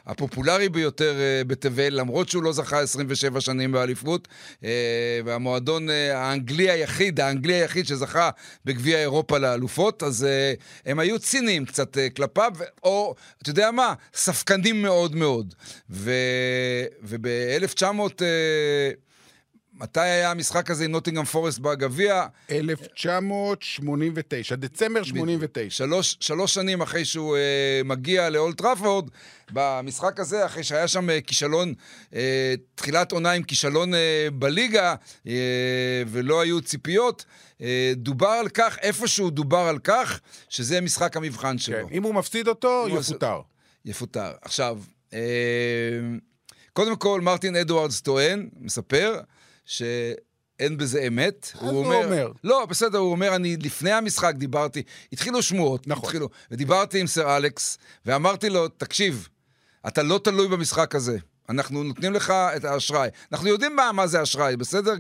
הפופולרי 0.06 0.70
ביותר 0.70 1.16
אה, 1.20 1.42
בתבל, 1.48 1.94
למרות 1.94 2.30
שהוא 2.30 2.44
לא 2.44 2.54
זכה 2.54 2.80
27 2.80 3.42
שנים 3.42 3.72
באליפות, 3.72 4.28
אה, 4.64 4.70
והמועדון 5.26 5.90
אה, 5.90 6.18
האנגלי 6.18 6.72
היחיד, 6.72 7.20
האנגלי 7.20 7.54
היחיד 7.54 7.88
שזכה 7.88 8.30
בגביע 8.66 9.00
אירופה 9.00 9.38
לאלופות, 9.38 10.04
אז 10.04 10.28
הם 10.86 11.00
היו 11.00 11.20
ציניים 11.20 11.66
קצת 11.66 11.98
כלפיו, 12.16 12.52
או, 12.84 13.16
אתה 13.42 13.50
יודע 13.50 13.72
מה, 13.72 13.94
ספקנים 14.14 14.82
מאוד 14.82 15.16
מאוד. 15.16 15.54
וב-1900... 15.90 18.22
מתי 19.80 20.00
היה 20.00 20.32
המשחק 20.32 20.72
הזה 20.72 20.86
עם 20.86 20.92
נוטינגרם 20.92 21.26
פורסט 21.26 21.60
בגביע? 21.60 22.26
1989, 22.52 24.56
דצמבר 24.56 25.04
89. 25.04 25.70
שלוש, 25.70 26.18
שלוש 26.20 26.54
שנים 26.54 26.82
אחרי 26.82 27.06
שהוא 27.06 27.38
אה, 27.38 27.42
מגיע 27.86 28.30
לאולט 28.30 28.58
טראפורד, 28.58 29.10
במשחק 29.52 30.20
הזה, 30.20 30.46
אחרי 30.46 30.64
שהיה 30.64 30.88
שם 30.88 31.10
אה, 31.10 31.22
כישלון, 31.22 31.74
אה, 32.16 32.54
תחילת 32.76 33.12
עונה 33.12 33.32
עם 33.32 33.44
כישלון 33.44 33.94
אה, 33.94 34.28
בליגה, 34.34 34.96
אה, 35.28 35.34
ולא 36.08 36.42
היו 36.42 36.62
ציפיות, 36.62 37.26
אה, 37.62 37.94
דובר 37.96 38.28
על 38.28 38.50
כך, 38.50 38.78
איפשהו 38.82 39.30
דובר 39.30 39.58
על 39.58 39.80
כך, 39.80 40.20
שזה 40.50 40.82
משחק 40.82 41.18
המבחן 41.18 41.58
שלו. 41.58 41.88
כן, 41.88 41.94
אם 41.94 42.04
הוא 42.04 42.16
מפסיד 42.16 42.48
אותו, 42.48 42.86
יפוטר. 43.00 43.40
יפוטר. 43.86 44.32
עכשיו, 44.42 44.80
אה, 45.14 45.20
קודם 46.74 46.96
כל, 46.96 47.22
מרטין 47.22 47.56
אדוארדס 47.56 48.02
טוען, 48.02 48.50
מספר, 48.60 49.20
שאין 49.66 50.78
בזה 50.78 51.08
אמת. 51.08 51.52
אז 51.56 51.62
הוא 51.62 51.86
אומר, 51.86 52.06
אומר. 52.06 52.32
לא, 52.44 52.66
בסדר, 52.66 52.98
הוא 52.98 53.12
אומר, 53.12 53.36
אני 53.36 53.58
לפני 53.58 53.92
המשחק 53.92 54.34
דיברתי, 54.36 54.84
התחילו 55.14 55.42
שמועות, 55.42 55.88
נכון. 55.88 56.04
התחילו, 56.04 56.30
ודיברתי 56.52 57.00
עם 57.00 57.08
סר 57.08 57.38
אלכס, 57.38 57.78
ואמרתי 58.06 58.50
לו, 58.50 58.68
תקשיב, 58.68 59.28
אתה 59.88 60.04
לא 60.04 60.20
תלוי 60.24 60.48
במשחק 60.48 60.96
הזה. 60.96 61.18
אנחנו 61.50 61.84
נותנים 61.84 62.14
לך 62.14 62.34
את 62.56 62.66
האשראי. 62.66 63.10
אנחנו 63.32 63.48
יודעים 63.48 63.76
מה, 63.76 63.92
מה 63.92 64.08
זה 64.08 64.24
אשראי, 64.24 64.58
בסדר? 64.58 64.94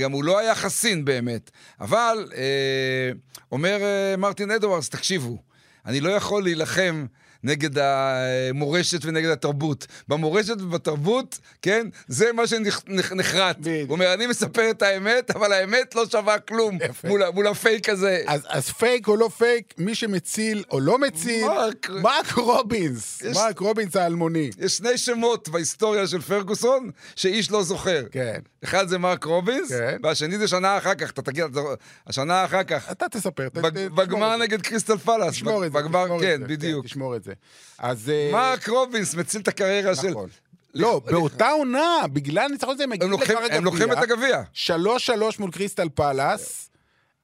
גם 0.00 0.12
הוא 0.12 0.24
לא 0.24 0.38
היה 0.38 0.54
חסין 0.54 1.04
באמת. 1.04 1.50
אבל 1.80 2.28
אה, 2.34 3.10
אומר 3.52 3.82
אה, 3.82 4.16
מרטין 4.16 4.50
אדוארדס, 4.50 4.88
תקשיבו, 4.88 5.38
אני 5.86 6.00
לא 6.00 6.10
יכול 6.10 6.42
להילחם 6.42 7.06
נגד 7.44 7.78
המורשת 7.78 9.04
ונגד 9.04 9.28
התרבות. 9.28 9.86
במורשת 10.08 10.60
ובתרבות, 10.60 11.38
כן, 11.62 11.86
זה 12.08 12.32
מה 12.32 12.46
שנחרט. 12.46 13.56
הוא 13.66 13.90
אומר, 13.90 14.14
אני 14.14 14.26
מספר 14.26 14.70
את 14.70 14.82
האמת, 14.82 15.30
אבל 15.30 15.52
האמת 15.52 15.94
לא 15.94 16.06
שווה 16.06 16.38
כלום 16.38 16.78
מול, 17.04 17.22
מול 17.34 17.46
הפייק 17.46 17.88
הזה. 17.88 18.22
אז, 18.26 18.40
אז 18.48 18.68
פייק 18.68 19.08
או 19.08 19.16
לא 19.16 19.30
פייק, 19.38 19.74
מי 19.78 19.94
שמציל 19.94 20.64
או 20.70 20.80
לא 20.80 20.98
מציל, 20.98 21.46
מרק, 21.46 21.90
מרק 21.90 22.32
רובינס, 22.32 23.22
יש, 23.22 23.36
מרק 23.36 23.58
רובינס 23.58 23.96
האלמוני. 23.96 24.50
יש 24.58 24.76
שני 24.76 24.98
שמות 24.98 25.48
בהיסטוריה 25.48 26.06
של 26.06 26.20
פרגוסון 26.20 26.90
שאיש 27.16 27.50
לא 27.50 27.62
זוכר. 27.62 28.02
כן. 28.10 28.40
אחד 28.64 28.88
זה 28.88 28.98
מרק 28.98 29.24
רובינס, 29.24 29.68
כן. 29.72 29.96
והשני 30.02 30.38
זה 30.38 30.48
שנה 30.48 30.78
אחר 30.78 30.94
כך, 30.94 31.10
אתה 31.10 31.22
תגיד, 31.22 31.44
השנה 32.06 32.44
אחר 32.44 32.62
כך. 32.62 32.90
אתה 32.90 33.08
תספר. 33.08 33.48
בגמר 33.94 34.36
נגד 34.36 34.62
קריסטל 34.62 34.98
פלאס. 34.98 35.30
תשמור 35.30 35.66
את 35.66 35.72
זה. 35.72 35.78
בגמר, 35.78 36.06
כן, 36.20 36.40
בדיוק. 36.46 36.86
תשמור 36.86 37.16
את 37.16 37.24
זה. 37.24 37.29
זה. 37.30 37.34
אז... 37.78 38.10
אה, 38.10 38.30
מרק 38.32 38.68
רובינס 38.68 39.14
מציל 39.14 39.40
את 39.40 39.48
הקריירה 39.48 39.94
של... 39.94 40.10
נכון. 40.10 40.28
לא, 40.74 41.00
באותה 41.06 41.48
עונה, 41.48 41.96
בגלל 42.12 42.44
הניצחון 42.44 42.74
הזה, 42.74 42.84
הם 42.84 42.90
מגיעים 42.90 43.12
לגמר 43.12 43.38
הגביע. 43.38 43.56
הם 43.56 43.64
לוקחים 43.64 43.92
את 43.92 43.98
הגביע. 43.98 44.42
3-3 44.54 44.68
מול 45.38 45.50
קריסטל 45.50 45.88
פלאס. 45.94 46.69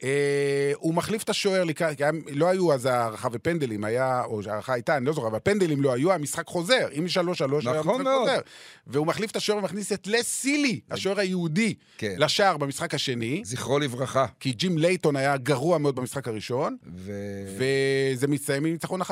אה, 0.02 0.72
הוא 0.74 0.94
מחליף 0.94 1.22
את 1.22 1.28
השוער 1.28 1.64
לקראת, 1.64 1.96
כי 1.96 2.04
לא 2.32 2.48
היו 2.48 2.72
אז 2.72 2.86
הערכה 2.86 3.28
ופנדלים, 3.32 3.84
היה, 3.84 4.24
או 4.24 4.40
הערכה 4.46 4.72
הייתה, 4.72 4.96
אני 4.96 5.06
לא 5.06 5.12
זוכר, 5.12 5.26
אבל 5.26 5.38
פנדלים 5.42 5.82
לא 5.82 5.92
היו, 5.92 6.12
המשחק 6.12 6.46
חוזר, 6.46 6.88
אם 6.98 7.08
שלוש 7.08 7.38
שלוש, 7.38 7.66
היה 7.66 7.80
נכון 7.80 8.02
מאוד. 8.02 8.20
חוזר. 8.20 8.40
והוא 8.86 9.06
מחליף 9.06 9.30
את 9.30 9.36
השוער 9.36 9.58
ומכניס 9.58 9.92
את 9.92 10.06
לס 10.06 10.27
סילי, 10.27 10.80
השוער 10.90 11.20
היהודי, 11.20 11.74
כן. 11.98 12.14
לשער 12.18 12.56
במשחק 12.56 12.94
השני. 12.94 13.42
זכרו 13.44 13.78
לברכה. 13.78 14.26
כי 14.40 14.52
ג'ים 14.52 14.78
לייטון 14.78 15.16
היה 15.16 15.36
גרוע 15.36 15.78
מאוד 15.78 15.96
במשחק 15.96 16.28
הראשון, 16.28 16.76
ו... 16.96 17.12
וזה 17.56 18.26
מסתיים 18.26 18.64
עם 18.64 18.72
ניצחון 18.72 19.02
1-0. 19.02 19.04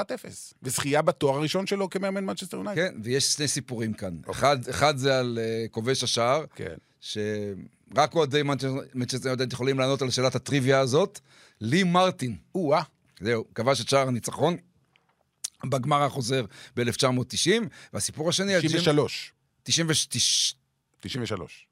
וזכייה 0.62 1.03
בתואר 1.03 1.37
הראשון 1.37 1.66
שלו 1.66 1.91
כמאמן 1.91 2.24
מנצ'סטר 2.24 2.57
יונייטד. 2.57 2.80
כן, 2.80 2.95
ויש 3.03 3.24
שני 3.24 3.49
סיפורים 3.49 3.93
כאן. 3.93 4.16
אוקיי. 4.26 4.32
אחד, 4.32 4.68
אחד 4.70 4.97
זה 4.97 5.18
על 5.18 5.39
uh, 5.41 5.68
כובש 5.68 6.05
השער, 6.05 6.45
כן. 6.55 6.74
ש... 7.01 7.18
רק 7.97 8.14
אוהדי 8.14 8.42
מנצ'סטר 8.95 9.28
יונייטד 9.28 9.53
יכולים 9.53 9.78
לענות 9.78 10.03
על 10.03 10.11
שאלת 10.11 10.34
הטריוויה 10.34 10.80
הזאת. 10.80 11.20
לי 11.61 11.82
מרטין. 11.82 12.36
או-אה. 12.55 12.82
זהו, 13.20 13.45
כבש 13.55 13.80
את 13.80 13.88
שער 13.88 14.09
הניצחון 14.09 14.57
בגמר 15.64 16.03
החוזר 16.03 16.45
ב-1990, 16.76 17.51
והסיפור 17.92 18.28
השני... 18.28 18.53
93. 18.62 19.32
93. 19.62 20.55
93. 21.01 21.66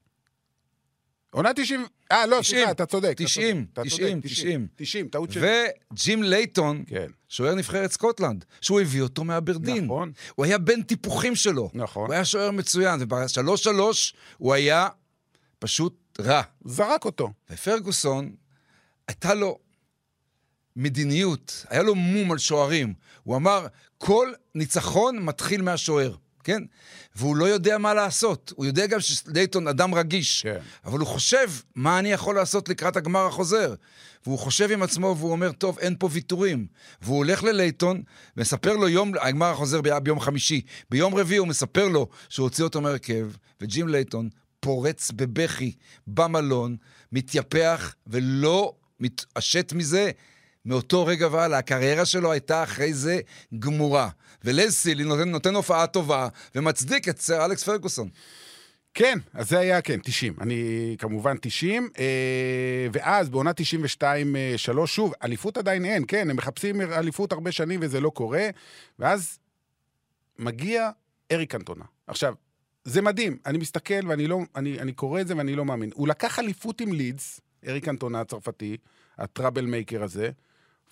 עונה 1.30 1.54
90... 1.54 1.86
אה, 2.12 2.26
לא, 2.26 2.42
סליחה, 2.42 2.70
אתה 2.70 2.86
צודק. 2.86 3.14
90, 3.16 3.66
90, 3.84 4.20
90. 4.20 4.66
90, 4.76 5.08
טעות 5.08 5.32
שלי. 5.32 5.48
וג'ים 5.92 6.22
לייטון, 6.22 6.84
כן. 6.86 7.06
שוער 7.28 7.54
נבחרת 7.54 7.92
סקוטלנד, 7.92 8.44
שהוא 8.60 8.80
הביא 8.80 9.02
אותו 9.02 9.24
מאברדין. 9.24 9.84
נכון. 9.84 10.12
הוא 10.34 10.44
היה 10.44 10.58
בן 10.58 10.82
טיפוחים 10.82 11.34
שלו. 11.34 11.70
נכון. 11.74 12.06
הוא 12.06 12.14
היה 12.14 12.24
שוער 12.24 12.50
מצוין, 12.50 13.00
וב-3-3 13.02 13.68
הוא 14.38 14.54
היה 14.54 14.88
פשוט 15.58 16.01
רע. 16.20 16.42
זרק 16.64 17.04
אותו. 17.04 17.32
ופרגוסון, 17.50 18.34
הייתה 19.08 19.34
לו 19.34 19.58
מדיניות, 20.76 21.66
היה 21.68 21.82
לו 21.82 21.94
מום 21.94 22.32
על 22.32 22.38
שוערים. 22.38 22.94
הוא 23.22 23.36
אמר, 23.36 23.66
כל 23.98 24.32
ניצחון 24.54 25.18
מתחיל 25.18 25.62
מהשוער, 25.62 26.14
כן? 26.44 26.62
והוא 27.16 27.36
לא 27.36 27.44
יודע 27.44 27.78
מה 27.78 27.94
לעשות. 27.94 28.52
הוא 28.56 28.66
יודע 28.66 28.86
גם 28.86 29.00
שלייטון 29.00 29.68
אדם 29.68 29.94
רגיש, 29.94 30.42
כן. 30.42 30.58
אבל 30.84 30.98
הוא 30.98 31.08
חושב, 31.08 31.50
מה 31.74 31.98
אני 31.98 32.12
יכול 32.12 32.34
לעשות 32.34 32.68
לקראת 32.68 32.96
הגמר 32.96 33.26
החוזר? 33.26 33.74
והוא 34.26 34.38
חושב 34.38 34.70
עם 34.70 34.82
עצמו 34.82 35.16
והוא 35.18 35.32
אומר, 35.32 35.52
טוב, 35.52 35.78
אין 35.78 35.96
פה 35.98 36.08
ויתורים. 36.12 36.66
והוא 37.02 37.16
הולך 37.16 37.42
ללייטון, 37.42 38.02
מספר 38.36 38.76
לו 38.76 38.88
יום, 38.88 39.12
הגמר 39.20 39.50
החוזר 39.50 39.80
היה 39.84 40.00
ביום 40.00 40.20
חמישי. 40.20 40.60
ביום 40.90 41.14
רביעי 41.14 41.38
הוא 41.38 41.48
מספר 41.48 41.88
לו 41.88 42.08
שהוא 42.28 42.44
הוציא 42.44 42.64
אותו 42.64 42.80
מהרכב, 42.80 43.30
וג'ים 43.60 43.88
לייטון 43.88 44.28
פורץ 44.62 45.10
בבכי 45.10 45.72
במלון, 46.06 46.76
מתייפח 47.12 47.94
ולא 48.06 48.74
מתעשת 49.00 49.72
מזה. 49.76 50.10
מאותו 50.64 51.06
רגע 51.06 51.28
והלאה, 51.30 51.58
הקריירה 51.58 52.04
שלו 52.04 52.32
הייתה 52.32 52.62
אחרי 52.62 52.94
זה 52.94 53.20
גמורה. 53.58 54.08
ולז 54.44 54.74
סילי 54.74 55.04
נותן, 55.04 55.28
נותן 55.28 55.54
הופעה 55.54 55.86
טובה 55.86 56.28
ומצדיק 56.54 57.08
את 57.08 57.20
סר 57.20 57.44
אלכס 57.44 57.64
פרגוסון. 57.64 58.08
כן, 58.94 59.18
אז 59.34 59.48
זה 59.48 59.58
היה, 59.58 59.82
כן, 59.82 59.98
90. 60.02 60.34
אני 60.40 60.94
כמובן 60.98 61.36
90. 61.40 61.88
אה, 61.98 62.86
ואז 62.92 63.28
בעונה 63.28 63.50
92-3, 64.00 64.04
אה, 64.78 64.86
שוב, 64.86 65.12
אליפות 65.22 65.56
עדיין 65.56 65.84
אין, 65.84 66.04
כן, 66.08 66.30
הם 66.30 66.36
מחפשים 66.36 66.80
אליפות 66.80 67.32
הרבה 67.32 67.52
שנים 67.52 67.80
וזה 67.82 68.00
לא 68.00 68.10
קורה. 68.10 68.48
ואז 68.98 69.38
מגיע 70.38 70.90
אריק 71.32 71.54
אנטונה. 71.54 71.84
עכשיו, 72.06 72.34
זה 72.84 73.02
מדהים, 73.02 73.38
אני 73.46 73.58
מסתכל 73.58 74.08
ואני 74.08 74.26
לא, 74.26 74.38
אני, 74.56 74.80
אני 74.80 74.92
קורא 74.92 75.20
את 75.20 75.28
זה 75.28 75.36
ואני 75.36 75.56
לא 75.56 75.64
מאמין. 75.64 75.90
הוא 75.94 76.08
לקח 76.08 76.38
אליפות 76.38 76.80
עם 76.80 76.92
לידס, 76.92 77.40
אריק 77.66 77.88
אנטונה 77.88 78.20
הצרפתי, 78.20 78.76
הטראבל 79.18 79.64
מייקר 79.64 80.02
הזה, 80.02 80.30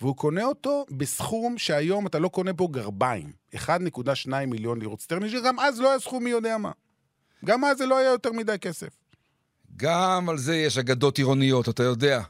והוא 0.01 0.15
קונה 0.15 0.43
אותו 0.43 0.85
בסכום 0.91 1.57
שהיום 1.57 2.07
אתה 2.07 2.19
לא 2.19 2.27
קונה 2.27 2.53
בו 2.53 2.67
גרביים. 2.67 3.31
1.2 3.55 4.29
מיליון 4.47 4.79
לירות 4.79 5.01
סטרני, 5.01 5.29
שגם 5.29 5.59
אז 5.59 5.79
לא 5.79 5.89
היה 5.89 5.99
סכום 5.99 6.23
מי 6.23 6.29
יודע 6.29 6.57
מה. 6.57 6.71
גם 7.45 7.65
אז 7.65 7.77
זה 7.77 7.85
לא 7.85 7.97
היה 7.97 8.09
יותר 8.09 8.31
מדי 8.31 8.59
כסף. 8.61 8.89
גם 9.77 10.29
על 10.29 10.37
זה 10.37 10.55
יש 10.55 10.77
אגדות 10.77 11.17
עירוניות, 11.17 11.69
אתה 11.69 11.83
יודע. 11.83 12.21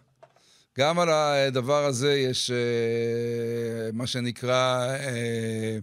גם 0.78 0.99
על 0.99 1.09
הדבר 1.09 1.86
הזה 1.86 2.14
יש 2.14 2.51
אה, 2.51 3.89
מה 3.93 4.07
שנקרא 4.07 4.88
אה, 4.89 5.78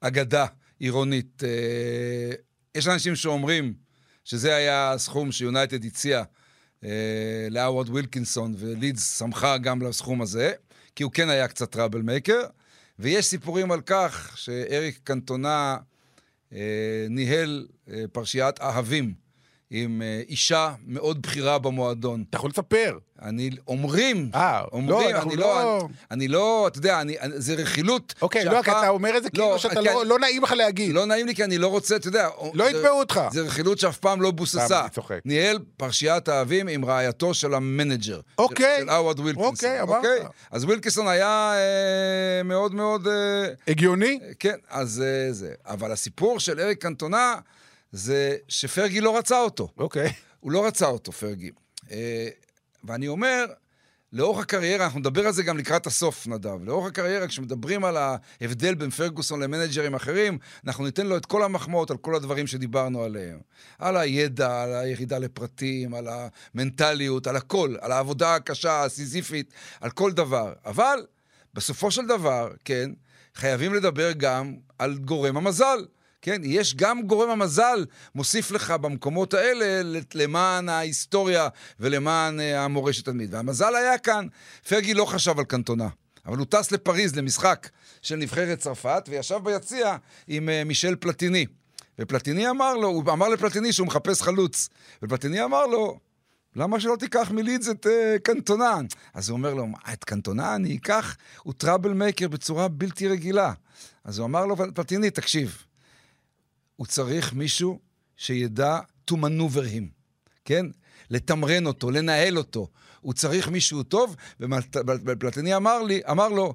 אגדה 0.00 0.46
עירונית. 0.78 1.42
אה, 1.44 2.47
יש 2.78 2.88
אנשים 2.88 3.16
שאומרים 3.16 3.74
שזה 4.24 4.56
היה 4.56 4.92
הסכום 4.92 5.32
שיונייטד 5.32 5.84
הציע 5.84 6.22
אה, 6.84 6.90
לאווארד 7.50 7.88
ווילקינסון, 7.88 8.54
ולידס 8.58 9.18
שמחה 9.18 9.58
גם 9.58 9.82
לסכום 9.82 10.22
הזה, 10.22 10.52
כי 10.96 11.02
הוא 11.02 11.12
כן 11.12 11.28
היה 11.28 11.48
קצת 11.48 11.70
טראבל 11.72 12.02
מייקר. 12.02 12.42
ויש 12.98 13.26
סיפורים 13.26 13.72
על 13.72 13.80
כך 13.80 14.32
שאריק 14.36 15.00
קנטונה 15.04 15.76
אה, 16.52 16.58
ניהל 17.10 17.66
אה, 17.90 18.04
פרשיית 18.12 18.60
אהבים 18.60 19.14
עם 19.70 20.02
אה, 20.02 20.22
אישה 20.28 20.74
מאוד 20.86 21.22
בכירה 21.22 21.58
במועדון. 21.58 22.24
אתה 22.30 22.36
יכול 22.36 22.50
לספר. 22.50 22.98
אני, 23.22 23.50
אומרים, 23.68 24.30
אה, 24.34 24.62
אומרים, 24.72 25.14
לא, 25.14 25.22
אני 25.22 25.36
לא, 25.36 25.46
לא... 25.46 25.80
אני, 25.80 25.88
אני 26.10 26.28
לא, 26.28 26.68
אתה 26.68 26.78
יודע, 26.78 27.00
אני, 27.00 27.16
זה 27.36 27.54
רכילות. 27.54 28.14
אוקיי, 28.22 28.44
לא, 28.44 28.62
כי 28.62 28.70
אתה 28.70 28.88
אומר 28.88 29.16
את 29.16 29.22
זה 29.22 29.30
כאילו 29.30 29.50
לא, 29.50 29.58
שאתה 29.58 29.80
לא, 29.80 30.06
לא 30.06 30.18
נעים 30.18 30.42
לך 30.42 30.52
להגיד. 30.52 30.94
לא 30.94 31.06
נעים 31.06 31.26
לי 31.26 31.34
כי 31.34 31.44
אני 31.44 31.58
לא 31.58 31.68
רוצה, 31.68 31.96
אתה 31.96 32.08
יודע. 32.08 32.28
לא 32.54 32.70
יתבעו 32.70 32.98
אותך. 32.98 33.20
זה 33.30 33.42
רכילות 33.42 33.78
שאף 33.78 33.98
פעם 33.98 34.22
לא 34.22 34.30
בוססה. 34.30 34.80
אני. 34.80 35.18
ניהל 35.24 35.58
פרשיית 35.76 36.28
האהבים 36.28 36.68
עם 36.68 36.84
רעייתו 36.84 37.34
של 37.34 37.54
המנג'ר. 37.54 38.20
אוקיי. 38.38 38.78
של 38.80 38.90
הווארד 38.90 39.20
ווילקינסון. 39.20 39.52
אוקיי, 39.52 39.82
אמרת. 39.82 39.96
אוקיי? 39.96 40.28
אז 40.50 40.64
ווילקינסון 40.64 41.08
היה 41.08 41.52
אה, 41.54 42.42
מאוד 42.42 42.74
מאוד... 42.74 43.08
אה, 43.08 43.48
הגיוני? 43.68 44.18
אה, 44.22 44.30
כן, 44.38 44.56
אז 44.70 45.04
אה, 45.06 45.32
זה. 45.32 45.52
אבל 45.66 45.92
הסיפור 45.92 46.40
של 46.40 46.60
אריק 46.60 46.82
קנטונה 46.82 47.34
זה 47.92 48.36
שפרגי 48.48 49.00
לא 49.00 49.18
רצה 49.18 49.40
אותו. 49.40 49.68
אוקיי. 49.78 50.12
הוא 50.40 50.52
לא 50.52 50.66
רצה 50.66 50.86
אותו, 50.86 51.12
פרגי. 51.12 51.50
אה, 51.90 52.28
ואני 52.84 53.08
אומר, 53.08 53.44
לאורך 54.12 54.42
הקריירה, 54.42 54.84
אנחנו 54.84 55.00
נדבר 55.00 55.26
על 55.26 55.32
זה 55.32 55.42
גם 55.42 55.58
לקראת 55.58 55.86
הסוף, 55.86 56.26
נדב. 56.26 56.64
לאורך 56.64 56.86
הקריירה, 56.86 57.28
כשמדברים 57.28 57.84
על 57.84 57.96
ההבדל 57.96 58.74
בין 58.74 58.90
פרגוסון 58.90 59.42
למנג'רים 59.42 59.94
אחרים, 59.94 60.38
אנחנו 60.66 60.84
ניתן 60.84 61.06
לו 61.06 61.16
את 61.16 61.26
כל 61.26 61.42
המחמאות 61.42 61.90
על 61.90 61.96
כל 61.96 62.14
הדברים 62.14 62.46
שדיברנו 62.46 63.02
עליהם. 63.02 63.40
על 63.78 63.96
הידע, 63.96 64.62
על 64.62 64.74
הירידה 64.74 65.18
לפרטים, 65.18 65.94
על 65.94 66.08
המנטליות, 66.08 67.26
על 67.26 67.36
הכל, 67.36 67.74
על 67.80 67.92
העבודה 67.92 68.34
הקשה, 68.34 68.84
הסיזיפית, 68.84 69.52
על 69.80 69.90
כל 69.90 70.12
דבר. 70.12 70.52
אבל 70.66 71.06
בסופו 71.54 71.90
של 71.90 72.06
דבר, 72.06 72.50
כן, 72.64 72.90
חייבים 73.34 73.74
לדבר 73.74 74.12
גם 74.12 74.56
על 74.78 74.98
גורם 74.98 75.36
המזל. 75.36 75.84
כן, 76.22 76.40
יש 76.44 76.74
גם 76.74 77.02
גורם 77.02 77.30
המזל 77.30 77.84
מוסיף 78.14 78.50
לך 78.50 78.70
במקומות 78.70 79.34
האלה 79.34 79.98
למען 80.14 80.68
ההיסטוריה 80.68 81.48
ולמען 81.80 82.40
אה, 82.40 82.64
המורשת 82.64 83.04
תלמיד. 83.04 83.34
והמזל 83.34 83.74
היה 83.74 83.98
כאן. 83.98 84.26
פרגי 84.68 84.94
לא 84.94 85.04
חשב 85.04 85.38
על 85.38 85.44
קנטונה, 85.44 85.88
אבל 86.26 86.36
הוא 86.36 86.46
טס 86.50 86.72
לפריז 86.72 87.16
למשחק 87.16 87.68
של 88.02 88.16
נבחרת 88.16 88.58
צרפת, 88.58 89.04
וישב 89.08 89.38
ביציע 89.44 89.96
עם 90.28 90.48
uh, 90.48 90.68
מישל 90.68 90.96
פלטיני. 90.96 91.46
ופלטיני 91.98 92.50
אמר 92.50 92.74
לו, 92.74 92.88
הוא 92.88 93.02
אמר 93.12 93.28
לפלטיני 93.28 93.72
שהוא 93.72 93.86
מחפש 93.86 94.22
חלוץ. 94.22 94.68
ופלטיני 95.02 95.44
אמר 95.44 95.66
לו, 95.66 95.98
למה 96.56 96.80
שלא 96.80 96.96
תיקח 96.96 97.30
מלידס 97.30 97.68
את 97.68 97.86
uh, 97.86 98.18
קנטונה? 98.22 98.76
אז 99.14 99.28
הוא 99.28 99.36
אומר 99.36 99.54
לו, 99.54 99.66
את 99.92 100.04
קנטונה 100.04 100.54
אני 100.54 100.76
אקח? 100.76 101.16
הוא 101.42 101.54
טראבל 101.56 101.92
מייקר 101.92 102.28
בצורה 102.28 102.68
בלתי 102.68 103.08
רגילה. 103.08 103.52
אז 104.04 104.18
הוא 104.18 104.26
אמר 104.26 104.46
לו, 104.46 104.56
פלטיני, 104.74 105.10
תקשיב, 105.10 105.67
הוא 106.78 106.86
צריך 106.86 107.32
מישהו 107.32 107.78
שידע 108.16 108.78
to 109.10 109.14
maneuver 109.14 109.74
him, 109.74 109.84
כן? 110.44 110.66
לתמרן 111.10 111.66
אותו, 111.66 111.90
לנהל 111.90 112.38
אותו. 112.38 112.68
הוא 113.00 113.14
צריך 113.14 113.48
מישהו 113.48 113.82
טוב, 113.82 114.16
ופלטני 114.80 115.56
אמר 115.56 115.82
לי, 115.82 116.00
אמר 116.10 116.28
לו, 116.28 116.54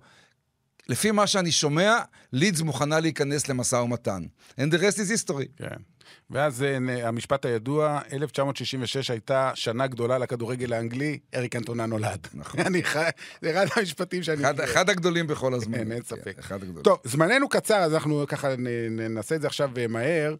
לפי 0.89 1.11
מה 1.11 1.27
שאני 1.27 1.51
שומע, 1.51 1.99
לידס 2.33 2.61
מוכנה 2.61 2.99
להיכנס 2.99 3.47
למשא 3.49 3.75
ומתן. 3.75 4.23
And 4.59 4.63
the 4.73 4.77
rest 4.77 4.97
is 4.97 5.29
history. 5.29 5.57
כן. 5.57 5.75
ואז 6.29 6.63
אה, 6.63 7.07
המשפט 7.07 7.45
הידוע, 7.45 7.99
1966 8.13 9.09
הייתה 9.11 9.51
שנה 9.55 9.87
גדולה 9.87 10.17
לכדורגל 10.17 10.73
האנגלי, 10.73 11.19
אריק 11.35 11.55
אנטונה 11.55 11.85
נולד. 11.85 12.27
נכון. 12.33 12.59
אני 12.67 12.83
חי... 12.83 13.09
זה 13.41 13.63
אחד 13.63 13.79
המשפטים 13.79 14.23
שאני... 14.23 14.41
אחד, 14.41 14.59
אחד 14.59 14.89
הגדולים 14.89 15.27
בכל 15.27 15.53
הזמן. 15.53 15.77
כן, 15.77 15.91
אין 15.91 16.03
ספק. 16.03 16.35
אחד 16.39 16.55
הגדולים. 16.55 16.83
טוב, 16.83 16.97
זמננו 17.03 17.49
קצר, 17.49 17.75
אז 17.77 17.93
אנחנו 17.93 18.23
ככה 18.27 18.55
נ- 18.57 18.99
ננסה 18.99 19.35
את 19.35 19.41
זה 19.41 19.47
עכשיו 19.47 19.71
אה, 19.77 19.87
מהר. 19.87 20.35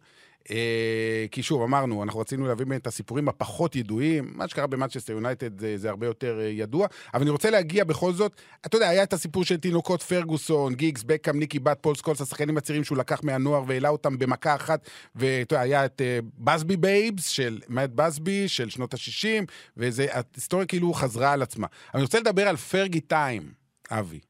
אה, 0.50 1.26
כי 1.30 1.42
שוב, 1.42 1.62
אמרנו, 1.62 2.02
אנחנו 2.02 2.20
רצינו 2.20 2.46
להביא 2.46 2.66
את 2.76 2.86
הסיפורים 2.86 3.28
הפחות 3.28 3.76
ידועים. 3.76 4.32
מה 4.34 4.48
שקרה 4.48 4.66
במנצ'סטר 4.66 5.12
יונייטד 5.12 5.58
זה, 5.58 5.78
זה 5.78 5.90
הרבה 5.90 6.06
יותר 6.06 6.40
אה, 6.40 6.44
ידוע. 6.44 6.86
אבל 7.14 7.22
אני 7.22 7.30
רוצה 7.30 7.50
להגיע 7.50 7.84
בכל 7.84 8.12
זאת, 8.12 8.32
אתה 8.66 8.76
יודע, 8.76 8.88
היה 8.88 9.02
את 9.02 9.12
הסיפור 9.12 9.44
של 9.44 9.56
תינוקות 9.56 10.02
פרגוסון, 10.02 10.74
גיגס, 10.74 11.02
בקאם, 11.02 11.38
ניקי 11.38 11.58
באט, 11.58 11.78
פול 11.80 11.94
סקולס, 11.94 12.20
השחקנים 12.20 12.56
הצעירים 12.56 12.84
שהוא 12.84 12.98
לקח 12.98 13.20
מהנוער 13.22 13.62
והעלה 13.66 13.88
אותם 13.88 14.18
במכה 14.18 14.54
אחת. 14.54 14.88
ואתה 15.14 15.54
יודע, 15.54 15.62
היה 15.62 15.84
את 15.84 16.00
אה, 16.00 16.18
בסבי 16.38 16.76
בייבס, 16.76 17.28
של 17.28 17.60
מאט 17.68 17.90
בסבי, 17.94 18.48
של 18.48 18.70
שנות 18.70 18.94
ה-60, 18.94 19.44
וההיסטוריה 19.76 20.66
כאילו 20.66 20.94
חזרה 20.94 21.32
על 21.32 21.42
עצמה. 21.42 21.66
אני 21.94 22.02
רוצה 22.02 22.20
לדבר 22.20 22.48
על 22.48 22.56
פרגי 22.56 23.00
טיים, 23.00 23.52
אבי. 23.90 24.20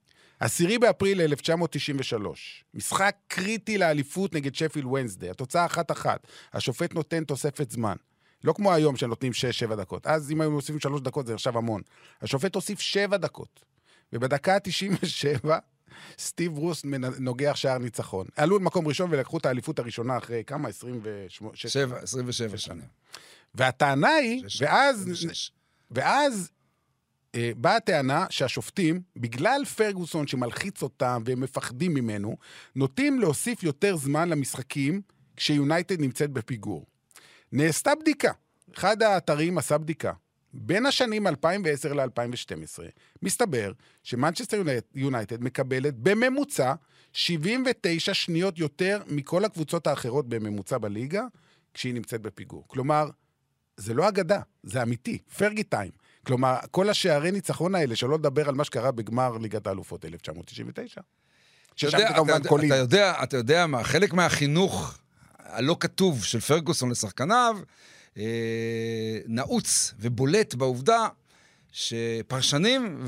עשירי 0.40 0.78
באפריל 0.78 1.20
1993, 1.20 2.64
משחק 2.74 3.16
קריטי 3.28 3.78
לאליפות 3.78 4.34
נגד 4.34 4.54
שפילד 4.54 4.86
וונסדיי, 4.86 5.30
התוצאה 5.30 5.66
אחת-אחת, 5.66 6.26
השופט 6.52 6.94
נותן 6.94 7.24
תוספת 7.24 7.70
זמן. 7.70 7.96
לא 8.44 8.52
כמו 8.52 8.72
היום 8.72 8.96
שנותנים 8.96 9.32
6-7 9.72 9.74
דקות. 9.76 10.06
אז 10.06 10.30
אם 10.30 10.40
היו 10.40 10.50
מוסיפים 10.50 10.80
3 10.80 11.00
דקות 11.00 11.26
זה 11.26 11.34
נחשב 11.34 11.56
המון. 11.56 11.82
השופט 12.22 12.54
הוסיף 12.54 12.80
7 12.80 13.16
דקות, 13.16 13.64
ובדקה 14.12 14.54
ה-97 14.54 15.48
סטיב 16.18 16.58
רוס 16.58 16.84
נוגח 17.18 17.52
שער 17.56 17.78
ניצחון. 17.78 18.26
עלו 18.36 18.58
למקום 18.58 18.88
ראשון 18.88 19.10
ולקחו 19.12 19.38
את 19.38 19.46
האליפות 19.46 19.78
הראשונה 19.78 20.18
אחרי 20.18 20.42
כמה? 20.46 20.68
28... 20.68 21.56
שש- 21.56 21.66
שבע, 21.72 21.98
27 21.98 22.56
שנים. 22.58 22.84
והטענה 23.54 24.08
היא, 24.14 24.44
שש- 24.48 24.62
ואז 24.62 25.10
שש. 25.14 25.52
ואז 25.90 26.50
באה 27.56 27.76
הטענה 27.76 28.26
שהשופטים, 28.30 29.00
בגלל 29.16 29.64
פרגוסון 29.76 30.26
שמלחיץ 30.26 30.82
אותם 30.82 31.22
והם 31.26 31.40
מפחדים 31.40 31.94
ממנו, 31.94 32.36
נוטים 32.76 33.20
להוסיף 33.20 33.62
יותר 33.62 33.96
זמן 33.96 34.28
למשחקים 34.28 35.00
כשיונייטד 35.36 36.00
נמצאת 36.00 36.30
בפיגור. 36.30 36.86
נעשתה 37.52 37.94
בדיקה, 37.94 38.32
אחד 38.74 39.02
האתרים 39.02 39.58
עשה 39.58 39.78
בדיקה. 39.78 40.12
בין 40.52 40.86
השנים 40.86 41.26
2010 41.26 41.94
ל-2012, 41.94 42.82
מסתבר 43.22 43.72
שמנצ'סטר 44.02 44.62
יונייטד 44.94 45.42
מקבלת 45.42 45.94
בממוצע 45.98 46.74
79 47.12 48.14
שניות 48.14 48.58
יותר 48.58 49.02
מכל 49.06 49.44
הקבוצות 49.44 49.86
האחרות 49.86 50.28
בממוצע 50.28 50.78
בליגה, 50.78 51.22
כשהיא 51.74 51.94
נמצאת 51.94 52.20
בפיגור. 52.20 52.64
כלומר, 52.68 53.10
זה 53.76 53.94
לא 53.94 54.08
אגדה, 54.08 54.40
זה 54.62 54.82
אמיתי, 54.82 55.18
פרגי 55.18 55.62
טיים. 55.62 55.90
כלומר, 56.26 56.56
כל 56.70 56.90
השערי 56.90 57.30
ניצחון 57.30 57.74
האלה, 57.74 57.96
שלא 57.96 58.14
לדבר 58.14 58.48
על 58.48 58.54
מה 58.54 58.64
שקרה 58.64 58.90
בגמר 58.90 59.38
ליגת 59.38 59.66
האלופות 59.66 60.04
1999. 60.04 61.00
אתה 61.00 61.02
ששם 61.76 61.98
יודע, 61.98 62.08
זה 62.08 62.14
כמובן 62.14 62.40
אתה, 62.40 62.48
קולים. 62.48 62.72
אתה, 62.72 62.76
יודע, 62.76 63.14
אתה 63.22 63.36
יודע 63.36 63.66
מה, 63.66 63.84
חלק 63.84 64.12
מהחינוך 64.12 64.98
הלא 65.38 65.76
כתוב 65.80 66.24
של 66.24 66.40
פרגוסון 66.40 66.90
לשחקניו 66.90 67.56
אה, 68.18 69.18
נעוץ 69.26 69.94
ובולט 69.98 70.54
בעובדה 70.54 71.08
שפרשנים 71.72 73.02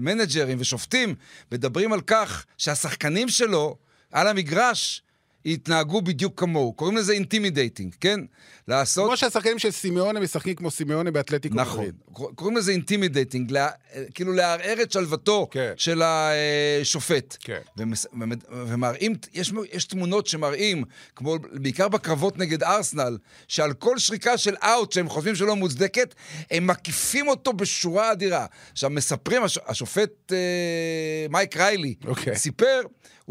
ומנג'רים 0.00 0.60
ושופטים 0.60 1.14
מדברים 1.52 1.92
על 1.92 2.00
כך 2.00 2.46
שהשחקנים 2.58 3.28
שלו 3.28 3.76
על 4.12 4.26
המגרש 4.26 5.02
יתנהגו 5.44 6.02
בדיוק 6.02 6.40
כמוהו. 6.40 6.72
קוראים 6.72 6.96
לזה 6.96 7.12
intimidating, 7.12 7.94
כן? 8.00 8.20
לעשות... 8.68 9.06
כמו 9.06 9.16
שהשחקנים 9.16 9.58
של 9.58 9.70
סימיונה 9.70 10.20
משחקים 10.20 10.54
כמו 10.54 10.70
סימיונה 10.70 11.10
באתלטיקו 11.10 11.54
נכון. 11.54 11.78
מדריד. 11.78 11.94
קוראים 12.34 12.56
לזה 12.56 12.72
intimidating, 12.72 13.50
לה, 13.50 13.68
כאילו 14.14 14.32
לערער 14.32 14.82
את 14.82 14.92
שלוותו 14.92 15.48
כן. 15.50 15.72
של 15.76 16.02
השופט. 16.02 17.36
כן. 17.40 17.60
ומס, 17.76 18.06
ומראים, 18.52 19.14
יש, 19.32 19.52
יש 19.72 19.84
תמונות 19.84 20.26
שמראים, 20.26 20.84
כמו 21.16 21.36
בעיקר 21.52 21.88
בקרבות 21.88 22.38
נגד 22.38 22.62
ארסנל, 22.62 23.18
שעל 23.48 23.72
כל 23.72 23.98
שריקה 23.98 24.38
של 24.38 24.56
אאוט 24.62 24.92
שהם 24.92 25.08
חושבים 25.08 25.34
שלא 25.34 25.56
מוצדקת, 25.56 26.14
הם 26.50 26.66
מקיפים 26.66 27.28
אותו 27.28 27.52
בשורה 27.52 28.12
אדירה. 28.12 28.46
עכשיו, 28.72 28.90
מספרים, 28.90 29.42
הש, 29.42 29.58
השופט 29.66 30.32
אה, 30.32 30.36
מייק 31.30 31.56
ריילי 31.56 31.94
אוקיי. 32.06 32.36
סיפר, 32.36 32.80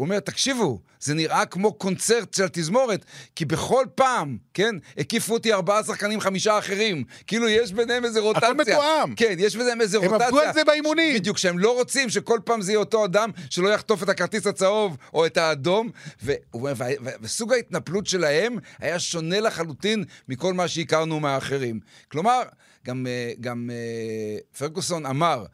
הוא 0.00 0.04
אומר, 0.04 0.20
תקשיבו, 0.20 0.80
זה 1.00 1.14
נראה 1.14 1.46
כמו 1.46 1.72
קונצרט 1.72 2.34
של 2.34 2.48
תזמורת, 2.52 3.04
כי 3.36 3.44
בכל 3.44 3.84
פעם, 3.94 4.38
כן, 4.54 4.74
הקיפו 4.98 5.34
אותי 5.34 5.52
ארבעה 5.52 5.84
שחקנים, 5.84 6.20
חמישה 6.20 6.58
אחרים. 6.58 7.04
כאילו, 7.26 7.48
יש 7.48 7.72
ביניהם 7.72 8.04
איזה 8.04 8.20
רוטציה. 8.20 8.54
מתואם. 8.54 9.14
כן, 9.14 9.34
יש 9.38 9.56
ביניהם 9.56 9.80
איזה 9.80 9.98
הם 9.98 10.04
רוטציה. 10.04 10.26
עבדו 10.26 10.40
על 10.40 10.52
זה 10.54 10.64
באימונים. 10.64 11.14
בדיוק, 11.14 11.38
שהם 11.38 11.58
לא 11.58 11.74
רוצים 11.74 12.10
שכל 12.10 12.40
פעם 12.44 12.62
זה 12.62 12.72
יהיה 12.72 12.78
אותו 12.78 13.04
אדם 13.04 13.30
שלא 13.50 13.68
יחטוף 13.68 14.02
את 14.02 14.08
הכרטיס 14.08 14.46
הצהוב 14.46 14.96
או 15.14 15.26
את 15.26 15.36
האדום, 15.36 15.90
ו- 16.22 16.32
ו- 16.54 16.58
ו- 16.58 16.74
ו- 16.76 17.10
וסוג 17.20 17.52
ההתנפלות 17.52 18.06
שלהם 18.06 18.58
היה 18.78 18.98
שונה 18.98 19.40
לחלוטין 19.40 20.04
מכל 20.28 20.54
מה 20.54 20.68
שהכרנו 20.68 21.20
מהאחרים. 21.20 21.80
כלומר, 22.08 22.42
גם, 22.86 23.06
אה, 23.06 23.32
גם 23.40 23.70
אה, 23.72 24.38
פרגוסון 24.58 25.06
אמר, 25.06 25.44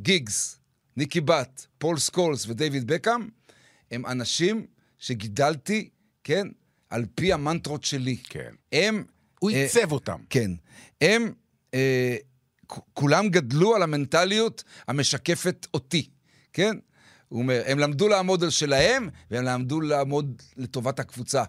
גיגס, 0.00 0.58
ניקי 0.96 1.20
באט, 1.20 1.66
פול 1.78 1.98
סקולס 1.98 2.46
ודייוויד 2.48 2.86
בקאם, 2.86 3.37
הם 3.90 4.06
אנשים 4.06 4.66
שגידלתי, 4.98 5.88
כן, 6.24 6.48
על 6.90 7.04
פי 7.14 7.32
המנטרות 7.32 7.84
שלי. 7.84 8.16
כן. 8.16 8.50
הם... 8.72 9.04
הוא 9.38 9.50
אה, 9.50 9.62
עיצב 9.62 9.92
אותם. 9.92 10.18
כן. 10.30 10.50
הם, 11.00 11.32
אה, 11.74 12.16
כולם 12.94 13.28
גדלו 13.28 13.76
על 13.76 13.82
המנטליות 13.82 14.64
המשקפת 14.88 15.66
אותי, 15.74 16.08
כן? 16.52 16.76
הוא 17.28 17.38
אומר, 17.38 17.62
הם 17.66 17.78
למדו 17.78 18.08
לעמוד 18.08 18.44
על 18.44 18.50
שלהם, 18.50 19.08
והם 19.30 19.44
למדו 19.44 19.80
לעמוד 19.80 20.42
לטובת 20.56 21.00
הקבוצה. 21.00 21.44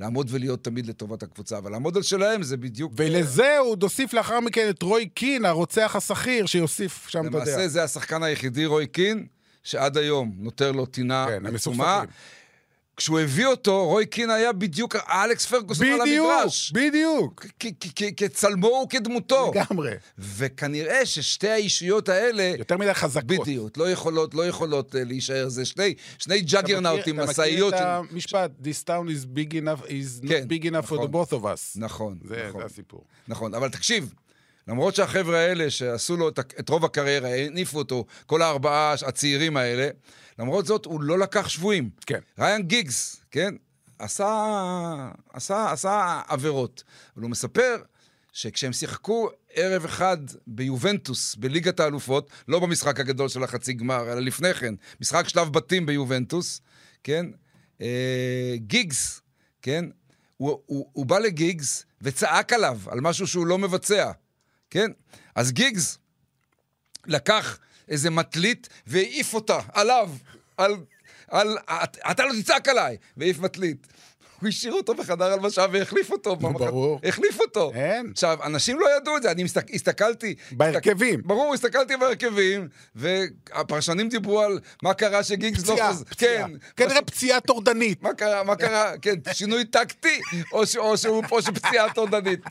לעמוד 0.00 0.28
ולהיות 0.30 0.64
תמיד 0.64 0.86
לטובת 0.86 1.22
הקבוצה, 1.22 1.58
אבל 1.58 1.72
לעמוד 1.72 1.96
על 1.96 2.02
שלהם 2.02 2.42
זה 2.42 2.56
בדיוק... 2.56 2.92
ולזה 2.96 3.58
הוא 3.58 3.76
הוסיף 3.82 4.12
לאחר 4.12 4.40
מכן 4.40 4.70
את 4.70 4.82
רוי 4.82 5.08
קין, 5.08 5.44
הרוצח 5.44 5.96
השכיר, 5.96 6.46
שיוסיף 6.46 7.08
שם, 7.08 7.20
אתה 7.20 7.26
יודע. 7.26 7.38
למעשה 7.38 7.68
זה 7.68 7.84
השחקן 7.84 8.22
היחידי, 8.22 8.66
רוי 8.66 8.86
קין, 8.86 9.26
שעד 9.62 9.96
היום 9.96 10.32
נותר 10.36 10.72
לו 10.72 10.86
טינה 10.86 11.26
כן, 11.28 11.46
עצומה. 11.54 12.02
כשהוא 12.96 13.20
הביא 13.20 13.46
אותו, 13.46 13.84
רוי 13.86 14.06
קין 14.06 14.30
היה 14.30 14.52
בדיוק 14.52 14.96
אלכס 14.96 15.46
פרגוסון 15.46 15.86
על 15.86 16.00
בדיוק, 16.00 16.30
המגרש. 16.30 16.72
בדיוק. 16.72 17.46
כ- 17.60 18.02
כצלמו 18.16 18.84
וכדמותו. 18.86 19.52
לגמרי. 19.54 19.90
וכנראה 20.18 21.06
ששתי 21.06 21.48
האישיות 21.48 22.08
האלה... 22.08 22.42
יותר 22.58 22.76
מדי 22.76 22.94
חזקות. 22.94 23.26
בדיוק, 23.40 23.78
לא 23.78 23.90
יכולות, 23.90 24.34
לא 24.34 24.46
יכולות 24.46 24.96
אה, 24.96 25.04
להישאר. 25.04 25.48
זה 25.48 25.64
שני, 25.64 25.94
שני 26.18 26.40
ג'אגרנאוטים, 26.40 27.16
משאיות 27.16 27.74
אתה. 27.74 28.00
מכיר 28.00 28.08
את 28.08 28.12
המשפט, 28.12 28.50
This 28.62 28.88
town 28.88 29.08
is 29.08 29.26
big 29.36 29.52
enough, 29.54 29.86
is 29.86 30.28
כן, 30.28 30.44
not 30.44 30.62
big 30.62 30.64
enough 30.66 30.88
for 30.90 30.94
נכון. 30.94 31.04
the 31.10 31.12
both 31.12 31.30
of 31.32 31.44
us. 31.44 31.72
נכון, 31.76 32.18
זה 32.28 32.44
נכון, 32.48 32.60
זה 32.60 32.66
הסיפור. 32.66 33.04
נכון. 33.28 33.54
אבל 33.54 33.68
תקשיב, 33.68 34.14
למרות 34.68 34.94
שהחבר'ה 34.94 35.38
האלה 35.38 35.70
שעשו 35.70 36.16
לו 36.16 36.28
את, 36.28 36.38
את 36.38 36.68
רוב 36.68 36.84
הקריירה, 36.84 37.28
הניפו 37.28 37.78
אותו, 37.78 38.04
כל 38.26 38.42
הארבעה 38.42 38.94
הצעירים 39.06 39.56
האלה, 39.56 39.88
למרות 40.38 40.66
זאת 40.66 40.84
הוא 40.84 41.02
לא 41.02 41.18
לקח 41.18 41.48
שבויים. 41.48 41.90
כן. 42.06 42.20
ריין 42.38 42.62
גיגס, 42.62 43.24
כן, 43.30 43.54
עשה, 43.98 45.10
עשה, 45.32 45.72
עשה 45.72 46.20
עבירות. 46.28 46.84
אבל 47.16 47.22
הוא 47.22 47.30
מספר 47.30 47.76
שכשהם 48.32 48.72
שיחקו 48.72 49.28
ערב 49.54 49.84
אחד 49.84 50.18
ביובנטוס, 50.46 51.34
בליגת 51.34 51.80
האלופות, 51.80 52.30
לא 52.48 52.58
במשחק 52.58 53.00
הגדול 53.00 53.28
של 53.28 53.44
החצי 53.44 53.72
גמר, 53.72 54.12
אלא 54.12 54.20
לפני 54.20 54.54
כן, 54.54 54.74
משחק 55.00 55.28
שלב 55.28 55.52
בתים 55.52 55.86
ביובנטוס, 55.86 56.60
כן, 57.04 57.26
אה, 57.80 58.54
גיגס, 58.56 59.20
כן, 59.62 59.84
הוא, 60.36 60.58
הוא, 60.66 60.90
הוא 60.92 61.06
בא 61.06 61.18
לגיגס 61.18 61.84
וצעק 62.02 62.52
עליו 62.52 62.78
על 62.86 63.00
משהו 63.00 63.26
שהוא 63.26 63.46
לא 63.46 63.58
מבצע, 63.58 64.10
כן? 64.72 64.90
אז 65.34 65.52
גיגס 65.52 65.98
לקח 67.06 67.58
איזה 67.88 68.10
מטלית 68.10 68.68
והעיף 68.86 69.34
אותה 69.34 69.58
עליו, 69.72 70.10
על... 70.56 70.76
על... 71.28 71.58
"את- 71.84 71.98
אתה 72.10 72.24
לא 72.24 72.32
תצעק 72.42 72.68
עליי! 72.68 72.96
והעיף 73.16 73.38
מטלית. 73.38 73.86
הוא 74.40 74.48
השאיר 74.48 74.72
אותו 74.72 74.94
בחדר 74.94 75.32
הלבשה 75.32 75.66
והחליף 75.72 76.10
אותו. 76.10 76.36
נו, 76.40 76.52
ברור. 76.52 77.00
החליף 77.04 77.40
אותו. 77.40 77.72
אין. 77.74 78.10
עכשיו, 78.12 78.38
אנשים 78.44 78.80
לא 78.80 78.96
ידעו 78.96 79.16
את 79.16 79.22
זה, 79.22 79.30
אני 79.30 79.44
מסתק, 79.44 79.74
הסתכלתי... 79.74 80.34
בהרכבים. 80.52 81.14
הסתק, 81.14 81.26
ברור, 81.26 81.54
הסתכלתי 81.54 81.96
בהרכבים, 81.96 82.68
והפרשנים 82.94 84.08
דיברו 84.08 84.40
על 84.40 84.60
מה 84.82 84.94
קרה 84.94 85.22
שגיגס 85.24 85.66
לא 85.66 85.72
פציעה, 85.72 85.92
חוזר. 85.92 86.04
פציעה. 86.04 86.48
כן. 86.48 86.54
כנראה 86.76 87.02
פציעה 87.02 87.40
טורדנית. 87.40 88.02
מה 88.02 88.14
קרה, 88.14 88.42
מה 88.42 88.56
קרה, 88.56 88.92
כן, 89.02 89.14
שינוי 89.32 89.64
טקטי, 89.64 90.20
או, 90.52 90.66
ש, 90.66 90.76
או 90.76 90.96
שהוא 90.98 91.24
פה 91.28 91.42
שפציעה 91.42 91.94
טורדנית. 91.94 92.40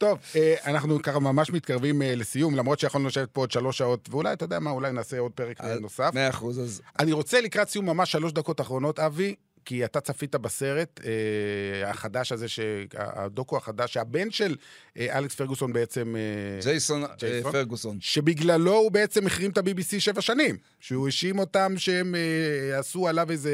טוב, 0.00 0.18
אה, 0.36 0.54
אנחנו 0.66 1.02
ככה 1.02 1.18
ממש 1.18 1.50
מתקרבים 1.50 2.02
אה, 2.02 2.14
לסיום, 2.14 2.54
למרות 2.54 2.78
שיכולנו 2.78 3.08
לשבת 3.08 3.30
פה 3.32 3.40
עוד 3.40 3.50
שלוש 3.50 3.78
שעות, 3.78 4.08
ואולי, 4.10 4.32
אתה 4.32 4.44
יודע 4.44 4.58
מה, 4.58 4.70
אולי 4.70 4.92
נעשה 4.92 5.18
עוד 5.18 5.32
פרק 5.32 5.60
אה, 5.60 5.78
נוסף. 5.78 6.10
מאה 6.14 6.28
אחוז, 6.28 6.60
אז... 6.60 6.82
אני 6.98 7.12
רוצה 7.12 7.40
לקראת 7.40 7.68
סיום 7.68 7.86
ממש 7.86 8.12
שלוש 8.12 8.32
דקות 8.32 8.60
אחרונות, 8.60 8.98
אבי, 8.98 9.34
כי 9.64 9.84
אתה 9.84 10.00
צפית 10.00 10.34
בסרט 10.34 11.00
אה, 11.04 11.90
החדש 11.90 12.32
הזה, 12.32 12.48
ש... 12.48 12.60
הדוקו 12.94 13.56
החדש, 13.56 13.92
שהבן 13.92 14.30
של 14.30 14.56
אה, 14.98 15.18
אלכס 15.18 15.34
פרגוסון 15.34 15.72
בעצם... 15.72 16.16
אה, 16.16 16.60
ג'ייסון? 16.62 17.04
אה, 17.04 17.42
פרגוסון. 17.52 17.98
שבגללו 18.00 18.72
הוא 18.76 18.90
בעצם 18.92 19.26
החרים 19.26 19.50
את 19.50 19.58
ה-BBC 19.58 19.94
שבע 20.00 20.20
שנים. 20.20 20.56
שהוא 20.80 21.06
האשים 21.06 21.38
אותם 21.38 21.74
שהם 21.76 22.14
אה, 22.14 22.78
עשו 22.78 23.08
עליו 23.08 23.30
איזה 23.30 23.50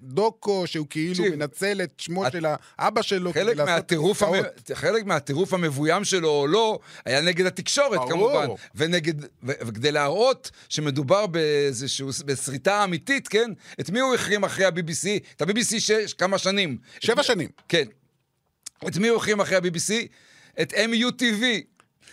דוקו, 0.00 0.66
שהוא 0.66 0.86
כאילו 0.90 1.14
תקשיב, 1.14 1.34
מנצל 1.34 1.80
את 1.82 1.92
שמו 1.98 2.26
את- 2.26 2.32
של 2.32 2.46
האבא 2.78 3.02
שלו 3.02 3.32
חלק 3.32 3.56
מהטירוף, 3.56 4.22
המ... 4.22 4.34
חלק 4.74 5.04
מהטירוף 5.04 5.54
המבוים 5.54 6.04
שלו 6.04 6.28
או 6.28 6.46
לא, 6.46 6.78
היה 7.04 7.20
נגד 7.20 7.46
התקשורת 7.46 7.98
ברור. 7.98 8.10
כמובן. 8.10 8.46
ונגד, 8.74 9.24
ו... 9.24 9.26
וכדי 9.42 9.92
להראות 9.92 10.50
שמדובר 10.68 11.26
באיזשהו, 11.26 12.10
בסריטה 12.26 12.84
אמיתית, 12.84 13.28
כן? 13.28 13.50
את 13.80 13.90
מי 13.90 14.00
הוא 14.00 14.14
החרים 14.14 14.44
אחרי 14.44 14.64
ה-BBC? 14.64 15.08
את 15.50 15.56
ה-BBC 15.56 15.80
שש, 15.80 16.12
כמה 16.12 16.38
שנים. 16.38 16.78
שבע 17.00 17.22
שנים. 17.22 17.48
כן. 17.68 17.84
את 18.88 18.96
מי 18.96 19.08
הוא 19.08 19.16
החרים 19.16 19.40
אחרי 19.40 19.56
ה-BBC? 19.56 19.92
את 20.62 20.72
MUTV. 20.72 21.44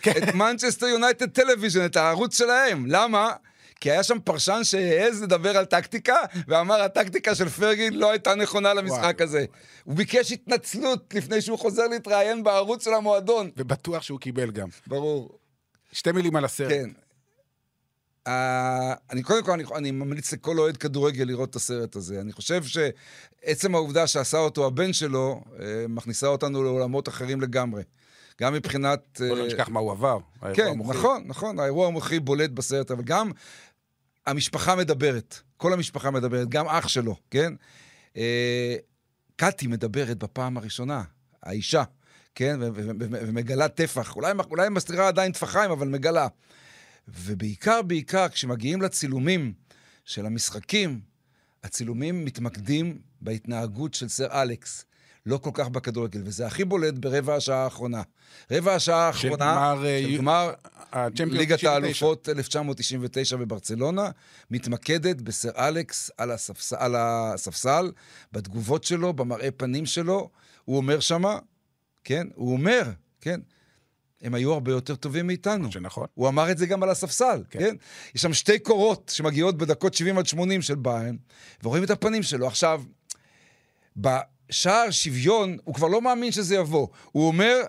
כן. 0.02 0.12
את 0.28 0.34
מנצ'סטר 0.34 0.86
יונייטד 0.86 1.30
television, 1.30 1.84
את 1.84 1.96
הערוץ 1.96 2.38
שלהם. 2.38 2.86
למה? 2.86 3.32
כי 3.80 3.90
היה 3.90 4.02
שם 4.02 4.18
פרשן 4.24 4.60
שהעז 4.62 5.22
לדבר 5.22 5.56
על 5.56 5.64
טקטיקה, 5.64 6.16
ואמר, 6.48 6.82
הטקטיקה 6.82 7.34
של 7.34 7.48
פרגי 7.48 7.94
לא 7.94 8.10
הייתה 8.10 8.34
נכונה 8.34 8.74
למשחק. 8.74 9.20
הזה. 9.20 9.44
הוא 9.84 9.96
ביקש 9.96 10.32
התנצלות 10.32 11.14
לפני 11.14 11.40
שהוא 11.40 11.58
חוזר 11.58 11.86
להתראיין 11.86 12.44
בערוץ 12.44 12.84
של 12.84 12.94
המועדון. 12.94 13.50
ובטוח 13.56 14.02
שהוא 14.02 14.20
קיבל 14.20 14.50
גם. 14.50 14.68
ברור. 14.86 15.38
שתי 15.92 16.12
מילים 16.12 16.36
על 16.36 16.44
הסרט. 16.44 16.70
כן. 16.70 16.90
Uh, 18.28 18.30
אני 19.10 19.22
קודם 19.22 19.44
כל, 19.44 19.52
אני, 19.52 19.64
אני 19.74 19.90
ממליץ 19.90 20.32
לכל 20.32 20.58
אוהד 20.58 20.76
כדורגל 20.76 21.24
לראות 21.24 21.50
את 21.50 21.56
הסרט 21.56 21.96
הזה. 21.96 22.20
אני 22.20 22.32
חושב 22.32 22.62
שעצם 22.64 23.74
העובדה 23.74 24.06
שעשה 24.06 24.38
אותו 24.38 24.66
הבן 24.66 24.92
שלו, 24.92 25.40
uh, 25.46 25.60
מכניסה 25.88 26.26
אותנו 26.26 26.62
לעולמות 26.62 27.08
אחרים 27.08 27.40
לגמרי. 27.40 27.82
גם 28.40 28.52
מבחינת... 28.52 29.20
בוא 29.20 29.36
לא 29.36 29.42
אה, 29.42 29.46
נשכח 29.46 29.68
מה 29.68 29.80
הוא 29.80 29.92
עבר. 29.92 30.18
האירוע 30.40 30.56
כן, 30.56 30.70
המוחי. 30.70 30.98
נכון, 30.98 31.22
נכון, 31.26 31.58
האירוע 31.58 31.86
המוחי 31.86 32.20
בולט 32.20 32.50
בסרט, 32.50 32.90
אבל 32.90 33.02
גם 33.02 33.30
המשפחה 34.26 34.76
מדברת, 34.76 35.40
כל 35.56 35.72
המשפחה 35.72 36.10
מדברת, 36.10 36.48
גם 36.48 36.66
אח 36.66 36.88
שלו, 36.88 37.16
כן? 37.30 37.52
אה, 38.16 38.76
קטי 39.36 39.66
מדברת 39.66 40.18
בפעם 40.18 40.56
הראשונה, 40.56 41.02
האישה, 41.42 41.82
כן? 42.34 42.60
ומגלה 42.60 43.68
טפח, 43.68 44.16
אולי, 44.16 44.32
אולי 44.50 44.68
מסתירה 44.68 45.08
עדיין 45.08 45.32
טפחיים, 45.32 45.70
אבל 45.70 45.88
מגלה. 45.88 46.28
ובעיקר, 47.08 47.82
בעיקר, 47.82 48.28
כשמגיעים 48.28 48.82
לצילומים 48.82 49.52
של 50.04 50.26
המשחקים, 50.26 51.00
הצילומים 51.64 52.24
מתמקדים 52.24 52.98
בהתנהגות 53.20 53.94
של 53.94 54.08
סר 54.08 54.42
אלכס. 54.42 54.84
לא 55.26 55.38
כל 55.38 55.50
כך 55.54 55.68
בכדורגל, 55.68 56.20
וזה 56.24 56.46
הכי 56.46 56.64
בולט 56.64 56.94
ברבע 56.94 57.34
השעה 57.34 57.64
האחרונה. 57.64 58.02
רבע 58.50 58.74
השעה 58.74 59.06
האחרונה, 59.06 59.72
אה, 59.72 60.02
של 60.02 60.16
גמר 60.16 60.52
הצ'מפיונס 60.92 61.32
ליגת 61.32 61.58
99. 61.58 61.72
האלופות 61.72 62.28
1999 62.28 63.36
בברצלונה, 63.36 64.10
מתמקדת 64.50 65.20
בסר 65.20 65.50
אלכס 65.56 66.10
על, 66.16 66.30
הספס... 66.30 66.72
על 66.72 66.94
הספסל, 66.98 67.92
בתגובות 68.32 68.84
שלו, 68.84 69.12
במראה 69.12 69.50
פנים 69.50 69.86
שלו. 69.86 70.30
הוא 70.64 70.76
אומר 70.76 71.00
שמה, 71.00 71.38
כן? 72.04 72.26
הוא 72.34 72.52
אומר, 72.52 72.82
כן? 73.20 73.40
הם 74.22 74.34
היו 74.34 74.52
הרבה 74.52 74.72
יותר 74.72 74.94
טובים 74.94 75.26
מאיתנו. 75.26 75.72
שנכון. 75.72 76.06
הוא 76.14 76.28
אמר 76.28 76.50
את 76.50 76.58
זה 76.58 76.66
גם 76.66 76.82
על 76.82 76.90
הספסל, 76.90 77.42
כן. 77.50 77.58
כן? 77.58 77.74
יש 78.14 78.22
שם 78.22 78.32
שתי 78.32 78.58
קורות 78.58 79.12
שמגיעות 79.14 79.58
בדקות 79.58 79.94
70 79.94 80.18
עד 80.18 80.26
80 80.26 80.62
של 80.62 80.74
ביירן, 80.74 81.16
ורואים 81.62 81.84
את 81.84 81.90
הפנים 81.90 82.22
שלו. 82.22 82.46
עכשיו, 82.46 82.82
בשער 83.96 84.90
שוויון, 84.90 85.56
הוא 85.64 85.74
כבר 85.74 85.88
לא 85.88 86.02
מאמין 86.02 86.32
שזה 86.32 86.54
יבוא. 86.54 86.88
הוא 87.12 87.26
אומר, 87.26 87.60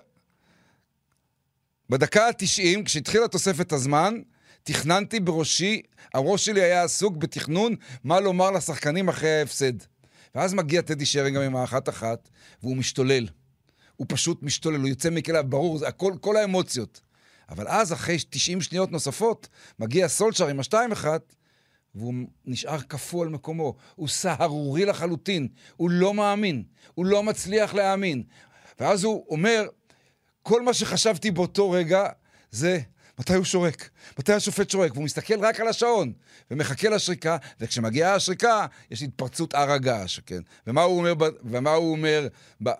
בדקה 1.90 2.26
ה-90, 2.26 2.84
כשהתחילה 2.84 3.28
תוספת 3.28 3.72
הזמן, 3.72 4.14
תכננתי 4.62 5.20
בראשי, 5.20 5.82
הראש 6.14 6.46
שלי 6.46 6.62
היה 6.62 6.84
עסוק 6.84 7.16
בתכנון 7.16 7.74
מה 8.04 8.20
לומר 8.20 8.50
לשחקנים 8.50 9.08
אחרי 9.08 9.38
ההפסד. 9.38 9.72
ואז 10.34 10.54
מגיע 10.54 10.80
טדי 10.80 11.06
שרינגהם 11.06 11.42
עם 11.42 11.56
האחת-אחת, 11.56 12.28
והוא 12.62 12.76
משתולל. 12.76 13.26
הוא 14.00 14.06
פשוט 14.08 14.42
משתולל, 14.42 14.80
הוא 14.80 14.88
יוצא 14.88 15.10
מכליו, 15.10 15.44
ברור, 15.48 15.78
זה 15.78 15.88
הכל, 15.88 16.12
כל 16.20 16.36
האמוציות. 16.36 17.00
אבל 17.48 17.68
אז, 17.68 17.92
אחרי 17.92 18.16
90 18.30 18.60
שניות 18.60 18.92
נוספות, 18.92 19.48
מגיע 19.78 20.08
סולצ'ר 20.08 20.46
עם 20.48 20.60
השתיים 20.60 20.92
אחת, 20.92 21.34
והוא 21.94 22.14
נשאר 22.46 22.80
קפוא 22.80 23.22
על 23.22 23.28
מקומו. 23.28 23.74
הוא 23.94 24.08
סהרורי 24.08 24.84
לחלוטין, 24.84 25.48
הוא 25.76 25.90
לא 25.90 26.14
מאמין, 26.14 26.62
הוא 26.94 27.06
לא 27.06 27.22
מצליח 27.22 27.74
להאמין. 27.74 28.22
ואז 28.80 29.04
הוא 29.04 29.26
אומר, 29.28 29.66
כל 30.42 30.62
מה 30.62 30.74
שחשבתי 30.74 31.30
באותו 31.30 31.70
רגע 31.70 32.08
זה 32.50 32.80
מתי 33.20 33.34
הוא 33.34 33.44
שורק, 33.44 33.90
מתי 34.18 34.32
השופט 34.32 34.70
שורק, 34.70 34.92
והוא 34.94 35.04
מסתכל 35.04 35.44
רק 35.44 35.60
על 35.60 35.68
השעון 35.68 36.12
ומחכה 36.50 36.88
לשריקה, 36.88 37.36
וכשמגיעה 37.60 38.14
השריקה 38.14 38.66
יש 38.90 39.02
התפרצות 39.02 39.54
הר 39.54 39.70
הגעש, 39.70 40.20
כן? 40.26 40.40
ומה 40.66 40.82
הוא 40.82 40.98
אומר, 40.98 41.14
ב- 41.14 41.28
ומה 41.44 41.70
הוא 41.70 41.92
אומר 41.92 42.28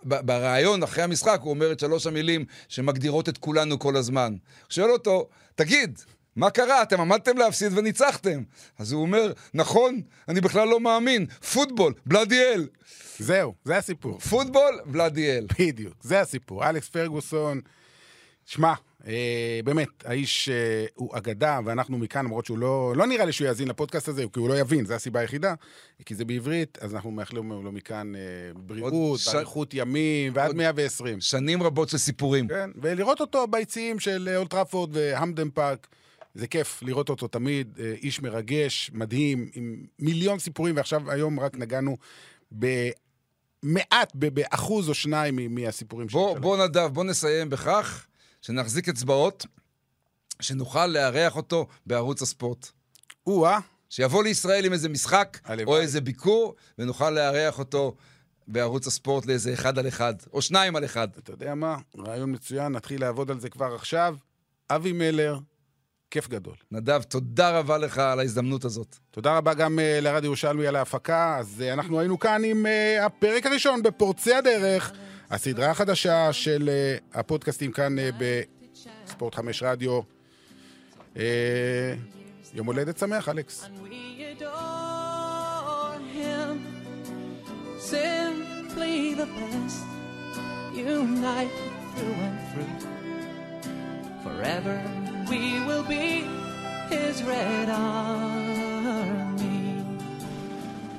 בריאיון 0.02 0.82
אחרי 0.82 1.04
המשחק? 1.04 1.40
הוא 1.42 1.50
אומר 1.50 1.72
את 1.72 1.80
שלוש 1.80 2.06
המילים 2.06 2.44
שמגדירות 2.68 3.28
את 3.28 3.38
כולנו 3.38 3.78
כל 3.78 3.96
הזמן. 3.96 4.32
הוא 4.32 4.70
שואל 4.70 4.90
אותו, 4.90 5.28
תגיד, 5.54 5.98
מה 6.36 6.50
קרה? 6.50 6.82
אתם 6.82 7.00
עמדתם 7.00 7.38
להפסיד 7.38 7.78
וניצחתם. 7.78 8.42
אז 8.78 8.92
הוא 8.92 9.02
אומר, 9.02 9.32
נכון, 9.54 10.00
אני 10.28 10.40
בכלל 10.40 10.68
לא 10.68 10.80
מאמין. 10.80 11.26
פוטבול, 11.26 11.94
בלאדיאל. 12.06 12.68
זהו, 13.18 13.54
זה 13.64 13.76
הסיפור. 13.76 14.18
פוטבול, 14.18 14.80
בלאדיאל. 14.86 15.46
בדיוק, 15.58 15.94
זה 16.02 16.20
הסיפור. 16.20 16.68
אלכס 16.68 16.88
פרגוסון, 16.88 17.60
שמע, 18.46 18.74
באמת, 19.64 19.88
האיש 20.04 20.48
אה, 20.48 20.54
הוא 20.94 21.16
אגדה, 21.16 21.60
ואנחנו 21.64 21.98
מכאן, 21.98 22.24
למרות 22.24 22.46
שהוא 22.46 22.58
לא, 22.58 22.92
לא 22.96 23.06
נראה 23.06 23.24
לי 23.24 23.32
שהוא 23.32 23.48
יאזין 23.48 23.68
לפודקאסט 23.68 24.08
הזה, 24.08 24.24
כי 24.32 24.40
הוא 24.40 24.48
לא 24.48 24.58
יבין, 24.58 24.86
זו 24.86 24.94
הסיבה 24.94 25.20
היחידה, 25.20 25.54
כי 26.06 26.14
זה 26.14 26.24
בעברית, 26.24 26.78
אז 26.80 26.94
אנחנו 26.94 27.10
מאחלים 27.10 27.52
לו 27.52 27.72
מכאן 27.72 28.12
אה, 28.14 28.20
בריאות, 28.56 28.92
ש- 29.18 29.28
באריכות 29.28 29.74
ימים, 29.74 30.32
ועד 30.34 30.46
עוד- 30.46 30.56
120. 30.56 31.20
שנים 31.20 31.62
רבות 31.62 31.88
של 31.88 31.98
סיפורים. 31.98 32.48
כן, 32.48 32.70
ולראות 32.82 33.20
אותו 33.20 33.46
ביציעים 33.46 33.98
של 34.00 34.28
אה, 34.32 34.36
אולטראפורד 34.36 34.90
והמדן 34.96 35.50
פארק, 35.50 35.86
זה 36.34 36.46
כיף 36.46 36.82
לראות 36.82 37.08
אותו 37.08 37.28
תמיד, 37.28 37.78
אה, 37.80 37.94
איש 38.02 38.22
מרגש, 38.22 38.90
מדהים, 38.94 39.50
עם 39.54 39.76
מיליון 39.98 40.38
סיפורים, 40.38 40.76
ועכשיו, 40.76 41.10
היום 41.10 41.40
רק 41.40 41.56
נגענו 41.58 41.96
במעט, 42.52 44.12
ב- 44.14 44.34
באחוז 44.34 44.88
או 44.88 44.94
שניים 44.94 45.54
מהסיפורים 45.54 46.06
בוא, 46.06 46.32
שלו. 46.32 46.40
בוא 46.40 46.64
נדב, 46.66 46.86
בוא 46.92 47.04
נסיים 47.04 47.50
בכך 47.50 48.06
שנחזיק 48.42 48.88
אצבעות, 48.88 49.46
שנוכל 50.40 50.86
לארח 50.86 51.36
אותו 51.36 51.66
בערוץ 51.86 52.22
הספורט. 52.22 52.68
או-אה, 53.26 53.58
שיבוא 53.90 54.22
לישראל 54.22 54.64
עם 54.64 54.72
איזה 54.72 54.88
משחק 54.88 55.38
הלוואי. 55.44 55.76
או 55.76 55.82
איזה 55.82 56.00
ביקור, 56.00 56.54
ונוכל 56.78 57.10
לארח 57.10 57.58
אותו 57.58 57.96
בערוץ 58.48 58.86
הספורט 58.86 59.26
לאיזה 59.26 59.52
אחד 59.52 59.78
על 59.78 59.88
אחד, 59.88 60.14
או 60.32 60.42
שניים 60.42 60.76
על 60.76 60.84
אחד. 60.84 61.08
אתה 61.18 61.32
יודע 61.32 61.54
מה? 61.54 61.76
רעיון 61.98 62.32
מצוין, 62.32 62.72
נתחיל 62.72 63.00
לעבוד 63.00 63.30
על 63.30 63.40
זה 63.40 63.50
כבר 63.50 63.74
עכשיו. 63.74 64.16
אבי 64.70 64.92
מלר, 64.92 65.38
כיף 66.10 66.28
גדול. 66.28 66.54
נדב, 66.70 67.02
תודה 67.02 67.58
רבה 67.58 67.78
לך 67.78 67.98
על 67.98 68.20
ההזדמנות 68.20 68.64
הזאת. 68.64 68.96
תודה 69.10 69.36
רבה 69.36 69.54
גם 69.54 69.78
uh, 69.78 70.00
לרד 70.02 70.24
ירושלמי 70.24 70.66
על 70.66 70.76
ההפקה. 70.76 71.36
אז 71.38 71.64
uh, 71.68 71.72
אנחנו 71.72 72.00
היינו 72.00 72.18
כאן 72.18 72.44
עם 72.44 72.66
uh, 72.66 73.02
הפרק 73.04 73.46
הראשון 73.46 73.82
בפורצי 73.82 74.34
הדרך, 74.34 74.92
הסדרה 75.30 75.70
החדשה 75.70 76.32
של 76.32 76.70
uh, 76.70 77.18
הפודקאסטים 77.18 77.72
כאן 77.72 77.96
uh, 77.98 78.22
בספורט 79.06 79.34
5 79.34 79.62
רדיו. 79.62 80.00
Uh, 81.14 81.18
יום 82.54 82.66
הולדת 82.66 82.98
שמח, 82.98 83.28
אלכס. 83.28 83.68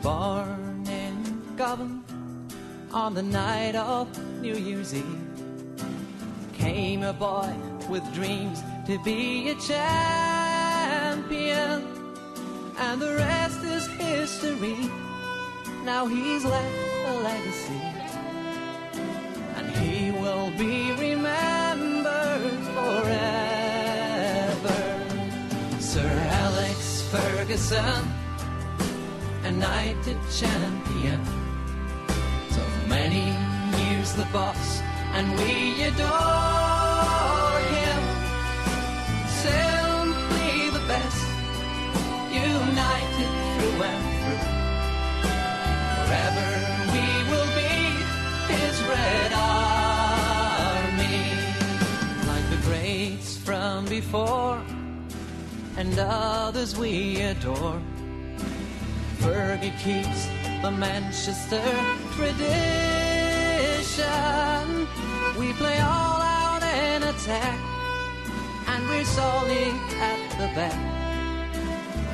Born 0.04 0.88
in 1.02 1.18
Govan, 1.60 2.11
on 2.94 3.14
the 3.14 3.24
night 3.24 3.76
of 3.76 4.08
New 4.42 4.56
Year's 4.56 4.94
Eve 4.94 5.06
came 6.54 7.04
a 7.04 7.14
boy 7.14 7.54
with 7.90 8.04
dreams 8.14 8.62
to 8.86 9.00
be 9.04 9.50
a 9.50 9.56
champion, 9.56 9.88
and 12.78 13.02
the 13.02 13.16
rest 13.16 13.64
is 13.64 13.88
history. 13.88 14.92
Now 15.86 16.06
he's 16.06 16.44
left 16.44 16.76
a 17.06 17.14
legacy, 17.24 17.82
and 19.56 19.72
he 19.78 20.12
will 20.12 20.52
be 20.58 20.92
remembered 20.92 22.64
forever. 22.76 23.20
Sir 25.80 26.12
Alex 26.44 27.02
Ferguson, 27.10 28.06
a 29.46 29.52
knighted 29.52 30.18
champion. 30.32 31.41
Years 34.12 34.26
the 34.26 34.34
boss, 34.34 34.82
and 35.14 35.28
we 35.40 35.84
adore 35.84 37.60
him. 37.76 38.02
Simply 39.28 40.70
the 40.70 40.84
best, 40.88 41.28
united 42.32 43.32
through 43.54 43.84
and 43.90 44.04
through. 44.22 44.44
Forever 45.98 46.48
we 46.94 47.06
will 47.30 47.52
be 47.56 47.76
his 48.54 48.76
red 48.84 49.32
army, 49.34 51.22
like 52.28 52.48
the 52.50 52.62
greats 52.68 53.38
from 53.38 53.86
before, 53.86 54.62
and 55.78 55.98
others 56.00 56.78
we 56.78 57.22
adore. 57.22 57.82
Fergie 59.20 59.78
keeps 59.80 60.28
the 60.62 60.72
Manchester 60.72 61.62
tradition. 62.16 63.01
We 65.38 65.52
play 65.54 65.80
all 65.82 66.22
out 66.22 66.64
and 66.64 67.04
attack, 67.04 67.60
and 68.68 68.88
we're 68.88 69.04
solely 69.04 69.72
at 70.00 70.30
the 70.40 70.48
back. 70.56 70.80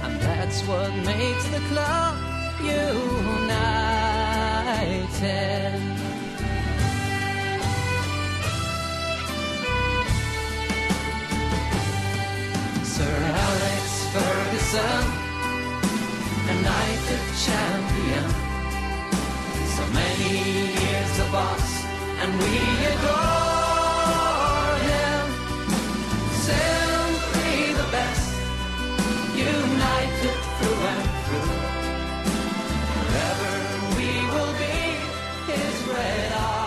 And 0.02 0.20
that's 0.20 0.64
what 0.64 0.92
makes 1.06 1.48
the 1.50 1.60
club 1.70 2.18
united. 2.64 2.98
Sir 12.84 13.16
Alex 13.46 14.08
Ferguson 14.14 15.06
a 16.50 16.56
knighted 16.64 17.26
champion. 17.46 18.28
So 19.76 19.84
many 19.94 20.87
is 21.18 21.28
a 21.28 21.32
boss, 21.32 21.86
and 22.22 22.32
we 22.40 22.54
adore 22.92 24.78
him. 24.92 25.26
Simply 26.48 27.74
the 27.82 27.88
best, 27.92 28.30
united 29.36 30.38
through 30.58 30.82
and 30.94 31.04
through. 31.26 31.54
Forever 32.94 33.54
we 33.98 34.10
will 34.34 34.54
be 34.64 34.78
his 35.52 35.76
red 35.88 36.32
eye. 36.34 36.67